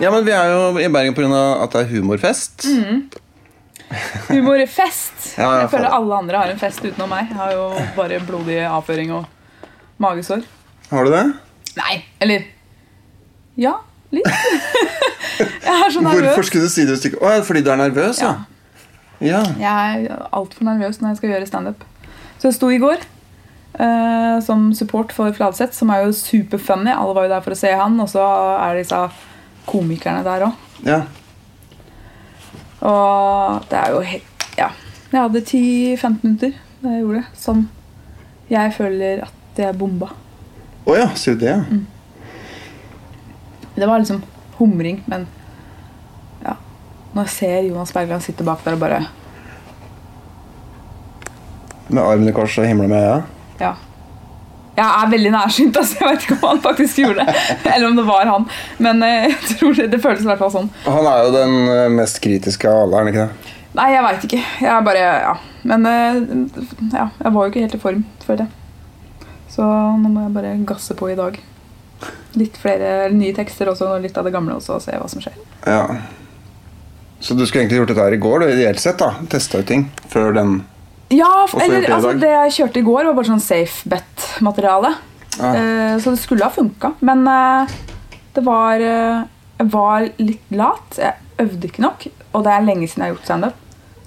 Ja, 0.00 0.10
men 0.12 0.24
Vi 0.26 0.32
er 0.34 0.50
jo 0.52 0.76
i 0.78 0.88
Bergen 0.92 1.14
pga. 1.16 1.42
at 1.64 1.72
det 1.72 1.80
er 1.84 1.88
humorfest. 1.94 2.66
Humorfest! 4.28 5.12
Ja, 5.36 5.44
ja, 5.52 5.56
jeg 5.60 5.70
føler 5.70 5.90
faen. 5.90 5.96
alle 5.98 6.14
andre 6.16 6.38
har 6.40 6.48
en 6.52 6.58
fest 6.60 6.80
utenom 6.80 7.10
meg. 7.12 7.26
Jeg 7.28 7.36
har 7.36 7.50
jo 7.52 7.64
bare 7.96 8.20
blodig 8.24 8.56
avføring 8.64 9.10
og 9.12 9.26
magesår. 10.00 10.44
Har 10.88 11.04
du 11.04 11.10
det? 11.12 11.24
Nei, 11.76 11.96
eller 12.24 12.46
Ja, 13.60 13.74
litt. 14.14 14.24
jeg 15.66 15.74
er 15.74 15.92
så 15.92 16.00
nervøs. 16.00 16.22
Hvorfor 16.30 16.48
skulle 16.48 16.64
du 16.68 16.72
si 16.72 16.86
det? 16.88 16.96
Å, 17.20 17.34
fordi 17.44 17.60
du 17.66 17.68
er 17.72 17.80
nervøs, 17.82 18.22
ja. 18.24 18.32
ja. 19.20 19.42
Jeg 19.60 20.06
er 20.08 20.24
altfor 20.32 20.64
nervøs 20.70 21.02
når 21.02 21.12
jeg 21.12 21.20
skal 21.20 21.34
gjøre 21.34 21.50
standup. 21.50 21.84
Så 22.38 22.48
jeg 22.48 22.56
sto 22.56 22.70
i 22.72 22.80
går 22.80 22.96
uh, 23.80 24.36
som 24.44 24.70
support 24.76 25.12
for 25.16 25.36
Fladseth, 25.36 25.76
som 25.76 25.92
er 25.92 26.06
jo 26.06 26.16
superfunny. 26.16 26.92
Alle 26.96 27.16
var 27.16 27.28
jo 27.28 27.34
der 27.36 27.44
for 27.44 27.56
å 27.56 27.60
se 27.60 27.72
han, 27.76 28.00
og 28.00 28.08
så 28.12 28.24
er 28.56 28.80
disse 28.80 29.04
komikerne 29.66 30.24
der 30.24 30.46
òg. 30.48 30.52
ja. 30.86 31.00
Og 32.86 33.62
det 33.70 33.78
er 33.78 33.90
jo 33.90 34.00
helt 34.00 34.32
Ja. 34.58 34.68
Jeg 35.12 35.20
hadde 35.20 35.40
10-15 35.40 36.22
minutter 36.22 36.52
da 36.82 36.88
jeg 36.92 37.02
gjorde 37.02 37.18
det, 37.18 37.26
som 37.34 37.68
jeg 38.50 38.72
føler 38.76 39.22
at 39.24 39.58
jeg 39.58 39.78
bomba. 39.78 40.06
Å 40.86 40.94
ja, 40.96 41.06
sier 41.18 41.34
du 41.34 41.40
det? 41.40 41.50
ja? 41.50 41.62
Mm. 41.70 41.86
Det 43.76 43.88
var 43.88 43.98
liksom 43.98 44.22
humring, 44.58 45.02
men 45.06 45.26
ja. 46.44 46.54
Når 47.14 47.22
jeg 47.26 47.30
ser 47.34 47.66
Jonas 47.68 47.92
Bergland 47.92 48.22
sitte 48.22 48.44
bak 48.44 48.62
der 48.64 48.76
og 48.76 48.80
bare 48.80 49.06
Med 51.88 52.32
kors 52.34 52.58
og 52.58 52.66
himla 52.66 52.86
med 52.86 53.02
øya? 53.02 53.22
Ja. 53.60 53.74
Jeg 54.76 54.84
er 54.86 55.10
veldig 55.10 55.30
nærsynt, 55.32 55.76
altså. 55.80 55.96
Jeg 56.00 56.08
vet 56.10 56.24
ikke 56.26 56.36
om 56.36 56.48
han 56.50 56.62
faktisk 56.64 56.98
gjorde 57.00 57.24
det. 57.24 57.34
Eller 57.72 57.88
om 57.88 57.96
det 57.96 58.04
var 58.08 58.28
han. 58.28 58.46
Men 58.82 59.02
eh, 59.06 59.26
jeg 59.30 59.56
tror 59.56 59.76
det, 59.78 59.86
det 59.94 60.00
føles 60.04 60.24
i 60.24 60.28
hvert 60.28 60.42
fall 60.42 60.52
sånn. 60.52 60.70
Han 60.84 61.08
er 61.08 61.22
jo 61.24 61.34
den 61.34 61.54
eh, 61.72 61.86
mest 61.96 62.20
kritiske 62.24 62.68
av 62.70 62.84
alle, 62.84 63.00
er 63.00 63.06
han 63.06 63.12
ikke 63.14 63.24
det? 63.24 63.54
Nei, 63.76 63.88
jeg 63.92 64.04
veit 64.06 64.28
ikke. 64.28 64.42
Jeg 64.66 64.86
bare 64.90 65.04
Ja. 65.24 65.34
Men 65.66 65.82
eh, 65.90 66.18
ja, 66.92 67.08
jeg 67.18 67.32
var 67.34 67.46
jo 67.46 67.50
ikke 67.50 67.64
helt 67.64 67.74
i 67.74 67.82
form, 67.82 68.04
føler 68.22 68.44
jeg. 68.44 69.24
Så 69.56 69.64
nå 69.64 70.10
må 70.12 70.26
jeg 70.26 70.34
bare 70.36 70.52
gasse 70.68 70.94
på 70.98 71.08
i 71.10 71.16
dag. 71.18 71.40
Litt 72.36 72.60
flere 72.60 73.08
nye 73.10 73.32
tekster 73.34 73.72
også, 73.72 73.88
og 73.96 74.04
litt 74.04 74.16
av 74.20 74.28
det 74.28 74.34
gamle 74.36 74.58
også, 74.60 74.76
og 74.76 74.84
se 74.84 74.94
hva 75.00 75.08
som 75.10 75.24
skjer. 75.24 75.34
Ja. 75.64 75.82
Så 77.18 77.34
du 77.34 77.42
skulle 77.48 77.64
egentlig 77.64 77.80
gjort 77.80 77.90
dette 77.94 78.04
her 78.04 78.14
i 78.14 78.20
går, 78.20 78.44
ideelt 78.52 78.82
sett? 78.82 79.00
da 79.00 79.14
Testa 79.32 79.62
ut 79.62 79.66
ting 79.66 79.88
før 80.12 80.36
den 80.36 80.58
Ja, 81.14 81.46
eller 81.62 81.86
altså, 81.94 82.12
det 82.18 82.30
jeg 82.32 82.54
kjørte 82.56 82.80
i 82.80 82.86
går, 82.86 83.04
var 83.08 83.14
bare 83.14 83.28
sånn 83.28 83.42
safe 83.42 83.90
bet-materiale. 83.90 84.94
Ja. 85.36 85.52
Uh, 85.52 85.94
så 86.02 86.14
det 86.14 86.22
skulle 86.22 86.46
ha 86.46 86.50
funka. 86.50 86.94
Men 87.04 87.22
uh, 87.28 87.76
det 88.34 88.42
var 88.44 88.80
uh, 88.80 89.26
Jeg 89.56 89.68
var 89.72 90.08
litt 90.18 90.56
lat. 90.56 90.98
Jeg 90.98 91.44
øvde 91.44 91.70
ikke 91.70 91.84
nok. 91.84 92.08
Og 92.32 92.42
det 92.44 92.52
er 92.52 92.66
lenge 92.66 92.88
siden 92.88 93.04
jeg 93.04 93.12
har 93.12 93.14
gjort 93.14 93.30
standup. 93.30 93.62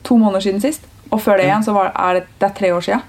To 0.09 0.17
måneder 0.19 0.45
siden 0.45 0.61
sist. 0.61 0.85
Og 1.09 1.21
før 1.23 1.39
det 1.39 1.47
igjen 1.47 1.65
så 1.65 1.73
var, 1.73 1.93
er 1.95 2.19
det, 2.19 2.27
det 2.41 2.49
er 2.49 2.59
tre 2.59 2.73
år 2.75 2.85
sia. 2.85 2.99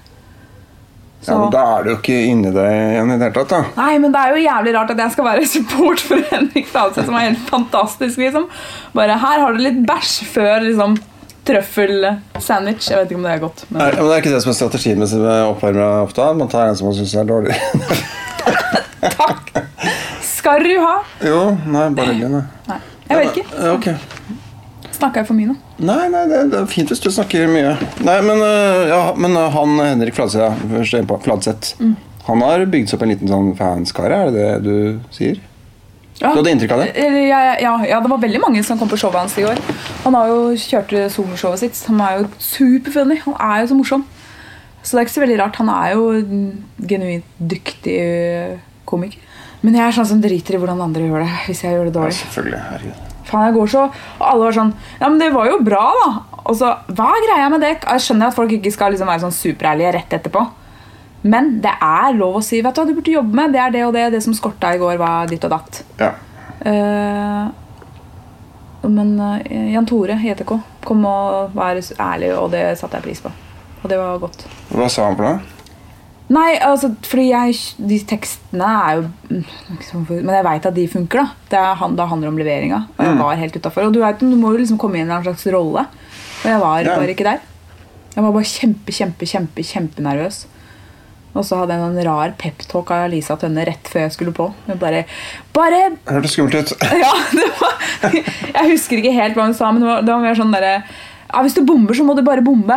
Ja, 1.21 1.35
men 1.37 1.51
Da 1.53 1.61
er 1.75 1.83
du 1.83 1.91
jo 1.91 1.97
ikke 1.99 2.17
inni 2.31 2.49
det 2.53 2.65
igjen 2.65 3.11
i 3.13 3.17
det 3.19 3.27
hele 3.27 3.35
tatt. 3.35 3.51
da 3.51 3.83
Nei, 3.83 3.99
men 4.01 4.13
det 4.13 4.21
er 4.23 4.33
jo 4.33 4.41
jævlig 4.41 4.73
rart 4.73 4.93
at 4.95 5.03
jeg 5.03 5.13
skal 5.13 5.27
være 5.27 5.45
support 5.55 6.01
for 6.01 6.23
Henrik 6.31 6.69
Fladseth, 6.71 7.05
som 7.05 7.17
er 7.19 7.27
helt 7.27 7.43
fantastisk, 7.49 8.17
liksom. 8.23 8.47
Bare 8.97 9.19
her 9.21 9.43
har 9.43 9.53
du 9.53 9.61
litt 9.61 9.83
bæsj 9.85 10.15
før 10.31 10.65
liksom 10.65 10.97
trøffelsandwich. 11.51 12.89
Jeg 12.89 12.97
vet 13.01 13.11
ikke 13.11 13.19
om 13.19 13.27
det 13.27 13.33
er 13.35 13.43
godt. 13.43 13.65
Men... 13.69 13.81
Nei, 13.81 13.89
men 13.95 14.07
Det 14.07 14.15
er 14.15 14.23
ikke 14.23 14.33
det 14.35 14.41
som 14.45 14.53
er 14.53 14.57
strategien 14.57 15.03
med 15.03 15.31
oppvarmere 15.51 16.03
ofte. 16.07 16.27
Man 16.41 16.51
tar 16.51 16.71
en 16.71 16.79
som 16.79 16.89
man 16.89 16.97
syns 16.97 17.15
er 17.19 17.27
dårlig. 17.29 17.57
Takk! 19.21 19.51
Skal 20.25 20.63
du 20.65 20.73
ha? 20.81 20.95
jo, 21.25 21.41
nei, 21.69 21.89
bare 21.95 22.13
hyggelig. 22.15 22.43
jeg 23.09 23.19
vet 23.19 23.35
ikke. 23.35 23.57
Ja, 23.57 23.73
okay. 23.75 23.95
Snakka 24.91 25.21
jeg 25.21 25.29
for 25.29 25.37
mye 25.37 25.49
nå? 25.49 25.57
Nei, 25.81 26.05
nei, 26.13 26.23
det, 26.29 26.39
det 26.51 26.59
er 26.61 26.69
fint 26.69 26.91
hvis 26.91 27.01
du 27.01 27.09
snakker 27.13 27.49
mye. 27.49 27.75
Nei, 28.05 28.17
Men, 28.25 28.41
øh, 28.45 28.81
ja, 28.91 29.01
men 29.17 29.37
øh, 29.37 29.47
han 29.55 29.77
Henrik 29.81 30.17
Fladseth, 30.17 30.57
ja, 30.77 31.17
Fladseth 31.25 31.75
Mm. 31.81 31.95
Han 32.27 32.43
har 32.45 32.61
bygd 32.69 32.89
seg 32.91 32.99
opp 32.99 33.03
en 33.07 33.09
liten 33.15 33.31
sånn 33.31 33.47
fanskare, 33.57 34.13
er 34.13 34.29
det 34.29 34.41
det 34.41 34.49
du 34.61 35.15
sier? 35.15 35.39
Ja. 36.21 36.31
Du 36.31 36.37
hadde 36.41 36.53
inntrykk 36.53 36.73
av 36.75 36.83
det? 36.83 36.89
Ja, 37.01 37.39
ja, 37.57 37.73
ja, 37.89 37.99
det 38.03 38.09
var 38.11 38.21
veldig 38.21 38.41
mange 38.43 38.61
som 38.65 38.77
kom 38.77 38.89
på 38.91 38.99
showet 39.01 39.17
hans 39.23 39.37
i 39.41 39.45
år. 39.47 39.57
Han 40.03 40.17
har 40.17 40.29
jo 40.29 40.39
kjørt 40.61 40.93
soloshowet 41.13 41.63
sitt. 41.63 41.79
Han 41.89 42.01
er 42.05 42.19
jo 42.19 42.27
superfunny. 42.37 43.17
Han 43.25 43.37
er 43.41 43.63
jo 43.63 43.71
så 43.71 43.77
morsom. 43.79 44.05
Så 44.81 44.93
det 44.93 45.01
er 45.01 45.07
ikke 45.07 45.17
så 45.17 45.23
veldig 45.25 45.39
rart. 45.41 45.57
Han 45.61 45.71
er 45.73 45.95
jo 45.95 46.07
en 46.19 46.43
genuint 46.89 47.37
dyktig 47.37 47.97
øh, 48.01 48.59
komiker. 48.89 49.29
Men 49.61 49.77
jeg 49.77 49.85
er 49.85 49.97
sånn 49.97 50.09
som 50.09 50.21
driter 50.21 50.57
i 50.57 50.61
hvordan 50.61 50.81
andre 50.81 51.05
gjør 51.05 51.25
det. 51.25 51.31
Hvis 51.47 51.63
jeg 51.65 51.75
gjør 51.77 51.89
det 51.89 52.05
Ja, 52.05 52.13
selvfølgelig. 52.21 52.61
Herregud. 52.69 53.07
Faen, 53.31 53.43
jeg 53.45 53.53
går 53.55 53.67
så 53.69 53.81
Og 53.85 54.23
alle 54.25 54.47
var 54.47 54.55
sånn 54.55 54.71
Ja, 54.97 55.05
men 55.07 55.19
det 55.21 55.27
var 55.31 55.45
jo 55.47 55.59
bra, 55.63 55.83
da. 55.99 56.39
Og 56.41 56.57
så 56.57 56.71
Hva 56.89 57.11
er 57.13 57.27
greia 57.27 57.51
med 57.53 57.61
det? 57.61 57.75
Jeg 57.85 58.03
skjønner 58.07 58.31
at 58.31 58.35
folk 58.37 58.55
ikke 58.57 58.73
skal 58.73 58.95
liksom 58.95 59.11
være 59.11 59.23
sånn 59.27 59.35
superærlige 59.37 59.93
rett 59.97 60.15
etterpå. 60.17 60.41
Men 61.21 61.59
det 61.61 61.73
er 61.85 62.15
lov 62.17 62.39
å 62.39 62.43
si 62.45 62.63
Vet 62.65 62.73
du 62.73 62.81
hva 62.81 62.87
du 62.89 62.95
burde 62.97 63.13
jobbe 63.13 63.37
med? 63.37 63.53
Det 63.53 63.61
er 63.61 63.73
det 63.75 63.83
og 63.85 63.93
det. 63.93 64.07
Det 64.15 64.21
som 64.25 64.33
skorta 64.33 64.73
i 64.73 64.79
går, 64.81 64.97
var 65.01 65.29
ditt 65.29 65.45
og 65.45 65.53
datt. 65.53 65.83
Ja. 66.01 66.13
Uh, 66.61 67.51
men 68.89 69.13
eh, 69.21 69.71
Jan 69.75 69.85
Tore 69.85 70.17
i 70.17 70.31
ETK 70.33 70.55
kom 70.85 71.05
og 71.05 71.53
var 71.53 71.77
ærlig, 71.77 72.31
og 72.33 72.49
det 72.53 72.63
satte 72.79 72.97
jeg 72.97 73.05
pris 73.05 73.21
på. 73.21 73.29
Og 73.81 73.89
det 73.89 73.97
var 73.99 74.21
godt. 74.21 74.45
Hva 74.73 74.87
sa 74.89 75.05
han 75.05 75.17
for 75.19 75.27
noe? 75.27 75.59
Nei, 76.31 76.55
altså, 76.63 76.93
fordi 77.03 77.25
jeg, 77.27 77.55
de 77.89 77.97
tekstene 78.07 78.67
er 78.85 78.99
jo 79.01 79.01
mm, 79.03 79.47
liksom 79.73 80.05
Men 80.13 80.29
jeg 80.37 80.45
veit 80.47 80.67
at 80.69 80.77
de 80.77 80.85
funker, 80.87 81.25
da. 81.25 81.47
Det, 81.51 81.59
er, 81.59 81.95
det 81.97 82.07
handler 82.07 82.31
om 82.31 82.39
leveringa. 82.39 82.79
Og 82.95 83.03
jeg 83.05 83.17
var 83.19 83.41
helt 83.41 83.57
utafor. 83.57 83.89
Og 83.89 83.95
du, 83.95 83.99
vet, 84.03 84.23
du 84.23 84.37
må 84.39 84.53
jo 84.53 84.61
liksom 84.61 84.79
komme 84.81 85.01
inn 85.01 85.11
i 85.11 85.15
en 85.17 85.25
slags 85.25 85.43
rolle. 85.51 85.83
Og 86.41 86.47
jeg 86.47 86.61
var 86.63 86.87
bare 86.87 87.11
ikke 87.11 87.27
der. 87.27 87.43
Jeg 88.15 88.23
var 88.23 88.35
bare 88.35 88.47
kjempe, 88.47 88.95
kjempe, 88.95 89.27
kjempe, 89.27 89.65
kjempenervøs. 89.67 90.45
Og 91.31 91.45
så 91.47 91.61
hadde 91.61 91.77
jeg 91.77 91.87
en 91.87 92.01
rar 92.09 92.33
peptalk 92.39 92.89
av 92.91 93.05
Lisa 93.13 93.37
Tønne 93.39 93.63
rett 93.67 93.87
før 93.87 94.03
jeg 94.03 94.15
skulle 94.17 94.33
på. 94.35 94.49
Hun 94.67 94.79
bare 94.81 95.05
Bare 95.55 95.79
Hørtes 96.09 96.33
skummelt 96.35 96.57
ut. 96.59 96.73
ja, 97.05 97.13
det 97.31 97.47
var, 97.61 97.77
Jeg 98.11 98.71
husker 98.73 98.99
ikke 98.99 99.13
helt 99.15 99.39
hva 99.39 99.47
hun 99.47 99.55
sa, 99.55 99.71
men 99.71 99.85
det 99.85 99.89
var, 99.91 100.03
det 100.03 100.11
var 100.15 100.25
mer 100.25 100.39
sånn 100.39 100.51
derre 100.55 100.73
ja, 100.81 101.43
Hvis 101.45 101.55
du 101.55 101.63
bomber, 101.67 101.95
så 101.95 102.03
må 102.07 102.17
du 102.17 102.23
bare 102.27 102.43
bombe. 102.43 102.75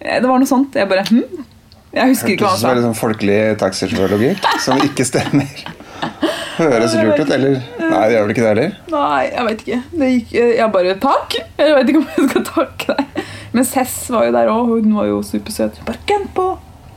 Det 0.00 0.24
var 0.24 0.40
noe 0.40 0.48
sånt. 0.48 0.78
Jeg 0.80 0.88
bare 0.88 1.04
hm? 1.10 1.44
Jeg 1.92 2.14
husker 2.14 2.32
ikke 2.32 2.46
hva 2.46 2.54
Hørtes 2.54 2.62
han 2.62 2.62
sa. 2.62 2.72
veldig 2.72 2.86
sånn 2.88 2.98
folkelig 3.00 3.38
taxisjåførlogikk 3.60 4.48
som 4.64 4.80
ikke 4.86 5.04
stemmer. 5.08 5.62
Høres 6.60 6.94
lurt 6.96 7.20
ut, 7.20 7.30
eller? 7.34 7.60
Nei, 7.80 8.00
det 8.08 8.14
gjør 8.14 8.24
vel 8.24 8.32
ikke 8.34 8.42
det 8.44 8.50
heller? 8.50 8.72
Nei, 8.92 9.20
jeg 9.26 9.44
vet 9.48 9.62
ikke. 9.64 9.78
Det 10.00 10.10
gikk, 10.14 10.32
jeg 10.38 10.72
bare 10.76 10.96
Takk! 11.04 11.36
Jeg 11.60 11.76
vet 11.76 11.92
ikke 11.92 12.00
om 12.02 12.08
jeg 12.16 12.30
skal 12.32 12.44
takke 12.48 12.96
deg. 12.96 13.22
Men 13.56 13.66
Cess 13.66 13.94
var 14.12 14.26
jo 14.28 14.34
der 14.36 14.50
òg. 14.52 14.74
Hun 14.76 14.96
var 14.96 15.08
jo 15.10 15.20
supersøt. 15.26 15.80
Bare 15.88 16.00
gønn 16.08 16.28
på! 16.36 16.50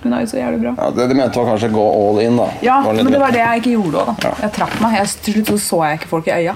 Hun 0.03 0.14
er 0.14 0.24
jo 0.25 0.30
så 0.34 0.38
jævlig 0.38 0.59
bra. 0.66 0.74
Ja, 0.78 0.90
det 0.97 1.08
du 1.09 1.16
mente 1.16 1.40
var 1.40 1.50
kanskje 1.53 1.72
gå 1.72 1.84
all 1.96 2.22
in, 2.25 2.38
da. 2.40 2.47
Ja, 2.66 2.78
men 2.84 3.12
det 3.12 3.22
var 3.22 3.31
det 3.31 3.40
jeg 3.40 3.64
ikke 3.64 3.75
gjorde 3.78 4.03
òg, 4.03 4.14
da. 4.14 4.28
Ja. 4.28 4.36
Jeg 4.44 4.56
trakk 4.59 4.78
meg. 4.84 4.96
Jeg, 5.00 5.12
til 5.24 5.38
slutt 5.38 5.52
så, 5.53 5.58
så 5.64 5.81
jeg 5.88 6.00
ikke 6.02 6.12
folk 6.12 6.28
i 6.28 6.36
øya. 6.36 6.56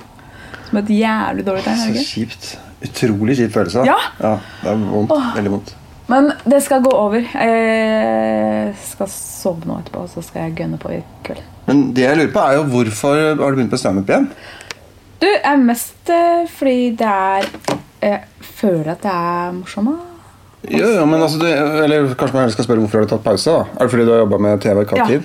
Som 0.67 0.79
et 0.81 0.93
jævlig 0.97 1.45
dårlig 1.47 1.63
tegn. 1.63 1.83
Så 1.85 2.05
kjipt. 2.11 2.47
Utrolig 2.87 3.37
kjip 3.39 3.53
følelse. 3.55 3.85
Ja. 3.87 3.97
Ja. 4.19 4.33
Det 4.61 4.71
er 4.73 4.87
vondt. 4.91 5.15
Veldig 5.37 5.53
vondt. 5.55 5.73
Men 6.07 6.29
det 6.47 6.61
skal 6.63 6.83
gå 6.85 6.91
over. 6.95 7.23
Jeg 7.23 8.75
skal 8.91 9.09
sove 9.11 9.67
nå 9.67 9.79
etterpå, 9.81 10.05
og 10.05 10.11
så 10.11 10.23
skal 10.23 10.47
jeg 10.47 10.57
gønne 10.61 10.79
på 10.79 10.93
i 10.95 11.01
kveld. 11.27 11.41
Men 11.67 11.89
det 11.95 12.05
jeg 12.05 12.19
lurer 12.19 12.31
på, 12.35 12.43
er 12.43 12.59
jo 12.59 12.67
hvorfor 12.71 13.17
har 13.27 13.35
du 13.41 13.59
begynt 13.59 13.73
på 13.73 13.79
standup 13.79 14.11
igjen? 14.11 14.29
Du, 15.19 15.25
jeg 15.27 15.41
er 15.49 15.63
mest 15.65 16.11
eh, 16.13 16.43
fordi 16.53 16.91
det 16.99 17.09
er 17.09 17.47
Jeg 17.97 18.19
føler 18.59 18.91
at 18.93 19.01
det 19.03 19.11
er 19.11 19.55
morsomt. 19.57 20.06
Jo, 20.67 20.87
jo, 20.97 21.05
men 21.07 21.21
altså, 21.23 21.39
du, 21.39 21.47
eller 21.47 22.09
Kanskje 22.17 22.35
man 22.35 22.43
heller 22.43 22.55
skal 22.55 22.67
spørre 22.67 22.83
hvorfor 22.83 22.99
har 22.99 23.07
du 23.07 23.11
tatt 23.13 23.25
pause? 23.25 23.53
da? 23.53 23.67
Er 23.77 23.87
det 23.87 23.93
fordi 23.93 24.05
du 24.07 24.13
har 24.13 24.23
jobba 24.25 24.39
med 24.43 24.61
TV 24.63 24.81
i 24.83 24.89
kort 24.89 25.11
Ja. 25.13 25.19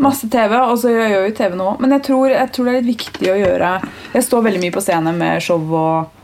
Masse 0.00 0.28
TV, 0.32 0.54
og 0.56 0.78
så 0.80 0.88
gjør 0.94 1.02
jeg 1.04 1.16
jo 1.26 1.32
TV 1.36 1.56
nå. 1.60 1.70
Men 1.82 1.92
jeg 1.96 2.02
tror, 2.06 2.30
jeg 2.32 2.52
tror 2.56 2.68
det 2.68 2.72
er 2.72 2.78
litt 2.80 2.94
viktig 2.94 3.28
å 3.28 3.36
gjøre 3.36 3.72
Jeg 4.14 4.24
står 4.24 4.46
veldig 4.46 4.62
mye 4.62 4.72
på 4.72 4.82
scene 4.84 5.12
med 5.12 5.42
show 5.44 5.74
og, 5.76 6.22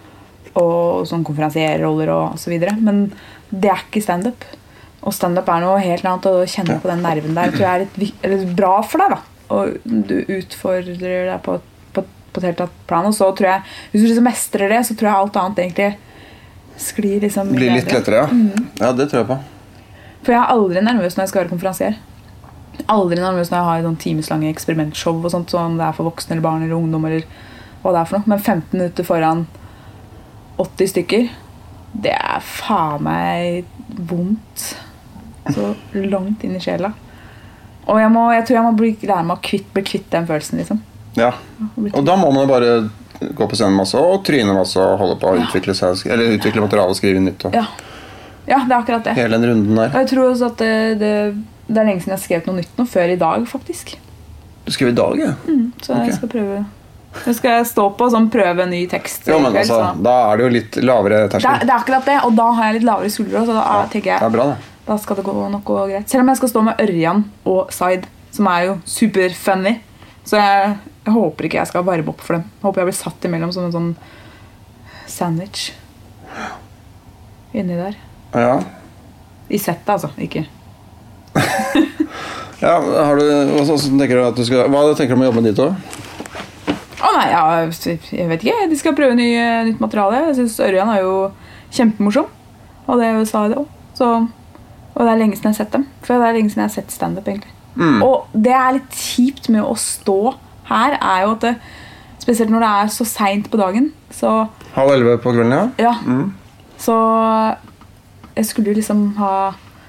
og 0.56 1.02
sånn 1.10 1.26
konferansierroller 1.26 2.12
og 2.14 2.38
så 2.40 2.52
videre. 2.54 2.72
Men 2.80 3.10
det 3.50 3.68
er 3.74 3.82
ikke 3.84 4.00
standup. 4.04 4.46
Og 5.06 5.12
standup 5.14 5.50
er 5.52 5.62
noe 5.66 5.82
helt 5.84 6.06
annet. 6.08 6.24
Å 6.30 6.48
kjenne 6.48 6.78
på 6.80 6.88
den 6.88 7.04
nerven 7.04 7.36
der 7.36 7.52
tror 7.52 7.66
jeg 7.66 7.84
er 7.84 8.32
litt, 8.32 8.56
bra 8.56 8.78
for 8.86 9.02
deg. 9.04 9.18
da 9.18 9.52
Og 9.58 9.76
du 9.84 10.16
utfordrer 10.38 11.28
deg 11.34 11.38
på, 11.44 11.58
på, 11.92 12.06
på 12.06 12.40
et 12.40 12.48
helt 12.48 12.64
annet 12.64 12.80
plan. 12.88 13.10
Og 13.10 13.14
så 13.18 13.28
tror 13.36 13.50
jeg 13.50 13.66
hvis 13.92 14.02
du 14.02 14.08
liksom 14.08 14.28
mestrer 14.30 14.72
det, 14.72 14.82
så 14.88 14.96
tror 14.96 15.10
jeg 15.10 15.20
alt 15.20 15.40
annet 15.42 15.64
egentlig 15.66 15.92
sklir 16.80 17.20
liksom 17.24 17.54
Blir 17.56 17.72
litt 17.76 17.92
lettere, 17.92 18.24
ja? 18.24 18.26
Mm. 18.30 18.68
Ja, 18.80 18.92
det 18.92 19.08
tror 19.10 19.22
jeg 19.22 19.30
på. 19.30 19.38
For 20.26 20.34
jeg 20.34 20.40
er 20.42 20.52
aldri 20.52 20.82
nervøs 20.82 21.16
når 21.16 21.24
jeg 21.24 21.32
skal 21.32 21.42
være 21.44 21.52
konferansier. 21.54 21.98
Aldri 22.92 23.20
nervøs 23.20 23.50
når 23.52 23.58
jeg 23.58 23.68
har 23.70 23.84
sånn 23.86 24.00
timeslange 24.02 24.50
eksperimentshow 24.52 25.20
og 25.22 25.32
sånt, 25.32 25.52
sånn 25.54 25.78
det 25.80 25.86
er 25.86 25.96
for 25.96 26.10
voksne 26.10 26.36
eller 26.36 26.44
barn 26.44 26.64
eller 26.66 26.76
ungdom. 26.76 27.06
eller 27.08 27.28
hva 27.82 27.94
det 27.94 28.00
er 28.00 28.10
for 28.10 28.18
noe. 28.18 28.30
Men 28.32 28.42
15 28.42 28.76
minutter 28.76 29.06
foran 29.06 29.46
80 30.58 30.92
stykker, 30.92 31.30
det 32.02 32.14
er 32.16 32.44
faen 32.44 33.04
meg 33.06 33.64
vondt. 34.10 34.68
Så 35.54 35.72
langt 35.94 36.42
inn 36.44 36.56
i 36.58 36.62
sjela. 36.62 36.90
Og 37.86 38.00
jeg, 38.02 38.10
må, 38.10 38.26
jeg 38.34 38.46
tror 38.48 38.56
jeg 38.58 38.66
må 38.66 38.74
bli, 38.80 38.92
lære 39.06 39.24
meg 39.28 39.36
å 39.36 39.44
kvitt, 39.46 39.68
bli 39.74 39.84
kvitt 39.86 40.08
den 40.10 40.26
følelsen. 40.26 40.58
liksom. 40.58 40.82
Ja. 41.16 41.30
Og 41.92 42.02
da 42.04 42.16
må 42.18 42.32
man 42.34 42.44
jo 42.44 42.50
bare 42.50 42.72
gå 43.20 43.48
på 43.48 43.56
scenen 43.58 43.76
masse 43.78 43.98
og 43.98 44.24
tryne 44.26 44.54
masse 44.56 44.80
og 44.80 44.98
holde 45.00 45.18
på 45.20 45.32
å 45.32 45.40
utvikle, 45.42 45.74
seg, 45.74 46.06
eller 46.10 46.36
utvikle 46.38 46.64
materiale 46.64 46.94
og 46.94 46.98
skrive 46.98 47.20
nytt. 47.20 47.44
Og 47.48 47.54
Ja. 47.54 47.66
ja, 48.46 48.58
det 48.64 48.72
er 48.72 48.78
akkurat 48.80 49.04
det. 49.04 49.14
Hele 49.14 49.38
den 49.38 49.50
runden 49.50 49.74
der. 49.76 49.92
Og 49.92 50.00
jeg 50.02 50.08
tror 50.14 50.30
også 50.30 50.46
at 50.52 50.56
det, 50.58 50.98
det, 51.00 51.12
det 51.68 51.78
er 51.82 51.84
lenge 51.90 52.00
siden 52.04 52.14
jeg 52.14 52.18
har 52.18 52.24
skrevet 52.24 52.46
noe 52.46 52.60
nytt 52.60 52.78
nå, 52.78 52.86
før 52.86 53.12
i 53.12 53.20
dag, 53.20 53.46
faktisk. 53.48 53.96
Du 54.66 54.72
skrev 54.72 54.88
i 54.88 54.98
dag, 54.98 55.18
ja? 55.18 55.32
Så 55.82 55.92
okay. 55.92 56.06
jeg 56.10 56.18
skal 56.18 56.28
prøve 56.28 56.64
nå 57.24 57.32
skal 57.34 57.64
stå 57.66 57.84
på 57.96 58.06
og 58.06 58.12
sånn, 58.12 58.28
prøve 58.32 58.64
en 58.66 58.72
ny 58.72 58.82
tekst. 58.90 59.26
Jo, 59.28 59.38
men 59.40 59.54
kveld, 59.54 59.70
altså, 59.70 59.78
så- 59.96 60.02
Da 60.02 60.32
er 60.32 60.36
det 60.36 60.44
jo 60.44 60.50
litt 60.50 60.76
lavere 60.84 61.08
det, 61.08 61.22
er, 61.24 61.28
terskel. 61.38 61.60
det 61.60 61.70
er 61.70 61.78
akkurat 61.78 62.04
det, 62.04 62.24
og 62.24 62.34
da 62.36 62.50
har 62.52 62.64
jeg 62.64 62.74
litt 62.74 62.84
lavere 62.84 63.10
skuldre. 63.10 63.46
Så 63.46 63.54
da 63.56 63.62
Ja, 63.64 63.86
tenker 63.86 64.02
Det 64.02 64.22
er 64.22 64.28
jeg 64.28 64.32
bra, 64.32 64.46
det. 64.46 64.56
da 64.86 64.96
skal 64.98 65.16
det 65.16 65.24
gå, 65.24 65.50
nok 65.50 65.64
gå 65.64 65.88
greit. 65.88 66.08
Selv 66.08 66.20
om 66.20 66.28
jeg 66.28 66.36
skal 66.36 66.48
stå 66.48 66.62
med 66.64 66.76
Ørjan 66.78 67.24
og 67.46 67.72
Zaid, 67.72 68.06
som 68.30 68.46
er 68.46 68.66
jo 68.66 68.80
superfunny. 68.84 69.80
Så 70.26 70.38
jeg, 70.40 70.76
jeg 71.06 71.14
håper 71.14 71.46
ikke 71.46 71.60
jeg 71.60 71.70
skal 71.70 71.86
varme 71.86 72.10
opp 72.10 72.22
for 72.24 72.38
dem. 72.38 72.46
Jeg 72.58 72.66
håper 72.66 72.82
jeg 72.82 72.90
blir 72.90 72.98
satt 72.98 73.26
imellom 73.28 73.52
som 73.54 73.68
en 73.68 73.74
sånn 73.74 73.90
sandwich 75.06 75.70
inni 77.56 77.78
der. 77.78 77.94
Ja. 78.34 78.56
I 79.48 79.60
settet, 79.62 79.88
altså. 79.94 80.10
Ikke 80.18 80.44
ja 82.64 82.72
har 82.80 83.18
du, 83.20 83.24
tenker 84.00 84.16
du 84.16 84.22
at 84.24 84.38
du 84.38 84.44
skal, 84.48 84.70
hva 84.72 84.82
tenker 84.96 85.12
du 85.12 85.18
om 85.18 85.24
å 85.26 85.28
jobbe 85.28 85.42
med 85.42 85.50
de 85.50 85.56
to? 85.58 85.66
Å 86.96 87.10
nei, 87.12 87.26
ja, 87.30 87.42
jeg 87.62 88.30
vet 88.30 88.46
ikke. 88.46 88.68
De 88.70 88.78
skal 88.80 88.96
prøve 88.96 89.18
ny, 89.18 89.28
nytt 89.68 89.82
materiale. 89.84 90.24
Jeg 90.30 90.38
syns 90.40 90.56
Ørjan 90.64 90.90
er 90.94 91.04
jo 91.04 91.14
kjempemorsom. 91.76 92.30
Og 92.86 93.02
det 93.02 93.10
sa 93.30 93.44
jeg 93.44 93.54
det 93.54 93.60
òg. 93.60 94.30
Og 94.96 95.04
det 95.04 95.12
er 95.12 95.20
lenge 95.20 95.36
siden 95.36 95.52
jeg 95.52 95.58
har 95.58 95.60
sett 95.60 95.76
dem. 95.76 95.84
For 96.02 96.16
det 96.16 96.30
er 96.30 96.38
lenge 96.38 96.52
siden 96.52 96.64
jeg 96.64 96.70
har 96.70 96.76
sett 96.78 96.94
standup. 96.94 97.28
egentlig. 97.28 97.55
Mm. 97.76 98.00
Og 98.04 98.32
det 98.32 98.54
er 98.56 98.78
litt 98.78 98.96
kjipt 98.96 99.50
med 99.52 99.64
å 99.64 99.74
stå 99.78 100.34
her, 100.70 100.96
er 100.96 101.26
jo 101.26 101.34
at 101.36 101.44
det, 101.44 101.54
spesielt 102.22 102.50
når 102.50 102.64
det 102.64 102.72
er 102.80 102.90
så 102.96 103.06
seint 103.08 103.50
på 103.52 103.60
dagen, 103.60 103.92
så 104.10 104.48
Halv 104.76 104.92
elleve 104.92 105.20
på 105.22 105.32
kvelden, 105.32 105.54
ja? 105.54 105.92
ja. 105.92 105.94
Så 106.80 106.96
jeg 108.36 108.48
skulle 108.48 108.72
jo 108.72 108.78
liksom 108.80 109.06
ha 109.20 109.36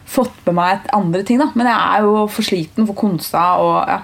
fått 0.07 0.35
med 0.47 0.55
meg 0.55 0.75
et 0.77 0.93
andre 0.95 1.23
ting, 1.27 1.41
da. 1.41 1.49
Men 1.57 1.67
jeg 1.67 1.97
er 1.97 2.05
jo 2.05 2.27
for 2.31 2.47
sliten, 2.47 2.87
for 2.87 2.97
konsa 2.97 3.49
og 3.63 3.81
ja. 3.89 4.03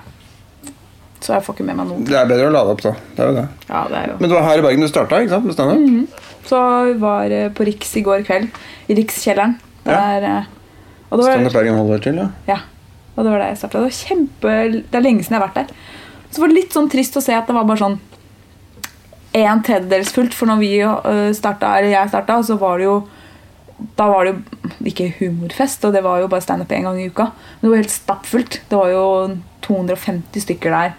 Så 1.24 1.38
jeg 1.38 1.46
får 1.46 1.56
ikke 1.56 1.66
med 1.70 1.78
meg 1.80 1.88
noe. 1.88 2.04
Det 2.04 2.18
er 2.20 2.28
bedre 2.28 2.50
å 2.50 2.52
lade 2.52 2.74
opp, 2.74 2.82
da. 2.84 2.92
Det 3.16 3.24
er 3.24 3.30
jo 3.30 3.36
det. 3.38 3.46
Ja, 3.70 3.84
det 3.88 4.00
er 4.02 4.10
jo 4.10 4.16
Men 4.20 4.28
det 4.28 4.36
var 4.36 4.44
her 4.50 4.60
i 4.60 4.66
Bergen 4.66 4.84
du 4.84 4.90
starta? 4.92 5.22
Med 5.46 5.56
standup? 5.56 6.18
Så 6.50 6.60
vi 6.90 6.98
var 7.00 7.32
eh, 7.32 7.46
på 7.56 7.68
Riks 7.70 7.94
i 7.96 8.04
går 8.04 8.26
kveld. 8.28 8.60
I 8.92 8.98
Rikskjelleren. 9.00 9.56
Ja. 9.86 9.96
Der, 9.96 10.28
eh, 10.28 10.50
og 11.08 11.24
Standup 11.24 11.56
Bergen 11.56 11.80
holder 11.80 12.04
til, 12.04 12.20
ja. 12.20 12.28
ja, 12.50 12.58
og 13.16 13.24
det 13.24 13.32
var 13.32 13.40
der 13.44 13.52
jeg 13.54 13.58
starta. 13.62 13.82
Det 13.84 13.94
kjempe 13.94 14.54
Det 14.90 14.96
er 14.98 15.02
lenge 15.06 15.24
siden 15.24 15.36
jeg 15.38 15.42
har 15.42 15.48
vært 15.48 15.60
der. 15.68 15.76
Så 16.32 16.42
var 16.42 16.48
det 16.50 16.56
litt 16.58 16.74
sånn 16.74 16.90
trist 16.90 17.18
å 17.18 17.22
se 17.22 17.34
at 17.38 17.46
det 17.48 17.54
var 17.56 17.66
bare 17.70 17.78
sånn 17.84 18.00
en 19.34 19.64
tredjedels 19.66 20.12
fullt. 20.14 20.34
For 20.34 20.50
når 20.50 20.60
vi 20.62 20.72
eh, 20.82 21.34
starta, 21.38 21.76
eller 21.78 21.94
jeg 21.94 22.10
starta, 22.10 22.40
så 22.46 22.58
var 22.62 22.78
det 22.82 22.86
jo 22.90 22.96
Da 23.98 24.06
var 24.08 24.24
det 24.26 24.34
jo 24.36 24.86
ikke 24.88 25.08
humorfest, 25.20 25.84
og 25.86 25.92
det 25.94 26.04
var 26.06 26.22
jo 26.22 26.28
bare 26.32 26.42
standup 26.46 26.70
én 26.72 26.86
gang 26.86 27.00
i 27.02 27.08
uka. 27.10 27.26
Men 27.34 27.62
det 27.66 27.70
var 27.72 27.82
helt 27.82 27.92
stappfullt. 27.92 28.60
Det 28.70 28.78
var 28.78 28.88
jo 28.94 29.02
250 29.66 30.40
stykker 30.46 30.72
der. 30.72 30.94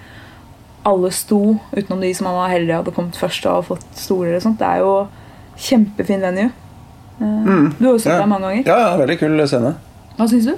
Alle 0.85 1.09
sto, 1.15 1.39
utenom 1.73 2.03
de 2.03 2.11
som 2.15 2.27
var 2.29 2.51
heldige 2.53 2.77
hadde 2.83 2.93
kommet 2.93 3.17
først 3.17 3.47
og 3.49 3.65
fått 3.71 3.87
stoler. 3.97 4.35
og 4.37 4.43
sånt. 4.43 4.59
Det 4.59 4.67
er 4.69 4.83
jo 4.83 5.09
kjempefin 5.57 6.21
venue. 6.21 6.51
Mm. 7.21 7.73
Du 7.79 7.87
har 7.87 7.93
jo 7.95 7.99
sett 7.99 8.13
Ja. 8.13 8.19
deg 8.21 8.29
mange 8.29 8.43
ganger. 8.51 8.67
Ja, 8.67 8.79
ja, 8.91 8.97
veldig 8.99 9.19
kul 9.19 9.47
scene. 9.49 9.75
Hva 10.19 10.29
syns 10.29 10.45
du? 10.45 10.57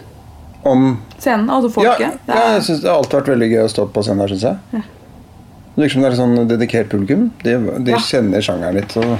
Om 0.66 0.84
Scenen, 1.18 1.48
altså 1.50 1.68
Ja, 1.70 1.92
folket? 1.94 2.18
Ja, 2.28 2.34
ja 2.34 2.52
jeg 2.56 2.62
synes 2.66 2.80
det 2.82 2.90
har 2.90 2.98
alltid 3.00 3.18
vært 3.20 3.32
veldig 3.34 3.48
gøy 3.52 3.62
å 3.62 3.70
stå 3.72 3.84
på 3.94 4.02
scenen 4.06 4.22
der, 4.24 4.32
syns 4.34 4.46
jeg. 4.48 4.56
Ja. 4.76 4.80
Det 5.76 5.82
virker 5.84 5.92
som 5.94 6.02
det 6.02 6.08
er 6.08 6.14
et 6.14 6.20
sånn 6.22 6.48
dedikert 6.50 6.88
publikum. 6.92 7.26
De, 7.44 7.54
de 7.86 7.92
Ja. 7.94 7.98
kjenner 8.02 8.44
sjangeren 8.44 8.78
litt. 8.80 8.96
Og, 8.96 9.18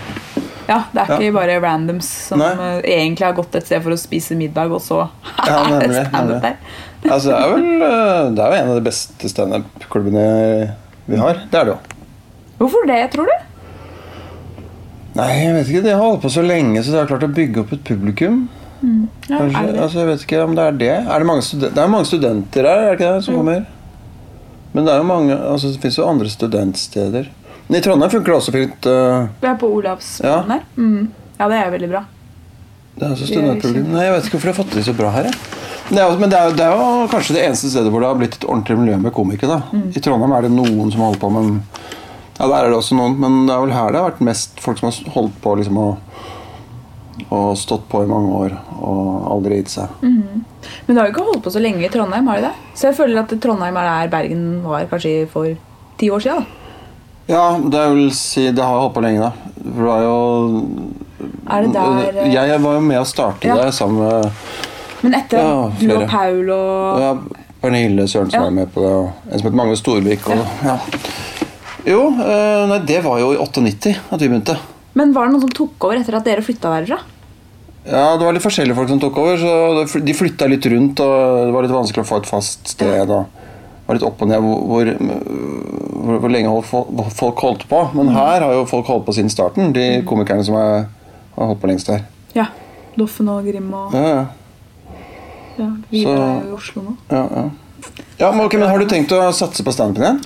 Ja, 0.67 0.81
det 0.93 1.03
er 1.05 1.07
Ja. 1.13 1.19
ikke 1.21 1.35
bare 1.37 1.61
randoms 1.63 2.09
som 2.27 2.41
Nei. 2.43 2.51
eh, 2.51 2.81
egentlig 2.97 3.23
har 3.27 3.35
gått 3.37 3.55
et 3.55 3.67
sted 3.67 3.83
for 3.85 3.91
å 3.95 3.99
spise 4.01 4.35
middag, 4.35 4.73
og 4.73 4.81
så 4.83 5.09
Ja, 5.47 5.61
standup 6.09 6.43
der. 6.43 6.57
altså, 7.05 7.29
det 7.31 7.39
er 7.39 7.53
vel 7.55 7.83
eh, 7.83 8.31
det 8.35 8.43
er 8.43 8.51
jo 8.51 8.63
en 8.63 8.71
av 8.73 8.81
de 8.81 8.87
beste 8.91 9.29
standup-klubbene 9.31 10.25
vi 11.07 11.17
har. 11.21 11.35
Det 11.53 11.61
er 11.61 11.65
det 11.69 11.77
jo. 11.77 11.79
Hvorfor 12.59 12.87
det, 12.89 13.11
tror 13.13 13.27
du? 13.31 13.37
Nei, 15.17 15.31
jeg 15.45 15.53
vet 15.55 15.69
ikke. 15.71 15.83
De 15.87 15.93
har 15.95 16.03
holdt 16.03 16.23
på 16.27 16.31
så 16.33 16.43
lenge, 16.45 16.83
så 16.85 16.93
de 16.93 16.99
har 16.99 17.07
klart 17.09 17.25
å 17.25 17.33
bygge 17.33 17.63
opp 17.63 17.73
et 17.73 17.85
publikum. 17.89 18.49
Ja, 18.83 19.39
Kanskje, 19.39 19.63
det 19.67 19.73
det? 19.73 19.81
altså, 19.83 19.99
jeg 19.99 20.07
vet 20.11 20.25
ikke 20.27 20.43
om 20.45 20.55
det 20.57 20.65
er 20.67 20.77
det. 20.83 20.91
Er 21.07 21.19
det, 21.23 21.27
mange 21.27 21.61
det 21.63 21.79
er 21.83 21.89
mange 21.89 22.07
studenter 22.09 22.69
her, 22.69 22.83
er 22.83 22.91
det 22.93 23.01
ikke 23.01 23.15
det, 23.15 23.25
som 23.25 23.35
Jo. 23.35 23.41
kommer? 23.41 23.65
Men 24.77 24.85
det 24.85 24.93
er 24.93 24.99
jo 25.01 25.07
mange, 25.09 25.37
altså, 25.53 25.71
det 25.73 25.81
fins 25.81 25.97
jo 25.99 26.07
andre 26.09 26.29
studentsteder. 26.29 27.31
Men 27.69 27.79
i 27.79 27.83
Trondheim 27.83 28.11
funker 28.13 28.33
det 28.33 28.37
også 28.37 28.53
fint. 28.55 28.87
Uh... 28.87 29.27
Vi 29.41 29.49
er 29.49 29.57
på 29.59 29.71
Olavsplassen 29.79 30.27
Ja. 30.29 30.43
der. 30.47 30.67
Mm. 30.77 31.09
Ja, 31.39 31.49
det 31.49 31.57
er 31.63 31.71
veldig 31.73 31.89
bra. 31.91 32.03
Det 32.97 33.03
er 33.07 33.11
også 33.13 33.27
er. 33.35 33.83
Nei, 33.93 34.05
jeg 34.05 34.13
vet 34.15 34.25
ikke 34.29 34.37
hvorfor 34.39 34.47
de 34.49 34.53
har 34.55 34.61
fått 34.63 34.75
det 34.77 34.85
så 34.87 34.95
bra 34.97 35.11
her. 35.11 35.25
jeg. 35.31 35.35
Det 35.91 35.99
er, 36.03 36.19
men 36.19 36.31
det 36.31 36.39
er, 36.39 36.55
det 36.59 36.65
er 36.67 36.73
jo 36.77 37.09
kanskje 37.13 37.35
det 37.37 37.43
eneste 37.47 37.69
stedet 37.71 37.91
hvor 37.93 38.01
det 38.03 38.09
har 38.09 38.17
blitt 38.19 38.37
et 38.41 38.47
ordentlig 38.49 38.77
miljø 38.79 38.97
med 38.99 39.13
komikere. 39.15 39.61
Mm. 39.73 39.91
I 39.95 40.01
Trondheim 40.03 40.33
er 40.37 40.47
det 40.47 40.53
noen 40.55 40.91
som 40.93 41.05
holder 41.07 41.21
på, 41.23 41.31
men 41.31 41.61
Ja, 42.39 42.47
der 42.51 42.57
er 42.67 42.69
det 42.69 42.77
også 42.77 42.97
noen, 42.99 43.15
men 43.21 43.47
det 43.49 43.55
er 43.55 43.61
vel 43.65 43.73
her 43.73 43.93
det 43.95 44.01
har 44.01 44.11
vært 44.11 44.25
mest 44.27 44.59
folk 44.61 44.77
som 44.81 44.91
har 44.91 45.13
holdt 45.15 45.37
på 45.41 45.55
liksom 45.57 45.79
og, 45.81 45.95
og 47.31 47.57
stått 47.59 47.87
på 47.89 48.03
i 48.05 48.09
mange 48.11 48.33
år 48.45 48.57
og 48.77 49.31
aldri 49.33 49.61
gitt 49.63 49.73
seg. 49.73 49.89
Men 50.03 50.93
du 50.93 50.99
har 51.01 51.07
jo 51.09 51.13
ikke 51.15 51.25
holdt 51.31 51.43
på 51.47 51.53
så 51.55 51.63
lenge 51.63 51.85
i 51.87 51.91
Trondheim, 51.93 52.27
har 52.29 52.37
du 52.43 52.47
det? 52.49 52.53
Så 52.75 52.89
jeg 52.91 52.97
føler 52.99 53.23
at 53.23 53.33
Trondheim 53.43 53.77
er 53.81 53.89
der 53.89 54.13
Bergen 54.13 54.45
var 54.65 54.85
kanskje 54.91 55.27
for 55.33 55.49
ti 55.99 56.11
år 56.13 56.21
siden. 56.25 56.45
da. 56.45 56.63
Ja, 57.29 57.59
det 57.59 57.85
vil 57.97 58.11
si 58.15 58.51
det 58.55 58.63
har 58.63 58.77
jeg 58.77 58.83
holdt 58.85 58.95
på 58.95 59.03
lenge, 59.03 59.21
da. 59.21 59.33
For 59.65 59.83
det 59.83 59.89
var 59.89 60.03
jo 60.05 60.17
Er 61.51 61.63
det 61.65 61.73
der 61.75 62.21
eh, 62.23 62.33
Jeg 62.35 62.61
var 62.63 62.75
jo 62.77 62.81
med 62.81 63.01
å 63.01 63.07
starte 63.09 63.49
Ja. 63.49 63.57
det 63.57 63.73
sammen 63.75 63.99
med 63.99 64.31
Men 65.03 65.15
etter 65.19 65.39
Ja, 65.39 65.71
du 65.81 65.97
og 65.97 66.09
Paul 66.11 66.51
og 66.55 67.01
Ja, 67.03 67.11
Pernille 67.63 68.07
Sørensen 68.07 68.39
Ja. 68.39 68.45
var 68.45 68.51
med 68.51 68.71
på 68.75 68.81
det, 68.85 68.93
og 68.93 69.11
en 69.33 69.39
som 69.41 69.49
het 69.49 69.55
Magne 69.59 69.77
Storvik. 69.77 70.29
Og, 70.31 70.45
ja. 70.65 70.79
Jo, 71.87 72.01
eh, 72.21 72.67
nei, 72.71 72.79
det 72.87 73.03
var 73.05 73.19
jo 73.19 73.33
i 73.33 73.37
98 73.43 73.97
at 74.13 74.21
vi 74.21 74.29
begynte. 74.29 74.57
Men 74.97 75.13
var 75.13 75.27
det 75.29 75.35
noen 75.37 75.45
som 75.45 75.53
tok 75.53 75.85
over 75.89 76.01
etter 76.01 76.17
at 76.17 76.25
dere 76.27 76.45
flytta 76.45 76.73
derfra? 76.73 76.99
Ja, 77.87 78.17
Det 78.17 78.25
var 78.27 78.35
litt 78.35 78.43
forskjellige 78.43 78.75
folk 78.75 78.89
som 78.91 79.01
tok 79.03 79.19
over, 79.23 79.37
så 79.39 80.03
de 80.03 80.15
flytta 80.17 80.49
litt 80.51 80.67
rundt. 80.73 81.01
og 81.05 81.47
Det 81.47 81.53
var 81.55 81.67
litt 81.67 81.75
vanskelig 81.77 82.03
å 82.03 82.09
få 82.09 82.21
et 82.23 82.31
fast 82.31 82.73
sted. 82.75 83.07
det 83.07 83.21
var 83.87 83.95
litt 83.95 84.03
opp 84.03 84.23
og 84.25 84.29
ned 84.29 84.43
hvor, 84.43 84.89
hvor, 84.99 86.19
hvor, 86.19 86.31
lenge 86.33 86.51
holdt 86.51 87.15
folk, 87.15 87.39
holdt 87.45 87.69
på. 87.71 87.83
Men 87.95 88.09
her 88.17 88.41
har 88.43 88.53
jo 88.57 88.65
folk 88.67 88.89
holdt 88.91 89.07
på 89.07 89.15
siden 89.15 89.31
starten, 89.31 89.73
de 89.77 90.03
komikerne 90.09 90.43
som 90.45 90.57
er, 90.59 90.89
har 91.37 91.53
holdt 91.53 91.61
på 91.63 91.71
lengst 91.71 91.93
her. 91.93 92.03
Ja. 92.35 92.49
Doffen 92.97 93.29
og 93.29 93.45
Grim 93.45 93.69
og 93.77 93.93
Ja, 93.95 94.03
ja. 94.09 94.27
ja, 95.59 95.71
Vi 95.91 96.03
Så- 96.03 96.17
er 96.17 96.43
jo 96.43 96.49
i 96.49 96.57
Oslo 96.57 96.83
nå. 96.83 96.97
ja, 97.11 97.23
ja. 97.37 97.51
ja 98.19 98.33
men, 98.33 98.47
okay, 98.47 98.59
men 98.59 98.69
Har 98.71 98.79
du 98.79 98.87
tenkt 98.87 99.13
å 99.13 99.31
satse 99.33 99.63
på 99.63 99.73
standupen 99.73 100.03
igjen? 100.03 100.21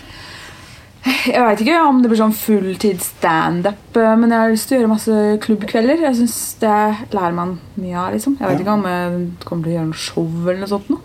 Jeg 1.05 1.41
veit 1.41 1.61
ikke 1.65 1.79
om 1.89 2.03
det 2.03 2.11
blir 2.11 2.19
sånn 2.21 2.35
fulltid 2.37 3.01
standup, 3.01 3.97
eh, 3.97 4.17
men 4.21 4.31
jeg 4.35 4.39
har 4.43 4.51
lyst 4.53 4.69
til 4.69 4.77
å 4.77 4.81
gjøre 4.83 4.91
masse 4.93 5.21
klubbkvelder. 5.47 6.03
Jeg 6.05 6.17
synes 6.19 6.35
Det 6.61 7.13
lærer 7.17 7.33
man 7.37 7.55
mye 7.81 7.97
av. 7.97 8.13
liksom 8.13 8.37
Jeg 8.39 8.49
vet 8.49 8.59
Ja. 8.59 8.65
ikke 8.65 8.75
om 8.75 8.85
jeg 8.85 9.31
kommer 9.45 9.65
til 9.65 9.73
å 9.73 9.77
gjøre 9.79 9.87
noe 9.87 9.95
show 9.95 10.27
eller 10.49 10.59
noe 10.61 10.69
sånt. 10.69 10.91
Nå. 10.91 10.99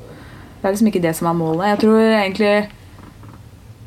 Det 0.61 0.65
er 0.67 0.73
liksom 0.73 0.87
ikke 0.91 1.01
det 1.01 1.15
som 1.15 1.27
er 1.27 1.33
målet. 1.39 1.67
Jeg 1.71 1.79
tror 1.79 1.99
egentlig 1.99 2.67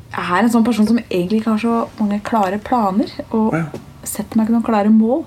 jeg 0.09 0.25
er 0.31 0.39
en 0.41 0.49
sånn 0.49 0.65
person 0.65 0.87
som 0.87 0.97
egentlig 0.97 1.41
ikke 1.43 1.51
har 1.51 1.59
så 1.59 1.87
mange 1.99 2.21
klare 2.23 2.57
planer. 2.57 3.09
Og 3.31 3.53
Ja. 3.53 3.65
setter 4.03 4.37
meg 4.37 4.47
ikke 4.47 4.53
noen 4.57 4.65
klare 4.65 4.89
mål. 4.89 5.25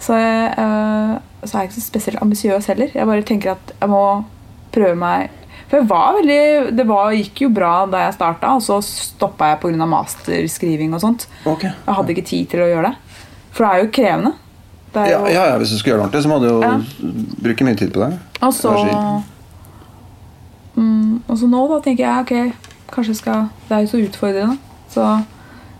Så, 0.00 0.14
jeg, 0.18 0.54
øh, 0.58 1.18
så 1.46 1.54
er 1.54 1.60
jeg 1.62 1.68
ikke 1.70 1.80
så 1.80 1.90
spesielt 1.92 2.20
ambisiøs 2.22 2.66
heller. 2.66 2.88
Jeg 2.92 3.06
bare 3.06 3.22
tenker 3.22 3.50
at 3.52 3.72
jeg 3.80 3.88
må 3.88 4.24
prøve 4.72 4.96
meg 4.96 5.30
For 5.72 5.86
var 5.88 6.18
veldig, 6.18 6.74
det 6.76 6.84
var, 6.84 7.14
gikk 7.16 7.46
jo 7.46 7.48
bra 7.48 7.86
da 7.88 8.02
jeg 8.04 8.18
starta, 8.18 8.50
og 8.52 8.60
så 8.60 8.76
stoppa 8.84 9.54
jeg 9.54 9.60
pga. 9.62 9.86
masterskriving 9.88 10.92
og 10.92 11.00
sånt. 11.00 11.24
Okay. 11.48 11.70
Jeg 11.72 11.96
hadde 11.96 12.12
ikke 12.12 12.24
tid 12.28 12.50
til 12.52 12.60
å 12.60 12.66
gjøre 12.68 12.90
det. 12.90 13.20
For 13.56 13.64
det 13.64 13.70
er 13.70 13.80
jo 13.80 13.92
krevende. 13.96 14.32
Er 14.92 15.06
Ja, 15.08 15.20
jo, 15.22 15.32
ja, 15.32 15.44
ja, 15.48 15.56
Hvis 15.56 15.70
du 15.72 15.78
skulle 15.78 15.94
gjøre 15.94 16.02
det 16.02 16.04
ordentlig, 16.04 16.22
så 16.22 16.28
må 16.28 16.38
du 16.42 16.48
jo 16.50 16.60
Ja. 16.60 16.74
bruke 17.42 17.64
mye 17.64 17.78
tid 17.80 17.92
på 17.94 18.02
det. 18.04 18.18
Og 18.42 18.52
så 18.52 18.72
mm, 20.76 21.22
Og 21.28 21.38
så 21.38 21.48
nå 21.48 21.62
da 21.70 21.78
tenker 21.80 22.04
jeg 22.04 22.20
ok, 22.20 22.52
kanskje 22.92 23.14
skal 23.16 23.48
Det 23.68 23.76
er 23.76 23.80
jo 23.80 23.86
så 23.86 24.02
utfordrende. 24.04 24.58
Så 24.92 25.06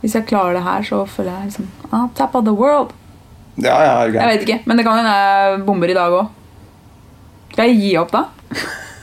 hvis 0.00 0.14
jeg 0.14 0.26
klarer 0.26 0.54
det 0.54 0.62
her, 0.62 0.82
så 0.82 1.04
føler 1.06 1.30
jeg 1.36 1.50
liksom 1.52 1.68
ah, 1.92 2.08
Tap 2.16 2.34
of 2.34 2.44
the 2.44 2.54
world. 2.54 2.94
Ja, 3.58 3.76
ja, 3.84 4.08
okay. 4.08 4.16
Jeg 4.16 4.28
vet 4.32 4.48
ikke, 4.48 4.62
men 4.64 4.76
det 4.78 4.86
kan 4.86 4.96
hende 4.96 5.12
jeg 5.12 5.60
bomber 5.66 5.90
i 5.92 5.94
dag 5.94 6.10
òg. 6.10 6.32
Skal 7.52 7.68
jeg 7.68 7.76
gi 7.82 7.92
opp 8.00 8.10
da? 8.10 8.24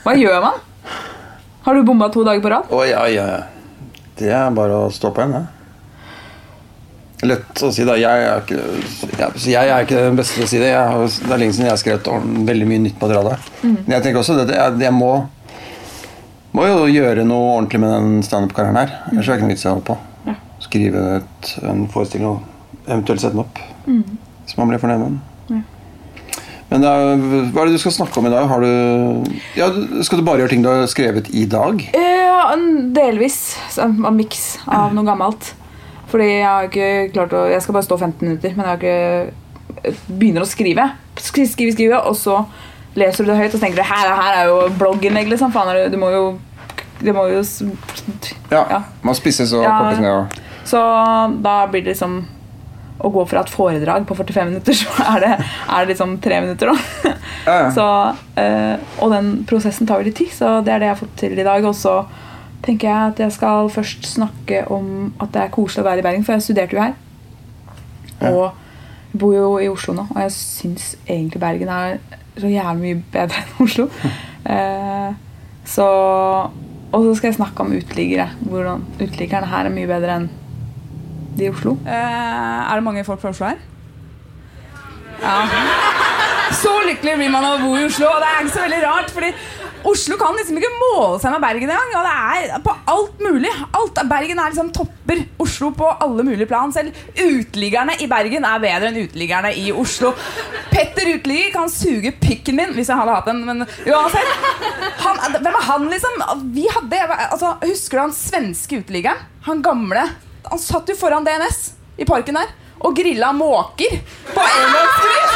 Hva 0.02 0.16
gjør 0.18 0.42
man? 0.42 0.58
Har 1.62 1.74
du 1.74 1.82
bomma 1.84 2.08
to 2.08 2.24
dager 2.24 2.40
på 2.44 2.50
rad? 2.52 2.70
Å, 2.72 2.84
ja, 2.88 3.06
ja, 3.12 3.24
ja. 3.36 3.40
Det 4.20 4.30
er 4.32 4.52
bare 4.56 4.84
å 4.86 4.90
stå 4.92 5.10
på 5.16 5.22
igjen, 5.24 5.34
det. 5.38 5.46
Lett 7.28 7.62
å 7.64 7.68
si, 7.72 7.84
da. 7.84 7.98
Jeg 8.00 8.24
er 8.24 8.38
ikke, 8.40 8.60
jeg, 9.18 9.42
jeg 9.52 9.68
er 9.68 9.84
ikke 9.84 10.04
den 10.06 10.16
beste 10.16 10.38
til 10.38 10.46
å 10.46 10.48
si 10.48 10.60
det. 10.62 10.70
Har, 10.72 11.02
det 11.04 11.34
er 11.34 11.42
lenge 11.42 11.56
siden 11.56 11.68
jeg 11.68 11.74
har 11.74 11.80
skrevet 11.82 12.08
veldig 12.48 12.68
mye 12.70 12.82
nytt 12.86 13.02
materiale. 13.02 13.36
Men 13.64 13.92
jeg 13.96 14.06
tenker 14.06 14.22
også 14.22 14.38
at 14.40 14.52
jeg, 14.56 14.78
jeg 14.86 14.94
må, 14.96 15.10
må 16.56 16.64
jo 16.68 16.86
gjøre 16.88 17.26
noe 17.28 17.50
ordentlig 17.58 17.82
med 17.84 17.92
den 17.92 18.22
standup-karrieren 18.24 18.80
her. 18.80 18.94
Ellers 19.12 19.28
er 19.28 19.34
det 19.34 19.40
ikke 19.42 19.50
noe 19.50 19.54
vits 19.56 19.66
i 19.66 19.68
å 19.68 19.74
holde 19.74 19.88
på. 19.90 19.98
skrive 20.64 21.02
et, 21.18 21.52
en 21.68 21.84
forestilling 21.92 22.28
og 22.30 22.88
eventuelt 22.88 23.20
sette 23.20 23.36
den 23.36 23.44
opp. 23.44 23.60
Hvis 24.46 24.56
man 24.56 24.72
blir 24.72 24.80
fornøyd 24.80 25.00
med 25.04 25.08
den. 25.12 25.20
Men 26.70 26.84
er, 26.86 27.16
hva 27.50 27.62
er 27.64 27.66
det 27.70 27.78
du 27.78 27.82
skal 27.82 27.92
snakke 27.96 28.20
om 28.20 28.26
i 28.28 28.30
dag? 28.30 28.46
Har 28.46 28.62
du, 28.62 29.24
ja, 29.58 29.66
skal 30.06 30.20
du 30.20 30.24
bare 30.26 30.38
gjøre 30.44 30.52
ting 30.54 30.62
du 30.62 30.68
har 30.70 30.86
skrevet 30.90 31.30
i 31.34 31.44
dag? 31.50 31.82
Ja, 31.96 32.54
delvis. 32.94 33.40
En 33.82 33.98
en 34.06 34.16
miks 34.16 34.58
av 34.70 34.94
noe 34.94 35.04
gammelt. 35.08 35.52
Fordi 36.10 36.26
jeg 36.26 36.46
har 36.46 36.66
ikke 36.66 36.86
klart 37.14 37.34
å 37.38 37.44
Jeg 37.50 37.62
skal 37.62 37.74
bare 37.76 37.86
stå 37.86 37.96
15 37.98 38.26
minutter, 38.26 38.54
men 38.56 38.66
jeg 38.66 38.70
har 38.70 38.80
ikke 38.80 39.96
Begynner 40.10 40.42
å 40.42 40.48
skrive. 40.50 40.88
Skrive, 41.16 41.72
skrive, 41.72 42.00
og 42.06 42.16
så 42.18 42.40
leser 42.98 43.24
du 43.24 43.30
det 43.30 43.38
høyt 43.38 43.52
og 43.54 43.58
så 43.58 43.62
tenker 43.62 43.78
du 43.78 43.86
her, 43.86 44.10
her 44.18 44.38
er 44.40 44.48
jo 44.50 44.56
blogginnlegg, 44.80 45.28
liksom. 45.30 45.52
Faen, 45.54 45.70
du 45.92 45.98
må 45.98 46.10
jo 46.14 46.24
Det 47.00 47.14
må 47.16 47.26
jo 47.30 47.42
Ja, 48.50 48.64
Ja. 48.68 48.82
Man 49.02 49.14
spisses 49.14 49.52
og 49.54 49.62
Ja. 49.64 49.78
kortes 49.78 50.00
ned. 50.00 50.10
Og. 50.10 50.26
Så 50.64 50.78
da 51.42 51.66
blir 51.66 51.82
det 51.84 51.94
liksom 51.96 52.24
Å 53.00 53.10
gå 53.12 53.24
fra 53.28 53.42
et 53.44 53.52
foredrag 53.52 54.06
på 54.08 54.16
45 54.18 54.50
minutter, 54.50 54.76
så 54.76 55.06
er 55.14 55.22
det, 55.24 55.30
er 55.40 55.84
det 55.84 55.94
liksom 55.94 56.16
tre 56.22 56.40
minutter, 56.44 56.72
da. 56.72 57.12
Ja, 57.46 57.54
ja. 57.64 57.68
Så, 57.72 57.84
øh, 58.42 58.88
og 59.00 59.14
den 59.14 59.30
prosessen 59.48 59.88
tar 59.88 60.02
veldig 60.02 60.12
tid, 60.18 60.32
så 60.36 60.58
det 60.64 60.74
er 60.74 60.82
det 60.82 60.90
jeg 60.90 60.94
har 60.94 61.00
fått 61.00 61.14
til 61.22 61.38
i 61.38 61.46
dag. 61.46 61.64
Og 61.64 61.74
så 61.74 61.94
tenker 62.64 62.90
jeg 62.90 63.12
at 63.14 63.22
jeg 63.24 63.32
skal 63.32 63.70
først 63.72 64.08
snakke 64.14 64.64
om 64.72 65.14
at 65.20 65.32
det 65.34 65.46
er 65.46 65.54
koselig 65.54 65.84
å 65.84 65.88
være 65.88 66.02
i 66.02 66.06
Bergen, 66.08 66.26
for 66.26 66.36
jeg 66.36 66.44
studerte 66.48 66.76
jo 66.76 66.82
her. 66.84 66.98
Ja. 68.20 68.32
Og 68.34 69.18
bor 69.20 69.34
jo 69.34 69.54
i 69.58 69.68
Oslo 69.70 69.94
nå, 69.96 70.06
og 70.12 70.20
jeg 70.22 70.34
syns 70.36 70.92
egentlig 71.06 71.40
Bergen 71.42 71.70
er 71.74 71.96
så 72.38 72.50
jævlig 72.50 72.82
mye 72.82 73.00
bedre 73.12 73.42
enn 73.42 73.64
Oslo. 73.64 73.88
Uh, 74.44 75.16
så 75.74 75.86
Og 76.90 77.04
så 77.04 77.14
skal 77.14 77.28
jeg 77.28 77.38
snakke 77.38 77.62
om 77.62 77.72
uteliggere. 77.72 78.30
Hvordan 78.50 78.84
uteliggerne 78.98 79.46
her 79.46 79.68
er 79.68 79.74
mye 79.74 79.86
bedre 79.86 80.16
enn 80.18 80.30
i 81.44 81.50
Oslo. 81.52 81.76
Eh, 81.86 82.60
er 82.70 82.74
det 82.74 82.86
mange 82.86 83.04
folk 83.06 83.22
fra 83.22 83.32
Oslo 83.34 83.50
her? 83.50 83.60
Ja. 85.20 85.38
Så 86.60 86.72
lykkelig 86.86 87.16
blir 87.20 87.32
man 87.32 87.46
av 87.46 87.58
å 87.58 87.64
bo 87.64 87.76
i 87.78 87.86
Oslo, 87.86 88.08
og 88.10 88.22
det 88.22 88.28
er 88.28 88.44
ikke 88.44 88.56
så 88.56 88.64
veldig 88.66 88.82
rart. 88.84 89.10
fordi 89.14 89.32
Oslo 89.86 90.16
kan 90.20 90.36
liksom 90.36 90.58
ikke 90.60 90.70
måle 90.76 91.20
seg 91.22 91.32
med 91.32 91.40
Bergen 91.44 91.70
engang. 91.72 91.92
Og 91.96 92.06
det 92.06 92.14
er 92.52 92.64
på 92.64 92.74
alt 92.92 93.22
mulig. 93.24 93.52
Alt, 93.78 94.00
Bergen 94.10 94.40
er 94.40 94.52
liksom 94.52 94.72
topper 94.76 95.22
Oslo 95.40 95.70
på 95.76 95.88
alle 96.04 96.24
mulige 96.26 96.48
plan. 96.50 96.72
Selv 96.74 96.96
uteliggerne 97.16 97.96
i 98.02 98.08
Bergen 98.10 98.44
er 98.44 98.62
bedre 98.62 98.90
enn 98.90 99.00
uteliggerne 99.00 99.54
i 99.56 99.70
Oslo. 99.72 100.12
Petter 100.70 101.14
uteligger 101.14 101.54
kan 101.54 101.72
suge 101.72 102.12
pikken 102.20 102.58
min 102.60 102.74
hvis 102.76 102.92
jeg 102.92 103.00
hadde 103.00 103.16
hatt 103.16 103.30
den, 103.30 103.44
men 103.48 103.64
uansett. 103.64 104.34
Han, 105.00 105.20
hvem 105.38 105.54
er 105.54 105.68
han, 105.70 105.88
liksom? 105.92 106.24
Hadde, 106.76 107.04
altså, 107.30 107.54
Husker 107.64 108.00
du 108.00 108.04
han 108.08 108.16
svenske 108.16 108.82
uteliggeren? 108.82 109.24
Han 109.48 109.64
gamle. 109.64 110.04
Han 110.50 110.58
satt 110.58 110.88
jo 110.90 110.96
foran 110.98 111.24
DNS 111.26 111.60
i 112.00 112.06
parken 112.08 112.38
der 112.40 112.50
og 112.80 112.96
grilla 112.96 113.28
måker 113.36 113.98
på 114.32 114.44
engangsgrill. 114.44 115.34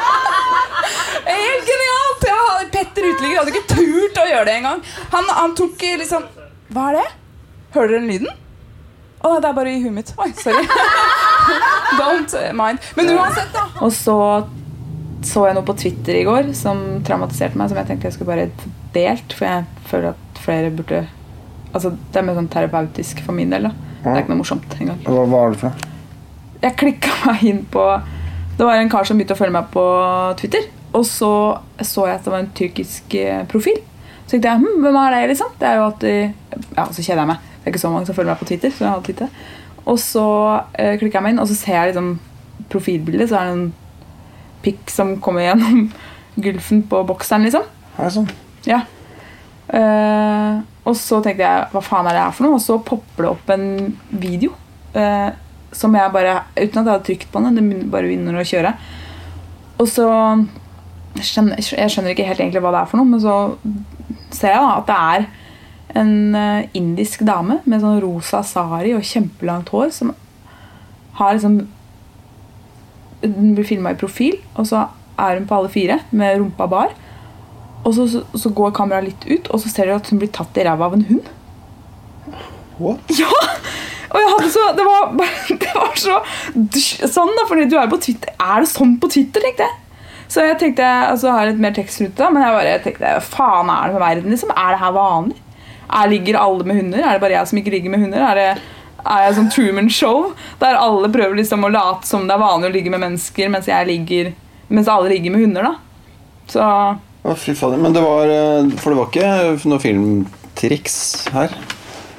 Helt 1.30 1.66
genialt! 1.66 2.26
Ja, 2.30 2.44
Petter 2.70 3.08
Uteligger 3.08 3.40
hadde 3.40 3.54
ikke 3.54 3.74
turt 3.74 4.20
å 4.22 4.28
gjøre 4.28 4.46
det 4.46 4.54
engang. 4.60 4.84
Han, 5.14 5.32
han 5.34 5.56
tok 5.58 5.82
eh, 5.86 5.98
liksom 5.98 6.28
Hva 6.70 6.86
er 6.92 7.00
det? 7.00 7.08
Hører 7.74 7.92
dere 7.92 7.98
den 7.98 8.08
lyden? 8.12 8.38
Å, 9.20 9.34
det 9.42 9.50
er 9.50 9.58
bare 9.58 9.74
i 9.74 9.82
huet 9.82 9.96
mitt. 9.98 10.14
Oi, 10.22 10.30
sorry. 10.38 10.62
Don't 12.00 12.38
mind. 12.56 12.80
Men 12.96 13.12
uansett, 13.18 13.50
da. 13.54 13.66
Og 13.84 13.92
så 13.94 14.16
så 15.26 15.42
jeg 15.44 15.52
noe 15.52 15.66
på 15.68 15.74
Twitter 15.76 16.16
i 16.16 16.24
går 16.24 16.54
som 16.56 16.78
traumatiserte 17.04 17.58
meg, 17.60 17.68
som 17.68 17.76
jeg 17.76 17.90
tenkte 17.90 18.08
jeg 18.08 18.14
skulle 18.16 18.30
bare 18.30 18.70
delt, 18.94 19.34
for 19.36 19.44
jeg 19.44 19.88
føler 19.90 20.14
at 20.14 20.40
flere 20.40 20.70
burde 20.72 21.02
Altså, 21.70 21.92
Det 21.92 22.18
er 22.18 22.24
mer 22.26 22.34
sånn 22.34 22.48
terapeutisk 22.50 23.20
for 23.22 23.36
min 23.36 23.52
del. 23.52 23.68
da 23.68 23.89
Det 24.00 24.10
er 24.10 24.22
ikke 24.22 24.32
noe 24.32 24.40
morsomt 24.40 24.74
engang. 24.80 25.00
Hva, 25.04 25.26
var 25.28 25.52
det 25.54 25.60
for? 25.60 25.86
Jeg 26.60 26.76
klikka 26.80 27.12
meg 27.24 27.44
inn 27.48 27.60
på 27.72 27.84
Det 28.58 28.66
var 28.66 28.76
en 28.76 28.90
kar 28.92 29.06
som 29.08 29.16
begynte 29.16 29.32
å 29.36 29.40
følge 29.40 29.56
meg 29.56 29.70
på 29.72 29.84
Twitter. 30.40 30.66
Og 30.96 31.06
så 31.08 31.32
så 31.80 32.06
jeg 32.08 32.18
at 32.18 32.26
det 32.26 32.32
var 32.32 32.42
en 32.42 32.52
tyrkisk 32.56 33.14
eh, 33.16 33.44
profil. 33.48 33.78
Så 34.24 34.34
tenkte 34.34 34.50
jeg 34.52 34.62
hm, 34.62 34.82
hvem 34.84 34.98
er 35.00 35.14
det, 35.14 35.22
liksom? 35.32 35.54
Det 35.60 35.68
er 35.68 35.78
jo 35.78 35.86
alltid 35.86 36.76
Ja, 36.76 36.84
så 36.90 37.02
kjeder 37.02 37.22
jeg 37.22 37.30
meg. 37.32 37.48
Det 37.54 37.62
er 37.64 37.74
ikke 37.74 37.82
så 37.82 37.92
mange 37.92 38.08
som 38.08 38.16
følger 38.16 38.32
meg 38.32 38.42
på 38.42 38.48
Twitter. 38.50 38.74
Så 38.74 38.84
jeg 38.84 38.92
har 38.92 39.06
Twitter. 39.06 39.32
Og 39.86 39.98
så 40.02 40.26
eh, 40.78 40.96
klikker 41.00 41.18
jeg 41.18 41.24
meg 41.24 41.34
inn, 41.34 41.42
og 41.42 41.48
så 41.48 41.56
ser 41.56 41.78
jeg 41.78 41.92
liksom 41.92 42.10
profilbildet. 42.70 43.30
Så 43.30 43.38
er 43.38 43.48
det 43.48 43.56
en 43.56 43.68
pikk 44.64 44.92
som 44.92 45.14
kommer 45.24 45.46
gjennom 45.46 45.88
gulfen 46.44 46.84
på 46.88 47.02
bokseren, 47.08 47.46
liksom. 47.48 47.64
Er 47.96 48.06
det 48.06 48.14
sånn? 48.16 48.28
Ja. 48.68 48.82
Eh, 49.70 50.60
og 50.90 50.98
så 50.98 51.20
tenkte 51.24 51.46
jeg 51.46 51.68
hva 51.72 51.82
faen 51.84 52.08
er 52.08 52.16
det 52.16 52.24
her 52.24 52.34
for 52.36 52.46
noe? 52.46 52.58
Og 52.58 52.64
så 52.64 52.78
popper 52.84 53.26
det 53.26 53.30
opp 53.30 53.52
en 53.54 53.66
video 54.10 54.54
eh, 54.98 55.30
som 55.76 55.94
jeg 55.94 56.12
bare 56.14 56.40
Uten 56.56 56.80
at 56.80 56.84
jeg 56.84 56.90
hadde 56.90 57.06
trykt 57.06 57.28
på 57.30 57.42
den, 57.44 57.58
den 57.58 57.90
bare 57.92 58.08
begynner 58.08 58.40
å 58.40 58.46
kjøre. 58.46 58.74
Og 59.80 59.88
så 59.88 60.06
jeg 61.16 61.26
skjønner, 61.26 61.58
jeg 61.58 61.92
skjønner 61.92 62.14
ikke 62.14 62.26
helt 62.28 62.42
egentlig 62.42 62.62
hva 62.62 62.72
det 62.74 62.82
er 62.82 62.90
for 62.90 63.00
noe, 63.00 63.10
men 63.10 63.22
så 63.22 63.36
ser 64.34 64.54
jeg 64.54 64.62
da 64.62 64.74
at 64.76 64.88
det 64.90 64.98
er 64.98 65.28
en 66.00 66.36
eh, 66.38 66.68
indisk 66.78 67.24
dame 67.26 67.58
med 67.64 67.82
sånn 67.82 68.00
rosa 68.02 68.44
sari 68.46 68.94
og 68.94 69.06
kjempelangt 69.06 69.72
hår 69.74 69.90
som 69.94 70.14
har 71.18 71.36
liksom 71.36 71.62
Hun 73.20 73.50
blir 73.52 73.66
filma 73.68 73.90
i 73.92 73.98
profil, 74.00 74.38
og 74.56 74.64
så 74.70 74.86
er 75.20 75.36
hun 75.36 75.46
på 75.48 75.52
alle 75.52 75.68
fire 75.68 75.98
med 76.16 76.38
rumpa 76.38 76.64
bar. 76.72 76.94
Og 77.80 77.94
så, 77.96 78.06
så, 78.12 78.22
så 78.36 78.52
går 78.52 78.74
kameraet 78.76 79.08
litt 79.08 79.26
ut, 79.30 79.50
og 79.50 79.62
så 79.62 79.72
ser 79.72 79.88
du 79.88 79.96
at 79.96 80.10
hun 80.12 80.20
blir 80.20 80.32
tatt 80.34 80.58
i 80.60 80.64
ræva 80.66 80.90
av 80.90 80.96
en 80.98 81.06
hund. 81.08 81.30
What? 82.80 83.12
Ja! 83.16 83.30
Og 84.10 84.18
jeg 84.18 84.30
hadde 84.32 84.48
så 84.50 84.62
Det 84.74 84.84
var, 84.86 85.12
det 85.62 85.74
var 85.76 85.92
så 86.00 86.16
sånn, 87.06 87.36
da, 87.36 87.44
fordi 87.48 87.68
du 87.70 87.76
er 87.78 87.90
på 87.90 88.00
Twitter. 88.02 88.34
Er 88.40 88.64
det 88.64 88.72
sånn 88.72 88.96
på 89.00 89.10
Twitter, 89.12 89.44
tenkte 89.44 89.68
jeg. 89.68 89.78
Så 90.30 90.44
jeg 90.46 90.58
tenkte, 90.60 90.86
altså 90.86 91.32
har 91.34 91.46
jeg 91.46 91.54
litt 91.54 91.62
mer 91.64 91.72
tekst 91.74 92.02
rundt 92.02 92.18
det, 92.18 92.26
men 92.30 92.44
jeg 92.44 92.54
bare 92.54 92.74
tenkte 92.84 93.14
faen 93.26 93.70
er 93.72 93.88
det 93.88 93.96
med 93.96 94.04
verden? 94.04 94.34
liksom? 94.34 94.52
Er 94.54 94.74
det 94.74 94.82
her 94.82 94.92
vanlig? 94.94 95.40
Er, 95.90 96.10
ligger 96.12 96.38
alle 96.38 96.66
med 96.68 96.78
hunder? 96.78 97.02
Er 97.02 97.16
det 97.16 97.22
bare 97.24 97.34
jeg 97.34 97.50
som 97.50 97.58
ikke 97.58 97.72
ligger 97.74 97.90
med 97.90 98.04
hunder? 98.04 98.22
Er 98.28 98.38
det 98.38 98.50
er 99.00 99.24
jeg 99.24 99.36
sånn 99.38 99.48
Truman 99.48 99.88
Show 99.88 100.26
der 100.60 100.76
alle 100.76 101.08
prøver 101.12 101.38
liksom 101.38 101.64
å 101.64 101.70
late 101.72 102.04
som 102.04 102.26
det 102.28 102.34
er 102.34 102.42
vanlig 102.42 102.68
å 102.68 102.74
ligge 102.74 102.92
med 102.92 103.00
mennesker, 103.00 103.48
mens 103.52 103.70
jeg 103.70 103.88
ligger 103.88 104.32
Mens 104.70 104.86
alle 104.86 105.10
ligger 105.10 105.32
med 105.34 105.40
hunder, 105.42 105.66
da. 105.66 106.10
Så 106.46 106.64
Å, 107.24 107.34
fy 107.36 107.52
fader. 107.54 107.76
Men 107.82 107.92
det 107.92 108.00
var 108.04 108.30
eh, 108.32 108.70
For 108.80 108.94
det 108.94 108.98
var 109.00 109.10
ikke 109.10 109.68
noe 109.68 109.82
filmtriks 109.82 110.94
her? 111.34 111.52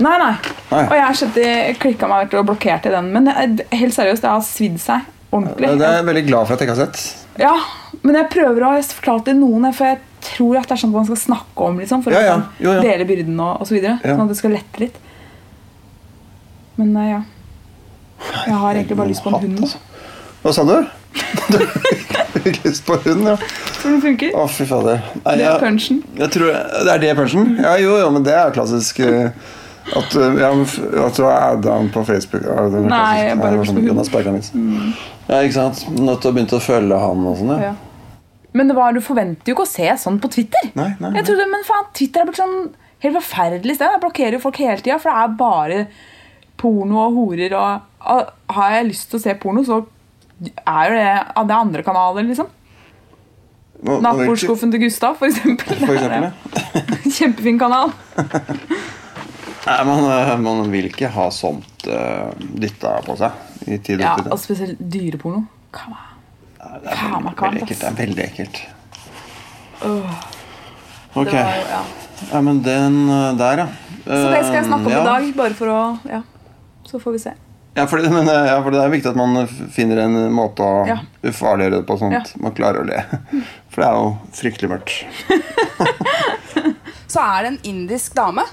Nei, 0.02 0.14
nei. 0.18 0.34
Nei. 0.72 0.84
Og 0.88 0.94
jeg 0.98 1.06
har 1.06 1.18
sett 1.18 1.36
de 1.38 1.48
klikka 1.82 2.08
meg 2.10 2.32
og 2.38 2.46
blokkerte 2.50 2.90
den. 2.94 3.12
Men 3.14 3.26
det- 3.30 3.68
helt 3.78 3.94
seriøst, 3.98 4.22
det 4.24 4.30
har 4.32 4.42
svidd 4.46 4.80
seg 4.82 5.06
ordentlig. 5.32 5.74
Det 5.78 5.88
er 5.88 5.98
jeg 6.00 6.08
veldig 6.10 6.24
glad 6.28 6.48
for 6.48 6.54
at 6.56 6.62
jeg 6.64 6.70
ikke 6.70 6.78
har 6.78 6.86
sett. 6.88 7.18
Ja, 7.40 7.54
men 8.04 8.18
jeg 8.18 8.30
prøver 8.34 8.66
å 8.68 8.72
forklare 8.84 9.24
til 9.30 9.38
noen, 9.40 9.68
for 9.74 9.86
jeg 9.92 10.00
tror 10.22 10.58
at 10.60 10.68
det 10.70 10.76
er 10.76 10.82
sånn 10.84 10.92
man 10.94 11.06
skal 11.08 11.22
snakke 11.22 11.68
om 11.70 11.78
liksom, 11.82 12.02
for 12.06 12.14
Ja, 12.14 12.22
ja. 12.26 12.34
å 12.38 12.66
Jo, 12.66 12.74
ja. 12.78 12.82
dele 12.86 13.06
byrden 13.10 13.40
og, 13.40 13.62
og 13.62 13.70
så 13.70 13.78
videre. 13.78 13.98
Sånn 14.04 14.26
at 14.26 14.34
det 14.34 14.38
skal 14.42 14.52
lette 14.58 14.82
litt. 14.84 14.98
Men 16.78 16.96
eh, 16.98 17.10
ja. 17.14 17.22
Jeg 18.46 18.58
har 18.62 18.76
egentlig 18.78 18.98
bare 19.00 19.10
lyst 19.14 19.24
på 19.26 19.32
en 19.34 19.40
hund. 19.42 19.62
altså. 19.66 19.78
Hva 20.44 20.54
sa 20.54 20.66
du? 20.66 20.76
Lyst 22.64 22.86
på 22.88 22.96
hund, 23.04 23.26
ja. 23.28 23.36
Tror 23.82 23.92
den 23.92 24.02
funker? 24.04 24.36
Å, 24.38 24.46
fy 24.50 24.66
fader. 24.70 25.02
Nei, 25.26 25.36
Det 25.38 25.46
er 25.46 25.50
jeg- 25.52 25.60
punchen. 25.62 26.04
Jeg 26.18 26.32
tror, 26.32 26.52
det 26.86 26.94
er 26.94 27.02
det 27.04 27.16
punchen? 27.18 27.58
Ja, 27.62 27.76
jo, 27.78 27.98
jo, 28.00 28.10
men 28.16 28.24
det 28.24 28.34
er 28.34 28.52
klassisk 28.56 29.00
eh, 29.04 29.30
at, 29.98 30.16
eh, 30.16 30.40
ja, 30.40 30.52
at 31.06 31.16
du 31.18 31.24
har 31.28 31.38
adda 31.58 31.76
han 31.78 31.90
på 31.94 32.04
Facebook. 32.08 32.44
Nei, 32.44 32.88
klassisk. 32.88 33.28
jeg 33.28 33.38
bare 33.42 33.66
sånn, 33.70 33.82
den 33.86 33.98
har 34.02 34.08
sparket 34.08 34.34
litt. 34.34 34.52
Ja, 35.28 35.42
ikke 35.44 35.54
sant? 35.60 35.84
Nødt 36.00 36.22
til 36.22 36.32
du 36.32 36.38
begynne 36.40 36.60
å 36.60 36.64
følge 36.64 37.00
han 37.06 37.26
og 37.28 37.38
sånn, 37.42 37.54
ja. 37.58 37.72
Ja. 37.72 37.74
Men 38.54 38.68
det 38.68 38.76
var, 38.76 38.92
du 38.94 39.00
forventer 39.00 39.48
jo 39.48 39.56
ikke 39.56 39.64
å 39.68 39.72
se 39.72 39.88
sånn 40.02 40.20
på 40.20 40.28
Twitter. 40.32 40.72
Nei, 40.76 40.90
nei, 41.00 41.14
Jeg 41.20 41.26
trodde, 41.30 41.46
men 41.52 41.64
faen, 41.64 41.86
Twitter 41.96 42.22
er 42.22 42.26
blitt 42.28 42.40
sånn 42.42 42.58
helt 43.02 43.16
forferdelig 43.16 43.76
sted. 43.78 43.88
Jeg 43.96 44.02
blokkerer 44.04 44.34
jo 44.36 44.40
folk 44.44 44.58
hele 44.58 44.82
tida, 44.84 44.98
for 45.00 45.12
det 45.12 45.22
er 45.24 45.38
bare 45.40 45.88
porno 46.58 47.00
og 47.06 47.16
horer. 47.16 47.56
Og, 47.56 47.82
og 48.12 48.56
har 48.58 48.72
jeg 48.76 48.90
lyst 48.92 49.10
til 49.12 49.20
å 49.20 49.24
se 49.24 49.36
porno, 49.40 49.64
så 49.64 49.80
er 50.50 50.90
jo 50.90 50.98
det, 50.98 51.12
det 51.48 51.54
er 51.54 51.60
andre 51.60 51.86
kanaler, 51.86 52.26
liksom. 52.28 52.50
Nattbordskuffen 53.82 54.74
til 54.74 54.84
Gustav, 54.84 55.18
for 55.18 55.30
eksempel. 55.30 55.80
For 55.86 55.96
eksempel, 55.96 56.30
ja. 56.30 57.12
Kjempefin 57.18 57.60
kanal. 57.62 57.94
Nei, 59.68 59.80
man, 59.86 60.06
eh, 60.10 60.36
man 60.42 60.64
vil 60.74 60.90
ikke 60.90 61.10
ha 61.14 61.28
sånt 61.34 61.86
uh, 61.86 62.32
dytta 62.38 62.96
på 63.06 63.14
seg 63.20 63.70
i 63.70 63.78
tid 63.78 64.02
og 64.02 64.06
Ja, 64.08 64.16
og 64.34 64.40
spesielt 64.42 64.82
dyreporno. 64.82 65.44
Come 65.76 65.98
on. 65.98 66.08
Nei, 66.62 66.80
det 66.82 66.94
er 66.94 67.02
veldig, 67.02 67.34
veldig 67.42 67.62
ekkelt. 67.62 67.82
Det 67.82 67.90
er 67.90 68.00
veldig 68.00 68.26
ekkelt. 68.26 68.62
Ok. 71.12 71.34
Var 71.34 71.62
ja. 71.70 71.84
Ja, 72.32 72.42
men 72.42 72.62
den 72.66 73.10
eh, 73.10 73.38
der, 73.38 73.64
ja. 73.64 73.68
Så 74.06 74.28
det 74.30 74.44
skal 74.46 74.60
jeg 74.60 74.66
snakke 74.66 74.86
om 74.86 74.92
i 74.92 75.06
dag, 75.06 75.32
bare 75.38 75.58
for 75.58 75.72
å 75.72 75.80
Ja, 76.10 76.22
så 76.88 77.00
får 77.02 77.18
vi 77.18 77.24
se. 77.24 77.34
Ja, 77.74 77.86
fordi, 77.88 78.10
men, 78.12 78.28
eh, 78.28 78.48
ja, 78.50 78.58
for 78.64 78.74
det 78.76 78.82
er 78.84 78.90
viktig 78.92 79.10
at 79.14 79.16
man 79.20 79.46
finner 79.72 80.02
en 80.04 80.16
måte 80.36 80.60
å 80.66 80.88
Ja. 80.90 80.98
ufarliggjøre 81.24 81.78
det 81.80 81.86
på, 81.88 81.96
sånn 82.02 82.16
at 82.18 82.34
man 82.42 82.52
klarer 82.58 82.82
å 82.82 82.88
le. 82.88 83.00
For 83.72 83.82
det 83.82 83.88
er 83.88 83.96
jo 83.96 84.10
fryktelig 84.36 84.70
mørkt. 84.74 84.92
så 87.14 87.24
er 87.24 87.44
det 87.46 87.52
en 87.54 87.62
indisk 87.72 88.14
dame 88.18 88.44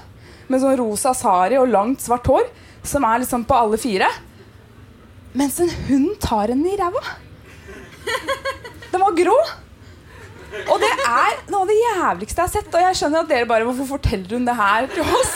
med 0.47 0.61
sånn 0.63 0.77
rosa 0.79 1.11
sari 1.13 1.59
og 1.59 1.67
langt 1.69 1.99
svart 2.01 2.27
hår 2.31 2.47
som 2.87 3.03
er 3.03 3.19
liksom 3.25 3.43
på 3.45 3.57
alle 3.59 3.77
fire. 3.81 4.07
Mens 5.35 5.59
en 5.59 5.69
hund 5.89 6.15
tar 6.23 6.47
henne 6.47 6.71
i 6.71 6.77
ræva. 6.79 7.03
Den 8.89 9.03
var 9.03 9.11
grå. 9.19 9.35
Og 10.63 10.79
det 10.81 10.89
er 11.05 11.35
noe 11.51 11.61
av 11.61 11.69
det 11.69 11.77
jævligste 11.77 12.39
jeg 12.41 12.47
har 12.47 12.55
sett. 12.55 12.71
Og 12.73 12.81
jeg 12.87 12.97
skjønner 12.97 13.21
at 13.21 13.29
dere 13.29 13.45
bare 13.51 13.67
Hvorfor 13.67 13.85
forteller 13.99 14.33
hun 14.39 14.47
det 14.47 14.55
her 14.57 14.87
til 14.95 15.03
oss? 15.05 15.35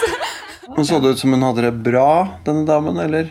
Hun 0.71 0.87
så 0.87 0.97
det 1.03 1.11
ut 1.13 1.19
som 1.21 1.35
hun 1.35 1.43
hadde 1.45 1.67
det 1.67 1.73
bra, 1.85 2.39
denne 2.47 2.63
damen, 2.65 2.97
eller? 3.03 3.29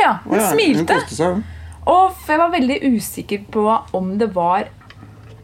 Ja, 0.00 0.10
ja, 0.10 0.12
ja. 0.12 0.18
Hun 0.24 0.38
ja, 0.40 0.50
smilte. 0.50 1.24
hun. 1.24 1.44
Og 1.90 2.12
jeg 2.28 2.38
var 2.38 2.50
veldig 2.52 2.78
usikker 2.96 3.44
på 3.50 3.64
om 3.96 4.12
det 4.20 4.30
var 4.34 4.68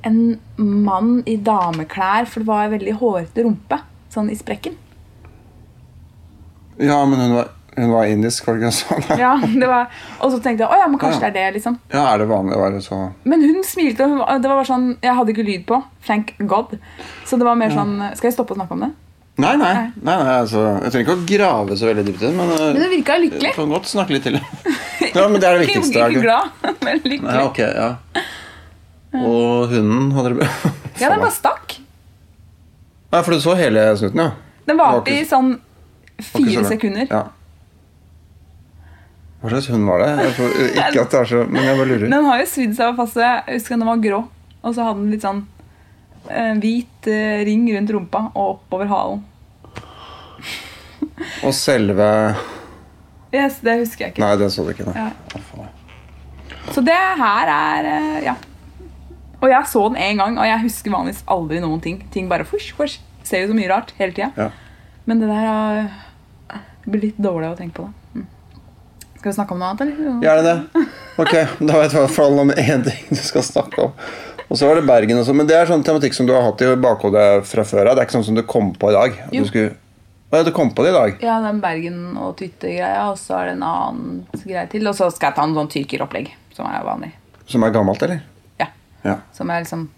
en 0.06 0.38
mann 0.56 1.22
i 1.26 1.36
dameklær, 1.36 2.26
for 2.30 2.40
det 2.40 2.46
var 2.48 2.64
en 2.68 2.75
veldig 2.76 2.92
hårete 3.00 3.42
rumpe. 3.46 3.80
Sånn 4.12 4.30
i 4.30 4.36
sprekken. 4.38 4.76
Ja, 6.78 7.00
men 7.08 7.18
hun 7.20 7.34
var, 7.34 7.48
hun 7.76 7.90
var 7.90 8.04
indisk, 8.12 8.46
var 8.46 8.58
det 8.60 8.66
ikke 8.68 8.76
sånn? 8.76 9.06
Ja, 9.25 9.32
det 9.40 9.66
var, 9.68 9.88
Og 10.20 10.30
så 10.34 10.38
tenkte 10.44 10.64
jeg 10.66 10.70
å 10.72 10.78
ja, 10.80 10.86
men 10.92 11.00
kanskje 11.00 11.25
Ja. 11.26 11.30
det 11.32 11.40
er 11.42 11.50
det. 11.50 11.54
liksom 11.58 11.78
Ja, 11.92 12.04
er 12.14 12.18
det 12.22 12.28
vanlig 12.30 12.56
å 12.56 12.60
være 12.62 12.82
så 12.84 12.98
Men 13.25 13.42
hun 13.42 13.62
smilte. 13.64 14.04
og 14.04 14.42
det 14.42 14.48
var 14.50 14.60
bare 14.60 14.68
sånn, 14.68 14.86
Jeg 15.02 15.16
hadde 15.16 15.32
ikke 15.34 15.46
lyd 15.48 15.66
på. 15.66 15.82
Thank 16.06 16.34
God. 16.46 16.76
Så 17.25 17.38
det 17.40 17.48
var 17.48 17.56
mer 17.56 17.72
sånn 17.72 17.96
Skal 18.14 18.28
jeg 18.30 18.36
stoppe 18.36 18.54
å 18.54 18.60
snakke 18.60 18.76
om 18.76 18.84
det? 18.86 18.92
Nei, 19.36 19.52
nei. 19.60 19.72
nei, 20.00 20.14
nei 20.16 20.34
altså, 20.40 20.62
jeg 20.80 20.92
trenger 20.94 21.04
ikke 21.04 21.14
å 21.16 21.24
grave 21.28 21.76
så 21.76 21.88
veldig 21.90 22.04
dypt 22.06 22.22
i 22.22 22.24
det, 22.24 22.32
men 22.38 22.52
uh, 22.54 22.60
Men 22.72 22.78
det 22.80 22.88
virka 22.94 23.18
lykkelig. 23.20 23.50
kan 23.52 23.74
godt 23.74 23.90
snakke 23.90 24.16
litt 24.16 24.24
til. 24.28 24.38
Ja, 25.16 25.26
men 25.32 25.40
det 25.40 25.48
er 25.48 25.58
det 25.58 25.66
viktigste. 25.66 25.92
ikke 25.92 26.16
ikke? 26.16 26.22
glad, 26.24 26.64
men 26.84 27.02
lykkelig. 27.04 27.20
Nei, 27.26 27.42
ok, 27.44 27.60
ja. 27.60 27.90
Og 29.16 29.72
hunden 29.72 30.10
hadde 30.16 30.32
det 30.32 30.38
bra. 30.40 30.72
Ja, 31.00 31.10
den 31.12 31.20
bare 31.20 31.34
stakk. 31.36 31.76
Ja, 33.12 33.20
for 33.20 33.36
du 33.36 33.40
så 33.44 33.52
hele 33.58 33.84
snutten, 34.00 34.22
ja? 34.24 34.62
Den 34.66 34.80
var 34.80 34.96
varte 34.96 35.12
i 35.12 35.24
sånn 35.28 35.52
fire 36.16 36.62
så 36.62 36.70
sekunder. 36.72 37.10
Ja. 37.12 37.26
Hva 39.42 39.52
slags 39.52 39.68
hund 39.70 39.84
var 39.86 40.00
det? 40.00 40.08
Jeg 40.24 40.32
tror 40.38 40.54
ikke 40.64 41.02
at 41.04 41.12
det 41.12 41.18
er 41.20 41.28
så 41.30 41.42
Men 41.44 41.68
jeg 41.68 41.76
bare 41.76 41.88
lurer. 41.92 42.06
Den 42.08 42.24
har 42.26 42.40
jo 42.40 42.46
svidd 42.50 42.72
seg 42.78 42.96
fast. 42.96 43.20
Jeg 43.20 43.44
husker 43.50 43.76
den 43.76 43.84
var 43.86 44.00
grå. 44.02 44.22
Og 44.64 44.74
så 44.74 44.88
hadde 44.88 45.04
den 45.04 45.12
litt 45.12 45.26
sånn 45.26 45.44
eh, 46.30 46.52
hvit 46.62 47.09
eh, 47.11 47.45
ring 47.47 47.66
rundt 47.75 47.92
rumpa 47.95 48.23
og 48.35 48.56
oppover 48.56 48.90
halen. 48.90 49.25
Og 51.45 51.52
selve 51.56 52.06
Yes, 53.35 53.59
det 53.64 53.80
husker 53.83 54.06
jeg 54.06 54.14
ikke. 54.14 54.23
Nei, 54.23 54.37
det 54.40 54.49
så 54.54 54.64
du 54.64 54.71
ikke. 54.73 54.87
Nei. 54.88 55.06
Ja. 55.09 55.66
Så 56.73 56.83
det 56.85 56.97
her 57.21 57.50
er 57.52 57.88
eh, 57.90 58.21
Ja. 58.30 58.37
Og 59.37 59.50
jeg 59.52 59.68
så 59.68 59.83
den 59.90 59.99
én 60.00 60.16
gang, 60.16 60.38
og 60.40 60.47
jeg 60.49 60.62
husker 60.62 60.90
vanligvis 60.95 61.25
aldri 61.28 61.59
noen 61.61 61.80
ting. 61.85 61.99
Ting 62.12 62.28
bare 62.30 62.47
fush, 62.49 62.73
fush. 62.75 63.02
Ser 63.26 63.42
jo 63.45 63.50
så 63.50 63.56
mye 63.59 63.68
rart 63.68 63.92
hele 63.99 64.14
tida. 64.16 64.30
Ja. 64.37 64.49
Men 65.04 65.21
det 65.21 65.28
der 65.28 65.50
er 65.50 65.90
Det 66.87 66.92
blir 66.95 67.02
litt 67.09 67.18
dårlig 67.18 67.50
å 67.50 67.59
tenke 67.59 67.83
på 67.83 67.85
det. 67.88 68.23
Mm. 68.23 68.26
Skal 69.18 69.30
vi 69.30 69.35
snakke 69.37 69.54
om 69.56 69.61
noe 69.61 69.73
annet, 69.75 69.80
eller? 69.83 70.21
Gjerne 70.23 70.42
det. 70.47 70.87
Ok, 71.18 71.33
da 71.66 71.78
vet 71.80 71.90
jeg 71.90 71.99
i 71.99 72.02
hvert 72.04 72.14
fall 72.14 72.38
om 72.38 72.52
én 72.54 72.85
ting 72.87 73.09
du 73.11 73.23
skal 73.26 73.42
snakke 73.42 73.88
om. 73.88 73.95
Og 74.46 74.58
så 74.58 74.68
var 74.68 74.78
det 74.78 74.86
Bergen 74.86 75.18
også, 75.18 75.34
men 75.34 75.48
det 75.48 75.56
er 75.58 75.66
sånn 75.66 75.82
tematikk 75.86 76.14
som 76.14 76.28
du 76.28 76.32
har 76.36 76.44
hatt 76.46 76.62
i 76.62 76.68
bakhodet 76.78 77.26
fra 77.48 77.64
før 77.66 77.90
av. 77.90 77.96
Det 77.96 78.04
er 78.04 78.08
ikke 78.08 78.16
sånn 78.20 78.28
som 78.28 78.38
du 78.38 78.44
kom 78.46 78.70
på 78.78 78.92
i 78.92 78.94
dag. 78.94 79.18
At 79.26 79.34
Jo. 79.34 79.42
Du, 79.42 79.50
skulle... 79.50 79.74
Å, 80.30 80.38
ja, 80.38 80.46
du 80.46 80.52
kom 80.54 80.70
på 80.74 80.86
det 80.86 80.92
i 80.92 80.96
dag? 80.96 81.18
Ja, 81.26 81.40
den 81.42 81.58
Bergen- 81.62 82.16
og 82.18 82.36
Twitter-greia, 82.38 83.08
og 83.10 83.18
så 83.18 83.40
er 83.40 83.50
det 83.50 83.56
en 83.56 83.66
annen 83.66 84.22
greie 84.44 84.66
til. 84.70 84.86
Og 84.86 84.94
så 84.98 85.10
skal 85.14 85.32
jeg 85.32 85.38
ta 85.38 85.46
en 85.46 85.56
sånn 85.58 85.70
tyrkeropplegg, 85.74 86.30
som 86.54 86.70
er 86.70 86.86
vanlig. 86.86 87.12
Som 87.50 87.66
er 87.66 87.74
gammelt, 87.74 88.02
eller? 88.06 88.22
Ja. 88.62 88.70
Ja. 89.06 89.18
Som 89.34 89.50
jeg 89.50 89.66
liksom 89.66 89.88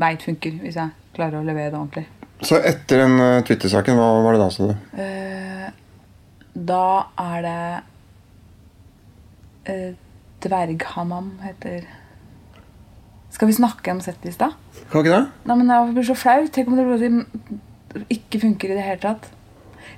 veit 0.00 0.24
funker, 0.24 0.56
hvis 0.62 0.78
jeg 0.80 0.92
klarer 1.16 1.40
å 1.40 1.46
levere 1.46 1.72
det 1.72 1.80
ordentlig. 1.80 2.06
Så 2.44 2.60
etter 2.62 3.02
den 3.02 3.16
uh, 3.18 3.40
Twitter-saken, 3.46 3.96
hva 3.98 4.22
var 4.24 4.36
det 4.36 4.42
da, 4.44 4.50
sa 4.54 4.68
du? 4.68 4.74
Uh, 5.00 5.68
da 6.68 6.84
er 7.24 7.38
det 7.46 7.62
uh, 9.72 9.90
Dverghamam 10.44 11.32
heter 11.42 11.88
Skal 13.30 13.48
vi 13.48 13.52
snakke 13.56 13.90
om 13.92 14.00
settlista? 14.00 14.50
Kan 14.90 15.04
ikke 15.04 15.14
det? 15.14 15.24
Nei, 15.48 15.56
men 15.56 15.68
Jeg 15.70 15.94
blir 15.94 16.06
så 16.08 16.16
flau. 16.16 16.46
Tenk 16.52 16.68
om 16.68 16.76
det 16.76 17.26
ikke 18.10 18.40
funker 18.40 18.72
i 18.72 18.76
det 18.76 18.84
hele 18.84 19.00
tatt. 19.02 19.28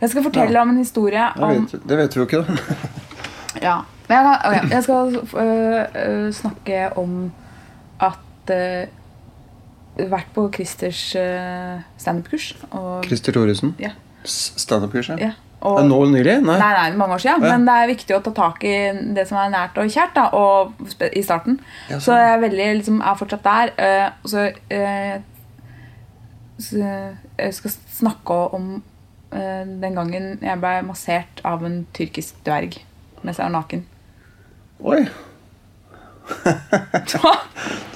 Jeg 0.00 0.10
skal 0.10 0.22
fortelle 0.24 0.56
Ja. 0.56 0.62
om 0.62 0.70
en 0.70 0.78
historie 0.78 1.24
om 1.36 1.50
vet, 1.66 1.82
det 1.88 1.96
vet 1.98 2.16
vi 2.16 2.20
jo 2.20 2.26
ikke, 2.26 2.42
da. 2.42 2.56
Ja. 3.66 3.80
Men 4.08 4.16
jeg, 4.16 4.24
kan, 4.26 4.36
ok, 4.50 4.70
jeg 4.70 4.82
skal 4.82 5.20
øh, 5.40 6.26
øh, 6.26 6.32
snakke 6.32 6.96
om 6.98 7.32
at 8.00 8.50
øh, 8.54 8.86
Vært 10.10 10.26
på 10.34 10.50
Christers 10.54 11.14
øh, 11.16 11.80
standup-kurs. 11.98 12.56
Christer 13.04 13.32
Thoresen. 13.32 13.74
Ja. 13.78 13.90
Standup-kurs, 14.24 15.08
ja. 15.08 15.16
ja. 15.18 15.32
Og, 15.60 15.80
nå 15.84 15.98
nylig? 16.08 16.38
Nei. 16.40 16.56
nei, 16.56 16.70
nei, 16.72 16.96
mange 16.96 17.16
år 17.18 17.22
siden. 17.24 17.44
Ja. 17.44 17.52
Men 17.52 17.66
det 17.68 17.74
er 17.76 17.90
viktig 17.90 18.16
å 18.16 18.22
ta 18.24 18.32
tak 18.36 18.62
i 18.64 18.74
det 19.16 19.26
som 19.28 19.40
er 19.42 19.50
nært 19.52 19.76
og 19.80 19.90
kjært. 19.92 20.14
Da, 20.16 20.28
og 20.32 20.72
i 21.10 21.22
starten. 21.24 21.58
Ja, 21.90 21.98
Så 21.98 22.10
sånn. 22.10 22.20
jeg 22.22 22.30
er, 22.32 22.42
veldig, 22.46 22.68
liksom, 22.80 23.00
er 23.04 23.18
fortsatt 23.20 23.44
der. 23.44 23.72
Uh, 23.76 24.08
så, 24.32 24.46
uh, 24.72 25.16
så 26.60 26.76
jeg 26.80 27.58
skal 27.58 27.76
snakke 28.00 28.38
om 28.56 28.70
uh, 29.34 29.64
den 29.84 29.98
gangen 30.00 30.32
jeg 30.40 30.62
ble 30.64 30.74
massert 30.88 31.44
av 31.44 31.64
en 31.68 31.82
tyrkisk 31.96 32.40
dverg 32.46 32.80
mens 33.20 33.36
jeg 33.36 33.44
var 33.44 33.52
naken. 33.58 33.84
Oi. 34.80 35.02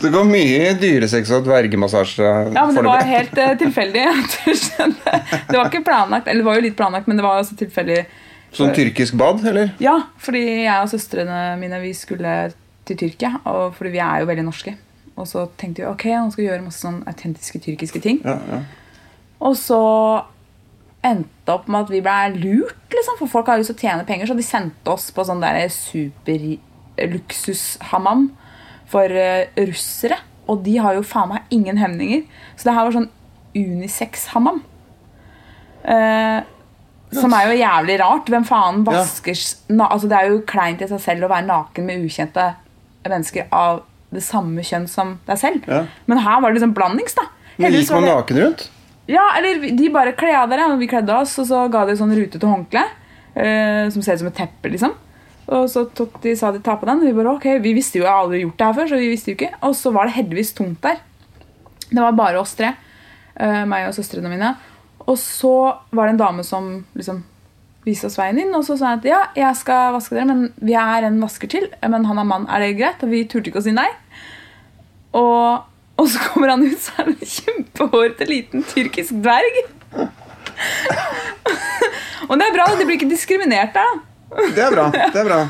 Det 0.05 0.13
går 0.13 0.27
mye 0.29 0.75
dyresex 0.77 1.31
og 1.33 1.47
dvergemassasje. 1.47 2.29
Ja, 2.53 2.67
men 2.69 2.77
det 2.77 2.85
var 2.85 3.07
helt 3.09 3.39
uh, 3.41 3.55
tilfeldig. 3.61 4.05
Det 4.45 5.57
var 5.57 5.71
ikke 5.71 5.85
planlagt, 5.87 6.29
eller 6.29 6.43
det 6.43 6.49
var 6.49 6.59
jo 6.59 6.65
litt 6.67 6.77
planlagt, 6.77 7.09
men 7.09 7.19
det 7.19 7.25
var 7.25 7.41
også 7.41 7.57
tilfeldig. 7.59 8.03
Sånn 8.55 8.75
tyrkisk 8.77 9.17
bad, 9.19 9.41
eller? 9.51 9.73
Ja, 9.83 9.97
fordi 10.23 10.45
jeg 10.67 10.77
og 10.77 10.91
søstrene 10.93 11.39
mine 11.59 11.81
vi 11.83 11.95
skulle 11.97 12.35
til 12.85 12.99
Tyrkia, 13.01 13.39
og 13.49 13.75
fordi 13.79 13.95
vi 13.97 14.03
er 14.05 14.21
jo 14.23 14.29
veldig 14.29 14.45
norske. 14.47 14.77
Og 15.15 15.27
så 15.31 15.47
tenkte 15.59 15.83
vi 15.83 15.89
ok, 15.89 16.05
nå 16.13 16.31
skal 16.35 16.43
vi 16.43 16.49
gjøre 16.51 16.67
masse 16.67 16.85
sånn 16.85 17.01
autentiske 17.09 17.63
tyrkiske 17.65 18.03
ting. 18.05 18.21
Ja, 18.27 18.37
ja. 18.51 18.61
Og 19.45 19.57
så 19.59 19.81
endte 21.05 21.53
opp 21.53 21.67
med 21.69 21.85
at 21.85 21.93
vi 21.93 22.01
ble 22.05 22.19
lurt, 22.37 22.87
liksom, 22.93 23.19
for 23.19 23.33
folk 23.33 23.51
har 23.51 23.61
lyst 23.61 23.73
til 23.73 23.81
å 23.81 23.85
tjene 23.89 24.07
penger, 24.09 24.31
så 24.31 24.37
de 24.39 24.47
sendte 24.47 24.95
oss 24.95 25.11
på 25.15 25.25
sånn 25.27 25.43
der 25.43 25.65
super 25.73 26.47
luksushammam 27.11 28.29
for 28.95 29.19
eh, 29.27 29.51
russere. 29.69 30.21
Og 30.51 30.63
de 30.65 30.79
har 30.81 30.97
jo 30.97 31.05
faen 31.07 31.33
meg 31.33 31.55
ingen 31.55 31.81
hemninger. 31.81 32.25
Så 32.55 32.69
det 32.69 32.77
her 32.77 32.87
var 32.87 32.97
sånn 32.97 33.11
unisex-hammam. 33.55 34.61
Eh, 35.85 36.41
som 37.15 37.35
er 37.37 37.51
jo 37.51 37.59
jævlig 37.61 37.99
rart. 38.03 38.31
Hvem 38.31 38.47
faen 38.49 38.85
vasker 38.87 39.35
ja. 39.37 39.89
altså 39.89 40.11
Det 40.11 40.19
er 40.19 40.31
jo 40.33 40.45
kleint 40.49 40.83
i 40.83 40.91
seg 40.91 41.03
selv 41.03 41.27
å 41.27 41.33
være 41.33 41.47
naken 41.49 41.89
med 41.89 42.07
ukjente 42.07 42.53
mennesker 43.05 43.51
av 43.55 43.85
det 44.15 44.23
samme 44.25 44.63
kjønn 44.65 44.87
som 44.91 45.19
deg 45.29 45.41
selv. 45.41 45.67
Ja. 45.69 45.85
Men 46.11 46.23
her 46.25 46.41
var 46.41 46.51
det 46.51 46.61
liksom 46.61 46.75
blandings, 46.77 47.17
da. 47.19 47.27
Men 47.59 47.75
gikk 47.75 47.93
man 47.95 48.09
naken 48.09 48.41
rundt? 48.43 48.69
ja, 49.07 49.25
eller 49.37 49.67
de 49.77 49.89
bare 49.93 50.15
kledde 50.17 50.41
av 50.41 50.53
dere, 50.53 50.69
vi 50.81 50.89
kledde 50.89 51.13
oss, 51.13 51.35
og 51.43 51.49
så 51.51 51.67
ga 51.73 51.85
de 51.85 51.97
sånn 51.99 52.15
rutete 52.17 52.49
håndkle. 52.49 52.85
Eh, 53.35 53.91
som 53.91 54.03
ser 54.03 54.17
ut 54.17 54.23
som 54.23 54.31
et 54.31 54.39
teppe, 54.39 54.71
liksom. 54.73 54.95
Og 55.53 55.67
så 55.69 55.85
tok 55.93 56.17
de, 56.25 56.33
sa 56.39 56.51
de 56.55 56.63
ta 56.65 56.77
på 56.81 56.89
den, 56.89 57.03
og 57.03 57.09
vi 57.09 57.17
bare 57.17 57.35
ok, 57.37 57.49
vi 57.65 57.75
visste 57.77 58.01
jo, 58.01 58.07
jeg 58.07 58.13
har 58.13 58.25
aldri 58.25 58.45
gjort 58.45 58.61
det 58.61 58.69
her 58.69 58.79
før, 58.79 58.91
så 58.91 59.01
vi 59.01 59.11
visste 59.13 59.33
jo 59.33 59.39
ikke. 59.39 59.51
Og 59.69 59.77
så 59.77 59.93
var 59.93 60.09
det 60.09 60.17
heldigvis 60.17 60.55
tomt 60.57 60.81
der. 60.85 61.03
Det 61.91 62.01
var 62.01 62.17
bare 62.17 62.41
oss 62.41 62.57
tre. 62.59 62.73
eh, 63.35 63.65
meg 63.67 63.89
og 63.89 63.95
søstrene 63.97 64.31
mine. 64.31 64.55
Og 65.05 65.19
så 65.19 65.55
var 65.91 66.07
det 66.07 66.15
en 66.15 66.23
dame 66.23 66.45
som 66.47 66.69
liksom 66.95 67.25
viste 67.85 68.09
oss 68.09 68.17
veien 68.17 68.39
inn, 68.41 68.55
og 68.57 68.63
så 68.65 68.79
sa 68.81 68.95
han 68.95 69.03
at 69.03 69.09
ja, 69.09 69.19
jeg 69.37 69.59
skal 69.61 69.93
vaske 69.93 70.17
dere, 70.17 70.31
men 70.31 70.47
vi 70.65 70.77
er 70.79 71.05
en 71.05 71.19
vasker 71.21 71.51
til, 71.53 71.67
men 71.83 72.07
han 72.09 72.23
er 72.23 72.29
mann, 72.29 72.47
er 72.49 72.65
det 72.65 72.79
greit? 72.79 73.03
Og 73.05 73.13
vi 73.13 73.27
turte 73.29 73.51
ikke 73.51 73.61
å 73.61 73.67
si 73.67 73.75
nei. 73.77 73.91
Og, 75.19 75.67
og 76.01 76.09
så 76.09 76.23
kommer 76.31 76.55
han 76.55 76.65
ut, 76.65 76.81
så 76.81 77.03
er 77.03 77.11
det 77.11 77.19
en 77.19 77.35
kjempehårete 77.35 78.31
liten 78.31 78.65
tyrkisk 78.71 79.21
dverg. 79.21 79.61
og 82.31 82.41
det 82.41 82.49
er 82.49 82.57
bra, 82.57 82.71
de 82.73 82.89
blir 82.89 82.97
ikke 82.97 83.13
diskriminert 83.13 83.77
der, 83.77 83.93
da. 83.93 84.14
Det 84.55 84.65
er 84.65 84.75
bra. 84.75 84.89
det 84.93 85.21
er 85.21 85.29
bra. 85.29 85.43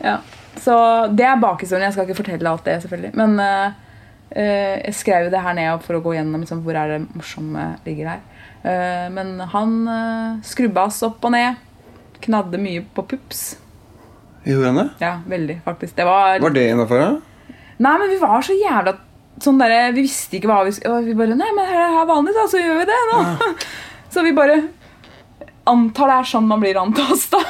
Ja. 0.00 0.18
Så 0.60 0.74
det 1.16 1.24
er 1.24 1.40
bakhistorien. 1.40 1.86
Jeg 1.88 1.96
skal 1.96 2.08
ikke 2.08 2.20
fortelle 2.22 2.50
alt 2.50 2.66
det, 2.66 2.80
selvfølgelig. 2.84 3.12
Men 3.16 3.40
eh, 3.40 4.84
jeg 4.86 4.96
skrev 4.98 5.26
jo 5.26 5.32
det 5.32 5.42
her 5.44 5.56
ned 5.56 5.86
for 5.86 5.98
å 5.98 6.02
gå 6.04 6.14
gjennom 6.18 6.42
liksom, 6.44 6.60
hvor 6.66 6.76
er 6.78 6.94
det 6.94 7.00
morsomme 7.16 7.72
ligger 7.86 8.14
her. 8.14 8.26
Uh, 8.60 9.08
men 9.08 9.38
han 9.54 9.76
uh, 9.88 10.40
skrubba 10.44 10.84
oss 10.90 11.00
opp 11.06 11.24
og 11.24 11.32
ned. 11.32 11.60
Knadde 12.20 12.60
mye 12.60 12.82
på 12.94 13.06
pups. 13.14 13.54
Gjorde 14.44 14.72
han 14.72 14.80
det? 14.82 14.88
Ja, 15.00 15.14
veldig, 15.28 15.60
faktisk. 15.64 15.96
Det 15.96 16.04
var 16.04 16.40
Var 16.40 16.52
det 16.56 16.66
innafor? 16.72 17.00
da? 17.00 17.54
Nei, 17.80 17.94
men 18.02 18.10
vi 18.12 18.18
var 18.20 18.44
så 18.44 18.56
jævla 18.56 18.94
sånn 19.40 19.60
der, 19.60 19.92
Vi 19.92 20.04
visste 20.04 20.36
ikke 20.36 20.50
hva 20.50 20.58
vi 20.66 20.72
skulle 20.76 21.00
Vi 21.06 21.16
bare 21.16 21.36
Nei, 21.36 21.48
men 21.56 21.68
her 21.68 21.80
er 21.86 22.08
vanlig, 22.08 22.34
da, 22.36 22.44
så 22.48 22.60
gjør 22.60 22.82
vi 22.82 22.88
det 22.90 23.00
nå. 23.12 23.20
Så 24.10 24.24
vi 24.26 24.32
bare 24.34 24.56
antar 25.70 26.10
det 26.10 26.14
er 26.18 26.28
sånn 26.32 26.48
man 26.50 26.60
blir 26.60 26.80
antast, 26.80 27.30
da. 27.30 27.40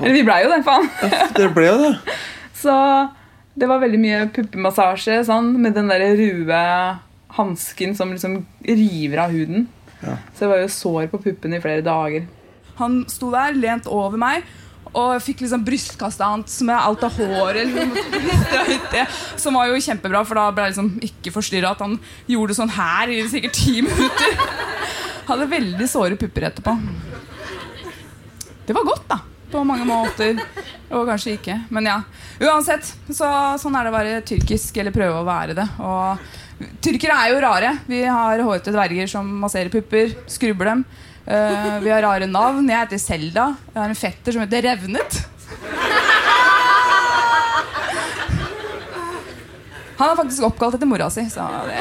Eller 0.00 0.16
vi 0.16 0.24
blei 0.26 0.42
jo 0.44 0.52
det, 0.52 0.62
faen. 0.66 0.88
Det 1.36 1.48
ble 1.56 1.66
jo 1.68 1.78
det. 1.82 1.92
Så 2.62 2.74
det 3.58 3.68
var 3.68 3.82
veldig 3.82 4.00
mye 4.00 4.26
puppemassasje 4.32 5.18
sånn, 5.28 5.52
med 5.60 5.74
den 5.76 5.90
der 5.92 6.04
røde 6.16 6.60
hansken 7.36 7.94
som 7.96 8.12
liksom 8.12 8.42
river 8.64 9.24
av 9.24 9.34
huden. 9.34 9.66
Ja. 10.02 10.16
Så 10.32 10.44
det 10.44 10.50
var 10.52 10.62
jo 10.62 10.72
sår 10.72 11.08
på 11.12 11.20
puppene 11.26 11.58
i 11.58 11.64
flere 11.64 11.84
dager. 11.84 12.26
Han 12.80 13.02
sto 13.10 13.30
der, 13.32 13.56
lent 13.56 13.88
over 13.90 14.20
meg, 14.20 14.46
og 14.92 15.22
fikk 15.24 15.40
liksom 15.44 15.64
brystkastet 15.64 16.24
hans 16.26 16.58
med 16.68 16.76
alt 16.76 17.04
av 17.06 17.16
håret. 17.16 17.68
Liksom, 17.68 17.92
det, 18.92 19.06
som 19.40 19.56
var 19.56 19.70
jo 19.70 19.80
kjempebra, 19.80 20.24
for 20.28 20.38
da 20.38 20.48
ble 20.52 20.68
jeg 20.68 20.74
liksom 20.74 20.90
ikke 21.08 21.34
forstyrra 21.34 21.72
at 21.76 21.84
han 21.84 21.98
gjorde 22.28 22.56
sånn 22.58 22.72
her 22.76 23.12
i 23.12 23.22
sikkert 23.32 23.56
ti 23.56 23.80
minutter. 23.84 24.36
Hadde 25.28 25.48
veldig 25.48 25.88
såre 25.88 26.18
pupper 26.20 26.48
etterpå. 26.50 26.76
Det 28.66 28.76
var 28.76 28.88
godt, 28.88 29.06
da. 29.08 29.20
På 29.52 29.64
mange 29.68 29.84
måter. 29.84 30.38
Og 30.92 31.06
kanskje 31.08 31.36
ikke. 31.36 31.58
Men 31.72 31.88
ja. 31.90 31.98
Uansett, 32.42 32.88
så, 33.12 33.28
sånn 33.60 33.76
er 33.76 33.84
det 33.84 33.92
å 33.92 33.96
være 33.96 34.22
tyrkisk, 34.28 34.80
eller 34.80 34.94
prøve 34.94 35.20
å 35.20 35.26
være 35.28 35.56
det. 35.58 35.66
Og 35.84 36.72
tyrkere 36.84 37.18
er 37.20 37.32
jo 37.34 37.42
rare. 37.44 37.72
Vi 37.88 38.02
har 38.06 38.44
hårete 38.46 38.74
dverger 38.74 39.10
som 39.10 39.28
masserer 39.42 39.72
pupper, 39.72 40.16
skrubber 40.30 40.72
dem. 40.72 40.84
Uh, 41.22 41.78
vi 41.84 41.92
har 41.92 42.02
rare 42.02 42.26
navn. 42.26 42.66
Jeg 42.70 42.86
heter 42.86 43.02
Selda. 43.02 43.46
Jeg 43.70 43.78
har 43.78 43.92
en 43.92 43.98
fetter 43.98 44.34
som 44.34 44.42
heter 44.42 44.66
Revnet. 44.66 45.20
Han 50.00 50.10
er 50.10 50.18
faktisk 50.18 50.48
oppkalt 50.48 50.74
etter 50.78 50.88
mora 50.90 51.06
si. 51.14 51.22
Så 51.30 51.44
det 51.62 51.78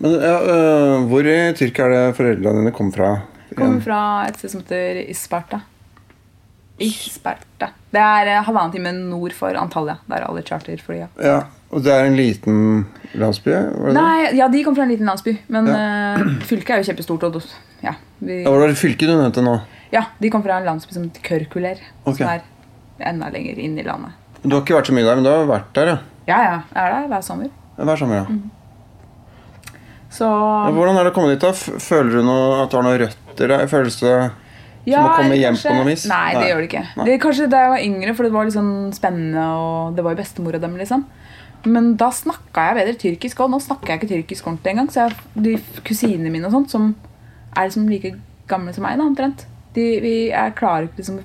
Men 0.00 0.14
ja, 0.14 0.36
uh, 0.40 1.08
hvor 1.10 1.26
i 1.26 1.38
Tyrkia 1.58 1.88
er 1.88 1.92
det 1.96 2.16
foreldrene 2.16 2.62
dine 2.62 2.76
kom 2.76 2.92
fra? 2.94 3.16
Kommer 3.56 3.80
fra 3.84 4.00
et 4.28 4.36
sted 4.38 4.50
som 4.52 4.60
heter 4.62 5.00
Isparta. 5.10 5.60
Isparta. 6.80 7.68
Det 7.92 8.00
er 8.00 8.28
eh, 8.32 8.42
halvannen 8.46 8.72
time 8.72 8.92
nord 8.96 9.34
for 9.36 9.52
Antalya. 9.58 9.98
Der 10.08 10.24
alle 10.28 10.42
charterflya. 10.46 11.08
Ja, 11.20 11.40
og 11.70 11.82
det 11.84 11.92
er 11.92 12.06
en 12.08 12.16
liten 12.16 12.60
landsby? 13.20 13.50
Var 13.52 13.90
det 13.90 13.92
det? 13.92 13.96
Nei, 13.98 14.30
ja, 14.38 14.46
de 14.48 14.62
kom 14.64 14.76
fra 14.78 14.86
en 14.86 14.92
liten 14.94 15.10
landsby, 15.10 15.34
men 15.52 15.68
eh, 15.74 16.22
fylket 16.48 16.70
er 16.76 16.80
jo 16.84 16.88
kjempestort. 16.88 17.26
Og, 17.28 17.42
ja, 17.84 17.92
vi, 18.20 18.40
Ja, 18.44 18.50
Var 18.54 18.68
det 18.72 18.78
fylket 18.80 19.10
du 19.10 19.16
nevnte 19.18 19.44
nå? 19.44 19.58
ja, 19.92 20.04
de 20.22 20.30
kom 20.30 20.42
fra 20.46 20.56
en 20.60 20.68
landsby 20.70 20.94
som 20.94 21.02
heter 21.08 21.22
Kørkuler, 21.26 21.80
Okay. 22.06 22.22
som 22.22 22.28
er 22.30 23.10
enda 23.10 23.28
lenger 23.34 23.58
inn 23.58 23.76
i 23.78 23.82
landet. 23.84 24.14
Du 24.42 24.54
har 24.54 24.62
ikke 24.62 24.76
vært 24.78 24.88
så 24.88 24.94
mye 24.96 25.04
der, 25.04 25.16
men 25.18 25.24
du 25.26 25.30
har 25.32 25.44
vært 25.50 25.72
der, 25.76 25.86
ja? 25.92 25.98
Ja, 26.30 26.38
ja, 26.46 26.56
jeg 26.70 26.80
er 26.86 26.92
der 26.94 27.08
hver 27.10 27.22
sommer. 27.26 27.50
Hver 27.76 27.98
sommer, 27.98 28.22
ja. 28.22 28.26
Mm. 28.30 28.50
Så 30.10 30.24
Ja, 30.26 30.70
Hvordan 30.74 30.96
er 30.98 31.04
det 31.06 31.12
å 31.12 31.14
komme 31.14 31.30
dit? 31.34 31.42
da? 31.42 31.52
Føler 31.52 32.16
du 32.18 32.22
noe, 32.26 32.62
at 32.64 32.70
du 32.72 32.76
har 32.78 32.86
noen 32.86 33.10
røtter 33.40 33.52
deg 33.56 33.70
Føles 33.72 33.96
det 34.00 34.14
Ja, 34.88 35.02
å 35.04 35.16
komme 35.16 35.36
hjem 35.36 35.54
kanskje- 35.54 35.70
på 35.70 35.76
noe 35.76 35.84
vis? 35.90 36.06
Nei, 36.08 36.32
det 36.32 36.40
Nei. 36.40 36.48
gjør 36.50 36.60
det 36.62 36.68
ikke. 36.70 37.04
Det, 37.04 37.20
kanskje 37.20 37.48
da 37.52 37.58
jeg 37.64 37.70
var 37.74 37.82
yngre, 37.84 38.14
for 38.16 38.22
det 38.24 38.32
var 38.32 38.44
litt 38.48 38.54
sånn 38.54 38.92
spennende, 38.96 39.44
og 39.44 39.96
det 39.96 40.04
var 40.04 40.14
jo 40.14 40.22
bestemora 40.22 40.60
dem, 40.60 40.76
liksom. 40.80 41.04
Men 41.66 41.94
da 42.00 42.08
snakka 42.10 42.62
jeg 42.70 42.78
bedre 42.78 42.94
tyrkisk 43.02 43.36
òg. 43.44 43.50
Nå 43.52 43.58
snakker 43.60 43.86
jeg 43.92 44.00
ikke 44.00 44.08
tyrkisk 44.14 44.46
ordentlig 44.48 44.72
engang. 44.72 44.88
Så 44.88 45.02
jeg, 45.04 45.16
de 45.36 45.58
kusinene 45.84 46.30
mine 46.32 46.46
og 46.48 46.52
sånt, 46.52 46.70
som 46.70 46.94
er 47.54 47.68
liksom 47.68 47.88
like 47.90 48.14
gamle 48.48 48.72
som 48.72 48.82
meg, 48.84 48.96
da, 48.96 49.04
omtrent, 49.04 49.44
de, 49.74 49.84
vi, 50.00 50.14
jeg 50.30 50.54
klarer 50.56 50.88
ikke 50.88 50.96
liksom 51.02 51.20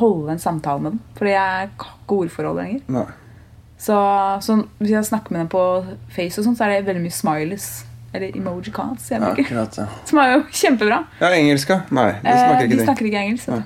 holde 0.00 0.32
en 0.34 0.38
samtale 0.42 0.82
med 0.82 0.92
dem. 0.96 1.00
Fordi 1.14 1.30
jeg 1.30 1.38
har 1.38 1.68
ikke 1.68 2.18
ordforhold 2.18 2.56
lenger. 2.58 2.80
Nei. 2.88 3.06
Så, 3.78 3.94
så 4.42 4.56
hvis 4.80 4.90
jeg 4.90 5.04
snakker 5.04 5.30
med 5.30 5.44
dem 5.44 5.48
på 5.52 5.62
Face, 6.10 6.40
og 6.40 6.44
sånt, 6.48 6.58
så 6.58 6.64
er 6.66 6.80
det 6.80 6.86
veldig 6.88 7.02
mye 7.04 7.14
smileys. 7.14 7.84
Eller 8.14 8.36
emoji 8.38 8.72
cards. 8.72 9.10
Jeg 9.10 9.20
bruker. 9.20 9.42
akkurat, 9.44 9.78
ja. 9.82 9.86
Som 10.08 10.18
er 10.22 10.30
jo 10.36 10.42
kjempebra. 10.50 11.00
ja, 11.20 11.30
engelsk, 11.36 11.68
ja? 11.74 11.80
Nei, 11.90 12.10
de 12.22 12.28
Eh, 12.30 12.38
snakker 12.44 12.68
ikke 12.68 12.76
de 12.78 12.84
snakker 12.86 13.08
ikke 13.10 13.24
engelsk. 13.26 13.48
Nei. 13.48 13.62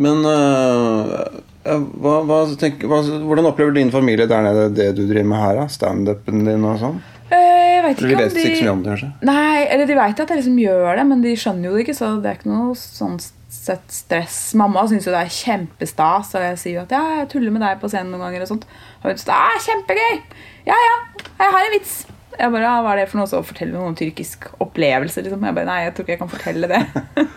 Men 0.00 0.20
uh, 0.22 1.40
hva, 1.64 2.16
hva, 2.28 2.40
tenk, 2.60 2.84
hva, 2.86 3.00
hvordan 3.26 3.48
opplever 3.50 3.74
din 3.74 3.90
familie 3.90 4.26
der 4.30 4.44
nede 4.46 4.68
det 4.76 4.90
du 4.98 5.02
driver 5.08 5.26
med 5.32 5.40
her? 5.42 5.62
Standupen 5.72 6.44
din 6.46 6.64
og 6.68 6.78
sånn? 6.82 7.00
Eh, 7.30 7.48
Jeg 7.80 7.82
vet 7.86 7.98
Eller 8.02 8.10
ikke 8.10 8.20
de 8.20 8.24
vet 8.28 8.38
ikke 8.44 8.56
så 8.60 8.64
mye 8.66 8.72
om 8.76 8.80
det, 8.84 8.92
kanskje? 8.94 9.10
Nei, 9.30 9.58
eller 9.72 9.86
de 9.88 9.96
vet 9.98 10.20
at 10.24 10.30
jeg 10.34 10.40
liksom 10.42 10.56
gjør 10.60 10.96
det, 11.00 11.04
men 11.10 11.22
de 11.24 11.34
skjønner 11.38 11.70
jo 11.70 11.74
det 11.76 11.84
ikke, 11.86 11.96
så 11.96 12.10
det 12.20 12.30
er 12.32 12.38
ikke 12.40 12.50
noe 12.52 12.74
sånn 12.78 13.18
sett 13.50 13.90
stress. 13.90 14.38
Mamma 14.58 14.84
syns 14.90 15.06
jo 15.08 15.14
det 15.14 15.24
er 15.24 15.32
kjempestas, 15.34 16.34
og 16.36 16.44
jeg 16.44 16.58
sier 16.60 16.76
jo 16.78 16.82
at 16.84 16.92
ja, 16.94 17.02
jeg 17.22 17.28
tuller 17.32 17.54
med 17.54 17.64
deg 17.64 17.80
på 17.82 17.88
scenen 17.90 18.12
noen 18.14 18.26
ganger. 18.28 18.44
Og 18.46 18.50
sånt. 18.52 18.66
Og 19.02 19.08
hun 19.10 19.18
sier 19.22 19.34
ah, 19.34 19.56
kjempegøy! 19.64 20.20
Ja, 20.68 20.76
ja, 20.86 20.96
jeg 21.40 21.54
har 21.56 21.66
en 21.66 21.74
vits. 21.78 21.94
Jeg 22.40 22.52
bare, 22.54 22.66
ja, 22.66 22.76
Hva 22.84 22.92
er 22.94 23.02
det 23.02 23.08
for 23.10 23.20
noe? 23.20 23.28
Så 23.30 23.40
forteller 23.46 23.76
noen 23.76 23.96
tyrkisk 23.98 24.46
opplevelse. 24.64 25.24
Liksom. 25.26 25.42
Jeg 25.48 25.56
bare, 25.58 25.68
Nei, 25.68 25.80
jeg 25.86 25.94
tror 25.96 26.06
ikke 26.06 26.16
jeg 26.16 26.22
kan 26.24 26.32
fortelle 26.36 26.70
det. 26.70 26.84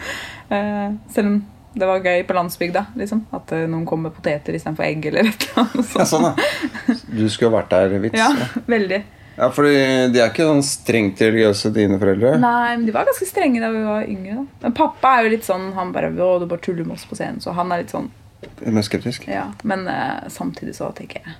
Eh, 0.53 0.89
Selv 1.09 1.29
om 1.31 1.37
det 1.73 1.87
var 1.89 2.03
gøy 2.05 2.19
på 2.27 2.35
landsbygda. 2.37 2.81
Liksom. 2.99 3.23
At 3.33 3.51
eh, 3.55 3.63
noen 3.71 3.85
kom 3.89 4.03
med 4.05 4.13
poteter 4.13 4.53
istedenfor 4.53 4.85
egg. 4.85 5.05
eller 5.09 5.31
et 5.31 5.45
eller 5.47 5.63
annet 5.63 5.93
Ja, 5.97 6.05
sånn, 6.05 6.27
ja. 6.27 6.95
Du 7.07 7.23
skulle 7.31 7.55
vært 7.55 7.71
der, 7.73 7.95
vits. 8.03 8.19
Ja, 8.19 8.27
veldig. 8.69 8.99
Ja, 9.39 9.47
fordi 9.55 9.71
de 10.13 10.21
er 10.21 10.29
ikke 10.29 10.45
sånn 10.45 10.61
strengt 10.67 11.23
religiøse, 11.23 11.71
dine 11.73 11.97
foreldre? 12.01 12.35
Nei, 12.43 12.75
men 12.75 12.83
de 12.85 12.93
var 12.93 13.07
ganske 13.09 13.25
strenge 13.25 13.63
da 13.63 13.71
vi 13.73 13.81
var 13.87 14.05
yngre. 14.05 14.43
da. 14.43 14.59
Men 14.67 14.75
pappa 14.77 15.15
er 15.15 15.25
jo 15.25 15.33
litt 15.33 15.47
sånn 15.47 15.71
Han 15.73 15.95
bare 15.95 16.11
å, 16.13 16.35
du 16.43 16.45
bare 16.45 16.61
tuller 16.61 16.85
med 16.85 16.99
oss 16.99 17.07
på 17.09 17.17
scenen. 17.17 17.41
Så 17.41 17.55
han 17.57 17.73
er 17.73 17.81
litt 17.81 17.95
sånn 17.95 18.11
Mer 18.67 18.85
skeptisk? 18.85 19.25
Ja. 19.31 19.47
Men 19.63 19.87
uh, 19.87 20.27
samtidig 20.29 20.75
så 20.77 20.91
tenker 20.93 21.23
jeg 21.23 21.39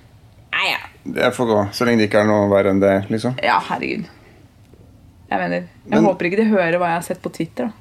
Nei, 0.54 0.66
ja. 0.70 0.78
Det 1.18 1.30
får 1.36 1.48
gå, 1.50 1.58
så 1.74 1.84
lenge 1.88 1.98
det 2.04 2.06
ikke 2.08 2.20
er 2.22 2.28
noe 2.30 2.46
verre 2.52 2.70
enn 2.72 2.80
det, 2.82 2.92
liksom. 3.12 3.34
ja, 3.42 3.58
herregud. 3.68 4.06
Jeg 5.30 5.40
mener 5.40 5.56
Jeg 5.64 5.90
Men- 5.90 6.04
håper 6.06 6.28
ikke 6.30 6.36
de 6.40 6.44
hører 6.52 6.78
hva 6.78 6.92
jeg 6.92 6.98
har 7.00 7.02
sett 7.08 7.20
på 7.24 7.32
Twitter. 7.34 7.66
da 7.66 7.72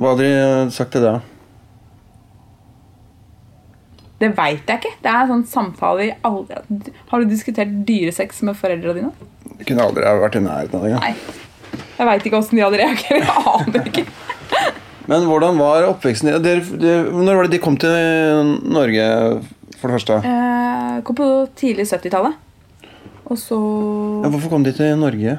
Hva 0.00 0.14
hadde 0.14 0.28
de 0.30 0.70
sagt 0.70 0.92
til 0.94 1.02
det? 1.02 1.16
Det 4.20 4.28
veit 4.36 4.68
jeg 4.68 4.80
ikke. 4.82 4.92
Det 5.02 5.10
er 5.16 5.28
sånn 5.30 5.44
samtale 5.48 6.06
i 6.10 6.14
alle 6.28 6.58
Har 7.10 7.22
du 7.22 7.28
diskutert 7.30 7.70
dyresex 7.88 8.42
med 8.44 8.56
foreldra 8.58 8.92
dine? 8.96 9.12
Jeg 9.58 9.66
kunne 9.70 9.86
aldri 9.86 10.04
ha 10.04 10.12
vært 10.20 10.36
i 10.36 10.42
nærheten 10.44 10.74
av 10.76 10.82
det. 10.84 10.92
engang. 10.92 11.16
Jeg 12.00 12.06
veit 12.08 12.26
ikke 12.28 12.38
åssen 12.40 12.56
de 12.58 12.64
hadde 12.64 12.80
reagert. 12.80 13.08
Jeg 13.10 13.46
aner 13.54 13.88
ikke. 13.90 14.04
Men 15.10 15.24
hvordan 15.26 15.56
var 15.58 15.88
oppveksten 15.88 16.30
din? 16.44 16.60
Når 17.24 17.34
var 17.40 17.48
det 17.48 17.54
de 17.56 17.58
kom 17.64 17.76
til 17.80 17.90
Norge, 18.70 19.06
for 19.80 19.90
det 19.90 19.98
første? 19.98 20.18
Eh, 20.28 20.96
kom 21.06 21.16
på 21.18 21.28
tidlig 21.58 21.88
70-tallet. 21.90 22.36
Og 23.30 23.38
så 23.38 23.58
Ja, 24.24 24.30
hvorfor 24.32 24.52
kom 24.56 24.64
de 24.66 24.72
til 24.76 24.96
Norge? 24.98 25.38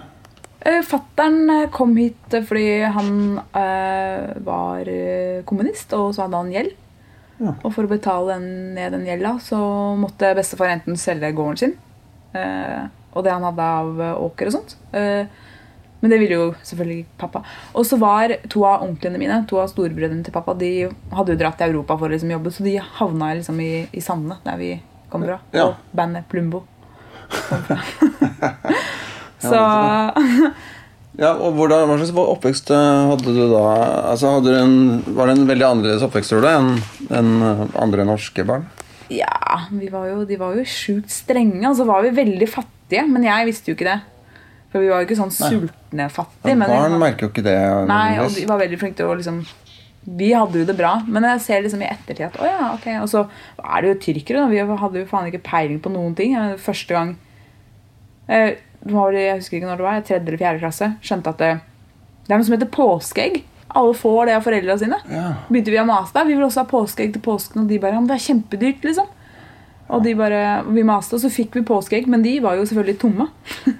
Eh, 0.62 0.82
Fattern 0.86 1.50
eh, 1.50 1.68
kom 1.74 1.96
hit 1.98 2.36
fordi 2.48 2.82
han 2.94 3.40
eh, 3.58 4.32
var 4.46 4.88
eh, 4.88 5.42
kommunist, 5.50 5.94
og 5.98 6.14
så 6.16 6.26
hadde 6.28 6.42
han 6.44 6.52
gjeld. 6.54 6.74
Ja. 7.42 7.56
Og 7.66 7.72
for 7.74 7.88
å 7.88 7.90
betale 7.90 8.36
den, 8.36 8.50
ned 8.78 8.94
den 8.94 9.08
gjelda, 9.10 9.36
så 9.42 9.60
måtte 9.98 10.36
bestefar 10.38 10.70
enten 10.76 11.00
selge 11.02 11.32
gården 11.34 11.58
sin 11.58 11.72
eh, 12.38 12.84
og 13.12 13.26
det 13.26 13.34
han 13.34 13.44
hadde 13.44 13.66
av 13.82 14.04
åker 14.24 14.48
og 14.52 14.54
sånt. 14.56 14.76
Eh, 14.96 15.26
men 16.02 16.14
det 16.14 16.20
ville 16.22 16.38
jo 16.38 16.48
selvfølgelig 16.66 17.06
pappa. 17.22 17.44
Og 17.78 17.86
så 17.88 18.00
var 18.02 18.34
to 18.50 18.66
av 18.68 18.86
onklene 18.86 19.22
mine, 19.22 19.38
to 19.50 19.62
av 19.62 19.70
storebrødrene 19.72 20.26
til 20.26 20.36
pappa, 20.36 20.56
de 20.58 20.90
hadde 21.14 21.36
jo 21.36 21.40
dratt 21.40 21.60
til 21.62 21.74
Europa 21.74 21.98
for 22.00 22.10
å 22.10 22.16
liksom 22.16 22.34
jobbe, 22.34 22.54
så 22.54 22.66
de 22.66 22.76
havna 23.00 23.32
liksom 23.38 23.62
i, 23.62 23.72
i 23.94 24.04
Sande, 24.04 24.40
der 24.46 24.60
vi 24.62 24.74
kom 25.14 25.26
fra. 25.28 25.40
Ja. 25.54 25.70
Og 25.70 25.96
bandet 25.98 26.28
Plumbo 26.32 26.66
kom 27.32 27.66
fra. 27.70 27.80
så 29.50 29.64
Ja, 31.20 31.34
og 31.36 31.58
hvordan, 31.58 31.90
Hva 31.90 31.98
slags 32.00 32.16
oppvekst 32.16 32.72
eh, 32.74 33.10
hadde 33.12 33.34
du 33.36 33.42
da? 33.52 33.64
Altså, 34.14 34.38
hadde 34.38 34.54
du 34.54 34.58
en, 34.58 34.78
var 35.18 35.28
det 35.28 35.36
en 35.36 35.50
veldig 35.50 35.66
annerledes 35.68 36.06
oppvekst 36.08 36.32
tror 36.32 36.46
du, 36.46 36.48
enn 36.50 36.70
enn, 37.12 37.34
eh, 37.46 37.66
andre 37.84 38.06
norske 38.08 38.46
barn? 38.48 38.64
Ja, 39.12 39.68
vi 39.76 39.90
var 39.92 40.08
jo, 40.08 40.22
de 40.26 40.38
var 40.40 40.56
jo 40.56 40.64
sjukt 40.64 41.12
strenge. 41.12 41.66
Og 41.68 41.76
så 41.78 41.86
var 41.86 42.06
vi 42.06 42.14
veldig 42.16 42.48
fattige, 42.48 43.04
men 43.12 43.28
jeg 43.28 43.50
visste 43.50 43.72
jo 43.72 43.76
ikke 43.76 43.90
det. 43.90 43.98
For 44.72 44.80
vi 44.80 44.88
var 44.88 45.02
jo 45.02 45.08
ikke 45.10 45.20
sånn 45.20 45.34
sultne 45.36 46.06
fattige. 46.12 46.56
men 46.58 46.70
barn 46.70 46.92
var- 46.96 47.00
merker 47.10 47.28
jo 47.28 47.30
ikke 47.34 47.44
det. 47.44 47.58
Nei, 47.88 48.20
og 48.20 48.32
de 48.36 48.46
var 48.48 48.60
veldig 48.62 48.80
flinke 48.80 48.96
til 49.02 49.06
å 49.12 49.18
liksom 49.20 49.42
Vi 50.08 50.32
hadde 50.34 50.58
jo 50.58 50.66
det 50.66 50.76
bra, 50.78 50.96
men 51.06 51.22
jeg 51.24 51.42
ser 51.42 51.62
liksom 51.62 51.82
i 51.84 51.90
ettertid 51.92 52.26
at 52.26 52.38
å 52.42 52.46
ja, 52.48 52.72
ok. 52.74 52.88
Og 53.04 53.10
så 53.12 53.28
er 53.64 53.82
det 53.82 53.90
jo 53.92 54.14
tyrkere, 54.14 54.40
da. 54.42 54.48
Vi 54.48 54.58
hadde 54.58 54.98
jo 55.04 55.06
faen 55.06 55.28
ikke 55.30 55.44
peiling 55.44 55.80
på 55.80 55.92
noen 55.94 56.16
ting. 56.18 56.34
Første 56.58 56.88
gang 56.96 57.12
eh, 58.28 58.56
var 58.86 59.12
det, 59.12 59.22
Jeg 59.28 59.38
husker 59.42 59.58
ikke 59.60 59.70
når 59.70 59.78
det 59.78 59.86
var, 59.86 60.02
tredje 60.02 60.28
eller 60.28 60.42
fjerde 60.42 60.60
klasse. 60.64 60.90
Skjønte 61.06 61.28
at 61.36 61.38
det, 61.38 61.52
det 62.26 62.34
er 62.34 62.38
noe 62.42 62.48
som 62.48 62.56
heter 62.58 62.72
påskeegg. 62.74 63.44
Alle 63.78 63.94
får 63.94 64.26
det 64.26 64.36
av 64.40 64.44
foreldra 64.44 64.80
sine. 64.82 64.98
Ja. 65.12 65.28
Begynte 65.52 65.72
vi 65.72 65.78
å 65.80 65.86
mase 65.86 66.14
der. 66.18 66.26
Vi 66.26 66.34
vil 66.34 66.48
også 66.48 66.64
ha 66.66 66.70
påskeegg 66.72 67.14
til 67.14 67.22
påsken, 67.22 67.62
og 67.62 67.68
de 67.70 67.78
bare 67.80 67.94
ja, 67.94 68.02
det 68.10 68.18
er 68.18 68.26
kjempedyrt, 68.26 68.82
liksom. 68.90 69.06
Og 69.92 70.04
de 70.04 70.16
bare, 70.16 70.42
vi 70.72 70.82
maste, 70.88 71.14
og 71.14 71.22
så 71.22 71.30
fikk 71.30 71.54
vi 71.60 71.62
påskeegg, 71.68 72.08
men 72.08 72.24
de 72.24 72.40
var 72.44 72.56
jo 72.58 72.66
selvfølgelig 72.66 73.00
tomme. 73.06 73.30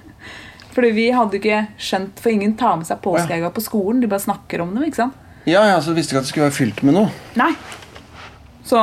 Fordi 0.72 0.90
vi 0.96 1.10
hadde 1.12 1.36
jo 1.36 1.40
ikke 1.42 1.60
skjønt, 1.76 2.20
for 2.22 2.32
ingen 2.32 2.54
tar 2.56 2.78
med 2.80 2.86
seg 2.88 3.00
påskeegga 3.04 3.50
på 3.52 3.60
skolen. 3.64 4.00
De 4.00 4.08
bare 4.08 4.24
snakker 4.24 4.62
om 4.64 4.72
dem, 4.74 4.86
ikke 4.88 5.02
sant? 5.02 5.18
ja, 5.44 5.64
ja, 5.66 5.80
så 5.82 5.90
visste 5.92 6.14
ikke 6.14 6.20
at 6.22 6.26
det 6.28 6.30
skulle 6.30 6.46
være 6.46 6.54
fylt 6.54 6.82
med 6.86 6.94
noe. 6.94 7.10
Nei. 7.36 7.50
Så, 8.64 8.78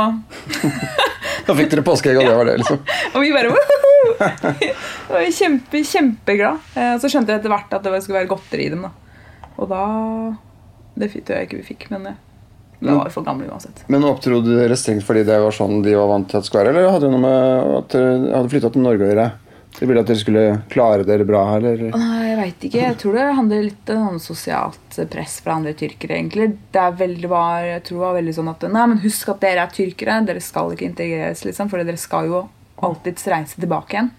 Da 1.47 1.56
fikk 1.56 1.69
dere 1.71 1.82
påskeegg, 1.88 2.17
og 2.19 2.28
det 2.28 2.36
var 2.36 2.45
det, 2.49 2.58
liksom. 2.62 2.82
og 3.15 3.21
vi 3.23 3.30
bare 3.34 3.54
var 5.10 5.30
kjempe, 5.34 5.82
kjempeglad. 5.88 6.60
Eh, 6.75 6.95
Så 7.02 7.10
skjønte 7.12 7.34
jeg 7.34 7.41
etter 7.41 7.54
hvert 7.54 7.73
at 7.78 7.86
det 7.86 8.02
skulle 8.04 8.19
være 8.21 8.32
godteri 8.34 8.67
i 8.67 8.73
dem. 8.73 8.86
da. 8.86 8.91
Og 9.58 9.69
da 9.71 9.84
Det 10.99 11.10
tror 11.13 11.38
jeg 11.39 11.47
ikke 11.47 11.60
vi 11.62 11.67
fikk, 11.71 11.88
men 11.93 12.08
eh, 12.12 12.17
vi 12.80 12.91
var 12.91 13.10
for 13.12 13.23
gamle 13.28 13.47
uansett. 13.49 13.86
Men 13.91 14.04
opptrodde 14.08 14.56
dere 14.60 14.75
strengt 14.80 15.04
fordi 15.08 15.23
det 15.28 15.39
var 15.41 15.56
sånn 15.56 15.82
de 15.84 15.95
var 15.97 16.08
vant 16.12 16.28
til 16.30 16.38
at 16.39 16.43
det 16.45 16.49
skulle 16.52 16.63
være, 16.67 16.75
eller 16.75 16.91
hadde 16.93 17.08
det 17.08 17.13
noe 17.15 17.23
med 17.23 17.78
at 17.80 17.95
dere 17.95 18.36
hadde 18.38 18.52
flytta 18.54 18.71
til 18.75 18.84
Norge 18.86 19.06
å 19.08 19.10
gjøre? 19.13 19.25
De 19.80 19.88
ville 19.88 20.02
at 20.04 20.10
dere 20.10 20.20
skulle 20.20 20.46
klare 20.72 21.06
dere 21.08 21.24
bra, 21.28 21.42
eller? 21.56 21.86
Nei, 21.94 22.24
jeg 22.28 22.38
veit 22.39 22.63
ikke. 22.68 22.82
Jeg 22.84 22.98
tror 23.00 23.15
det 23.15 23.26
handler 23.38 23.68
litt 23.70 23.92
om 23.94 24.08
sånn 24.10 24.24
sosialt 24.26 24.98
press 25.13 25.38
fra 25.46 25.56
andre 25.56 25.72
tyrkere. 25.80 26.18
egentlig. 26.18 26.50
Det 26.76 26.82
er 26.84 26.98
veldig 27.00 27.30
var, 27.32 27.63
jeg 27.63 27.84
tror 27.88 27.98
det 28.00 28.06
var 28.06 28.18
veldig 28.20 28.34
sånn 28.36 28.52
at 28.52 28.65
Nei, 28.68 28.86
men 28.92 29.04
husk 29.06 29.32
at 29.32 29.39
dere 29.46 29.63
er 29.63 29.72
tyrkere. 29.76 30.20
Dere 30.28 30.44
skal 30.44 30.76
ikke 30.76 30.89
integreres, 30.89 31.46
liksom. 31.48 31.72
For 31.72 31.80
dere 31.80 32.02
skal 32.02 32.28
jo 32.28 32.44
alltids 32.84 33.24
reise 33.32 33.60
tilbake 33.60 33.96
igjen. 33.96 34.12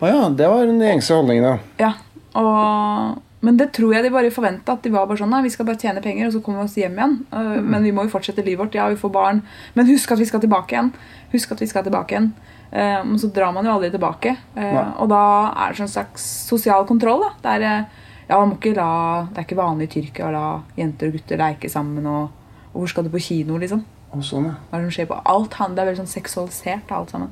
Å 0.00 0.08
ja, 0.10 0.24
det 0.28 0.48
var 0.52 0.66
den 0.68 0.80
gjengse 0.84 1.16
holdningen, 1.16 1.44
ja. 1.44 1.54
Ja, 1.80 1.92
og, 2.40 3.22
Men 3.46 3.60
det 3.60 3.68
tror 3.76 3.92
jeg 3.94 4.02
de 4.02 4.10
bare 4.10 4.32
forventa. 4.32 4.74
At 4.74 4.82
de 4.82 4.90
var 4.90 5.06
bare 5.06 5.20
sånn 5.20 5.30
Nei, 5.30 5.44
vi 5.44 5.52
skal 5.52 5.68
bare 5.68 5.80
tjene 5.80 6.02
penger, 6.04 6.28
og 6.28 6.34
så 6.34 6.40
kommer 6.44 6.64
vi 6.64 6.70
oss 6.70 6.80
hjem 6.80 6.96
igjen. 6.98 7.18
Uh, 7.32 7.60
Men 7.60 7.84
vi 7.84 7.92
må 7.94 8.04
jo 8.08 8.12
fortsette 8.16 8.44
livet 8.44 8.64
vårt. 8.64 8.76
Ja, 8.80 8.88
vi 8.88 8.96
får 9.00 9.12
barn. 9.12 9.44
Men 9.76 9.88
husk 9.92 10.12
at 10.12 10.20
vi 10.20 10.28
skal 10.28 10.42
tilbake 10.42 10.74
igjen. 10.74 10.92
Husk 11.36 11.52
at 11.52 11.60
vi 11.60 11.68
skal 11.70 11.84
tilbake 11.86 12.16
igjen. 12.16 12.32
Uh, 12.72 13.04
Men 13.06 13.18
så 13.18 13.28
drar 13.32 13.52
man 13.54 13.64
jo 13.64 13.72
aldri 13.72 13.90
tilbake. 13.90 14.36
Uh, 14.56 15.00
Og 15.00 15.08
da 15.08 15.52
er 15.56 15.72
det 15.72 15.78
sånn 15.78 15.88
slags 15.92 16.22
sosial 16.48 16.84
kontroll. 16.86 17.22
da 17.22 17.30
Det 17.42 17.62
er, 17.62 17.82
uh, 17.82 17.84
ja, 18.28 18.40
la, 18.74 19.26
det 19.32 19.38
er 19.38 19.44
ikke 19.46 19.56
vanlig 19.60 19.86
i 19.88 20.00
Tyrkia 20.00 20.26
å 20.28 20.32
la 20.32 20.62
jenter 20.76 21.08
og 21.08 21.12
gutter 21.12 21.36
leke 21.38 21.70
sammen. 21.70 22.06
Og, 22.06 22.30
og 22.74 22.80
hvor 22.82 22.88
skal 22.88 23.04
du 23.04 23.10
på 23.10 23.22
kino, 23.22 23.56
liksom? 23.58 23.84
Sånn, 24.20 24.46
ja. 24.48 24.54
Det 24.72 25.10
alt? 25.26 25.54
han- 25.54 25.74
Det 25.74 25.82
er 25.82 25.86
veldig 25.92 26.06
sånn 26.06 26.22
seksualisert, 26.22 26.90
alt 26.90 27.10
sammen. 27.10 27.30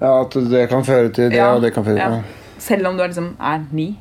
ja. 0.00 0.20
At 0.20 0.30
det 0.30 0.68
kan 0.68 0.82
føre 0.82 1.12
til 1.12 1.30
det, 1.30 1.36
Ja, 1.36 1.54
og 1.54 1.62
det 1.62 1.72
kan 1.74 1.84
føre 1.84 1.96
til 1.96 2.12
ja. 2.16 2.22
Selv 2.58 2.86
om 2.86 2.96
du 2.96 3.02
er, 3.02 3.08
liksom, 3.08 3.36
er 3.40 3.66
ni. 3.72 3.98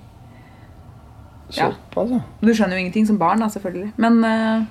Såpass, 1.50 2.10
ja. 2.12 2.20
Du 2.42 2.52
skjønner 2.54 2.78
jo 2.78 2.84
ingenting 2.84 3.08
som 3.08 3.18
barn, 3.18 3.40
da, 3.40 3.48
selvfølgelig. 3.48 3.94
Men, 3.98 4.24
eh, 4.24 4.66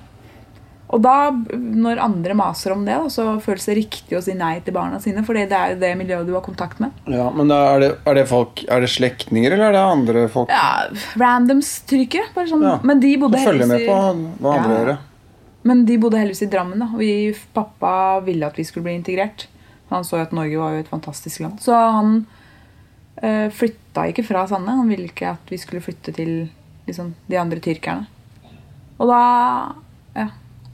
og 0.89 1.01
da, 1.05 1.29
når 1.53 1.99
andre 2.01 2.33
maser 2.33 2.73
om 2.73 2.81
det, 2.87 2.95
da, 2.97 3.09
så 3.13 3.23
føles 3.45 3.67
det 3.69 3.75
riktig 3.77 4.15
å 4.17 4.21
si 4.25 4.33
nei 4.33 4.55
til 4.65 4.73
barna 4.73 4.97
sine. 5.03 5.21
For 5.27 5.37
det 5.37 5.51
er 5.53 5.75
jo 5.75 5.79
det 5.83 5.91
miljøet 5.99 6.25
du 6.25 6.33
har 6.33 6.41
kontakt 6.41 6.79
med. 6.81 6.95
ja 7.05 7.27
men 7.35 7.51
er 7.53 7.83
det, 7.83 7.89
er 8.09 8.17
det 8.17 8.23
folk 8.31 8.63
Er 8.65 8.81
det 8.81 8.89
slektninger, 8.89 9.53
eller 9.53 9.67
er 9.69 9.77
det 9.77 9.83
andre 9.85 10.23
folk 10.33 10.49
Ja, 10.49 10.87
Randoms 11.21 11.69
trykkere. 11.89 12.31
Bare 12.33 12.49
sånn. 12.49 12.65
Ja. 12.65 12.79
Men 12.83 12.99
de 13.03 13.13
bodde 13.21 13.37
heldigvis 13.37 13.69
med 13.69 13.85
på 13.85 13.99
hva 14.41 14.55
andre 14.57 14.73
Ja. 14.73 14.81
gjør? 14.81 14.97
Men 15.69 15.85
de 15.85 15.97
bodde 16.01 16.17
heldigvis 16.17 16.41
i 16.47 16.49
Drammen. 16.49 16.79
da 16.79 16.89
Og 16.93 16.99
vi, 17.03 17.35
Pappa 17.53 17.93
ville 18.25 18.47
at 18.47 18.57
vi 18.57 18.63
skulle 18.65 18.83
bli 18.89 18.95
integrert. 18.97 19.45
Han 19.91 20.03
så 20.03 20.17
jo 20.17 20.25
at 20.25 20.31
Norge 20.33 20.57
var 20.57 20.73
jo 20.73 20.79
et 20.79 20.89
fantastisk 20.89 21.41
land. 21.45 21.59
Så 21.61 21.73
han 21.75 22.25
øh, 23.21 23.47
flytta 23.51 24.07
ikke 24.09 24.25
fra 24.25 24.47
Sande. 24.47 24.71
Han 24.73 24.89
ville 24.89 25.05
ikke 25.11 25.35
at 25.35 25.49
vi 25.53 25.57
skulle 25.61 25.81
flytte 25.85 26.13
til 26.15 26.49
liksom, 26.87 27.13
de 27.29 27.37
andre 27.37 27.59
tyrkerne. 27.61 28.07
Og 28.99 29.07
da 29.13 29.21
Ja. 30.15 30.27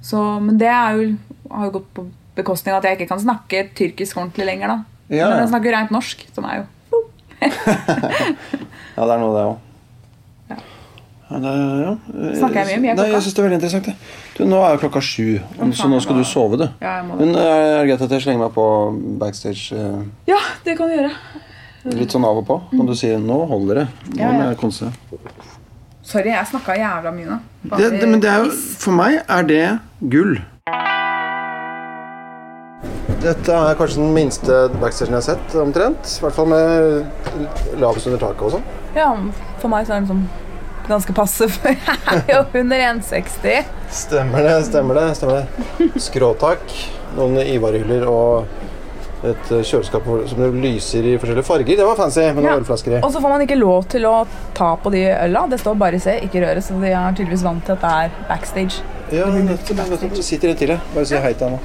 Så, 0.05 0.21
men 0.43 0.59
det 0.61 0.69
jo, 0.69 1.09
har 1.49 1.65
jo 1.69 1.75
gått 1.79 1.89
på 1.97 2.05
bekostning 2.37 2.75
av 2.75 2.81
at 2.83 2.89
jeg 2.91 2.99
ikke 2.99 3.11
kan 3.13 3.21
snakke 3.23 3.63
tyrkisk 3.77 4.17
ordentlig 4.21 4.45
lenger. 4.51 4.67
da 4.73 5.15
Ja, 5.15 5.29
Men 5.31 5.39
jeg 5.45 5.51
snakker 5.53 5.73
rent 5.73 5.93
norsk, 5.95 6.25
som 6.35 6.45
er 6.49 6.61
jo 6.61 6.65
Ja, 8.95 9.05
det 9.05 9.13
er 9.15 9.19
noe, 9.21 9.31
det 9.35 9.45
òg. 9.45 9.55
Ja. 10.49 10.57
Ja, 11.25 11.53
ja. 11.81 11.93
Snakker 12.37 12.59
jeg 12.61 12.67
mye? 12.69 12.81
Mye 12.83 12.95
Nei, 12.99 13.07
jeg 13.11 13.23
synes 13.25 13.33
det 13.35 13.41
er 13.41 13.47
veldig 13.47 13.57
interessant. 13.59 13.89
Du, 14.37 14.43
nå 14.47 14.59
er 14.61 14.75
jo 14.75 14.81
klokka 14.85 15.01
sju, 15.03 15.25
så 15.75 15.89
nå 15.89 15.99
skal 16.03 16.21
du 16.21 16.25
sove, 16.27 16.59
du. 16.61 16.67
Men 17.09 17.33
eh, 17.33 17.49
er 17.49 17.81
det 17.81 17.89
greit 17.89 18.05
at 18.05 18.13
jeg 18.15 18.25
slenger 18.27 18.45
meg 18.45 18.53
på 18.55 18.65
backstage 19.21 19.73
eh, 19.75 20.05
Ja, 20.29 20.39
det 20.67 20.77
kan 20.79 20.91
du 20.91 20.95
gjøre. 20.99 21.11
litt 21.97 22.13
sånn 22.13 22.25
av 22.29 22.39
og 22.43 22.47
på? 22.47 22.59
Kan 22.71 22.87
du 22.89 22.95
si 22.97 23.09
'nå 23.13 23.39
holder 23.49 23.81
det'? 23.83 23.89
Nå 24.13 24.21
Ja, 24.21 24.31
må 24.31 24.47
jeg 24.49 24.57
konse. 24.61 24.93
Sorry, 26.05 26.29
jeg 26.29 26.45
snakka 26.51 26.75
jævla 26.77 27.11
mye 27.15 27.27
nå. 27.31 27.35
Det, 27.65 27.87
det, 27.97 28.05
men 28.05 28.19
det 28.21 28.29
er 28.29 28.51
for 28.53 28.93
meg 28.93 29.23
er 29.25 29.47
det 29.49 29.61
gull. 30.13 30.35
Dette 33.23 33.55
er 33.57 33.77
kanskje 33.79 34.03
den 34.03 34.11
minste 34.13 34.59
backstagen 34.77 35.15
jeg 35.15 35.23
har 35.23 35.25
sett, 35.31 35.55
omtrent. 35.57 36.05
I 36.05 36.25
hvert 36.27 36.37
fall 36.37 36.51
med 36.51 37.79
lavest 37.81 38.05
under 38.11 38.21
taket 38.21 38.43
og 38.45 38.53
sånn. 38.59 38.67
Ja, 38.93 39.07
for 39.63 39.73
meg 39.73 39.87
så 39.87 39.95
er 39.95 40.03
den 40.03 40.05
liksom 40.05 40.21
ganske 40.85 41.15
passe, 41.17 41.47
for 41.55 41.73
jeg 41.73 42.21
er 42.21 42.29
jo 42.35 42.43
under 42.61 42.85
1,60. 42.91 43.73
Stemmer 44.03 44.45
det, 44.45 44.53
stemmer 44.69 45.01
det. 45.01 45.07
stemmer 45.17 45.41
det. 45.41 45.89
Skråtak, 46.05 46.77
noen 47.17 47.41
Ivar-hyller 47.41 48.05
og 48.11 48.53
et 49.31 49.51
eh, 49.51 49.63
kjøleskap 49.65 50.07
som 50.29 50.43
lyser 50.61 51.07
i 51.09 51.15
forskjellige 51.21 51.47
farger. 51.47 51.77
Det 51.79 51.85
var 51.87 51.95
fancy, 51.99 52.21
med 52.27 52.41
noen 52.43 52.51
Ja. 52.51 52.57
ølflasker 52.59 52.97
i. 52.97 53.01
Og 53.01 53.11
så 53.13 53.21
får 53.21 53.29
man 53.29 53.41
ikke 53.45 53.57
lov 53.59 53.87
til 53.91 54.05
å 54.05 54.27
ta 54.53 54.75
på 54.75 54.91
de 54.91 55.05
øla. 55.13 55.47
Det 55.49 55.59
står 55.59 55.77
bare 55.77 55.99
'se, 55.99 56.19
ikke 56.23 56.41
røre', 56.45 56.61
så 56.61 56.79
de 56.81 56.91
er 56.91 57.11
tydeligvis 57.13 57.43
vant 57.43 57.65
til 57.65 57.71
at 57.73 57.81
det 57.81 57.91
er 57.91 58.09
backstage. 58.29 58.81
Ja, 59.11 59.25
nettopp. 59.25 59.77
nettopp. 59.89 60.23
Sitter 60.23 60.49
en 60.49 60.55
til 60.55 60.67
jeg. 60.69 60.79
Bare 60.93 61.05
si 61.05 61.15
hei 61.15 61.33
til 61.33 61.47
han 61.49 61.51
nå. 61.57 61.59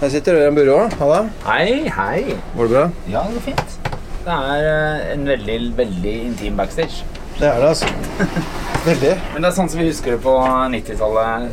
Her 0.00 0.08
sitter 0.08 0.32
Ørjan 0.34 0.54
Burå. 0.54 0.88
Halla. 0.98 1.28
Hei, 1.44 1.88
hei. 1.88 2.34
Går 2.56 2.62
det 2.62 2.70
bra? 2.70 2.90
Ja, 3.10 3.20
det 3.26 3.34
går 3.34 3.40
fint. 3.40 3.78
Det 4.24 4.32
er 4.32 4.62
eh, 4.64 5.12
en 5.14 5.26
veldig, 5.26 5.76
veldig 5.76 6.14
intim 6.26 6.56
backstage. 6.56 7.04
Det 7.38 7.48
er 7.48 7.60
det, 7.60 7.68
altså. 7.68 7.86
Veldig. 8.86 9.12
Men 9.34 9.42
det 9.42 9.48
er 9.50 9.54
sånn 9.56 9.68
som 9.68 9.80
vi 9.80 9.86
husker 9.90 10.10
det 10.12 10.20
på 10.24 10.32
90-tallet. 10.72 11.50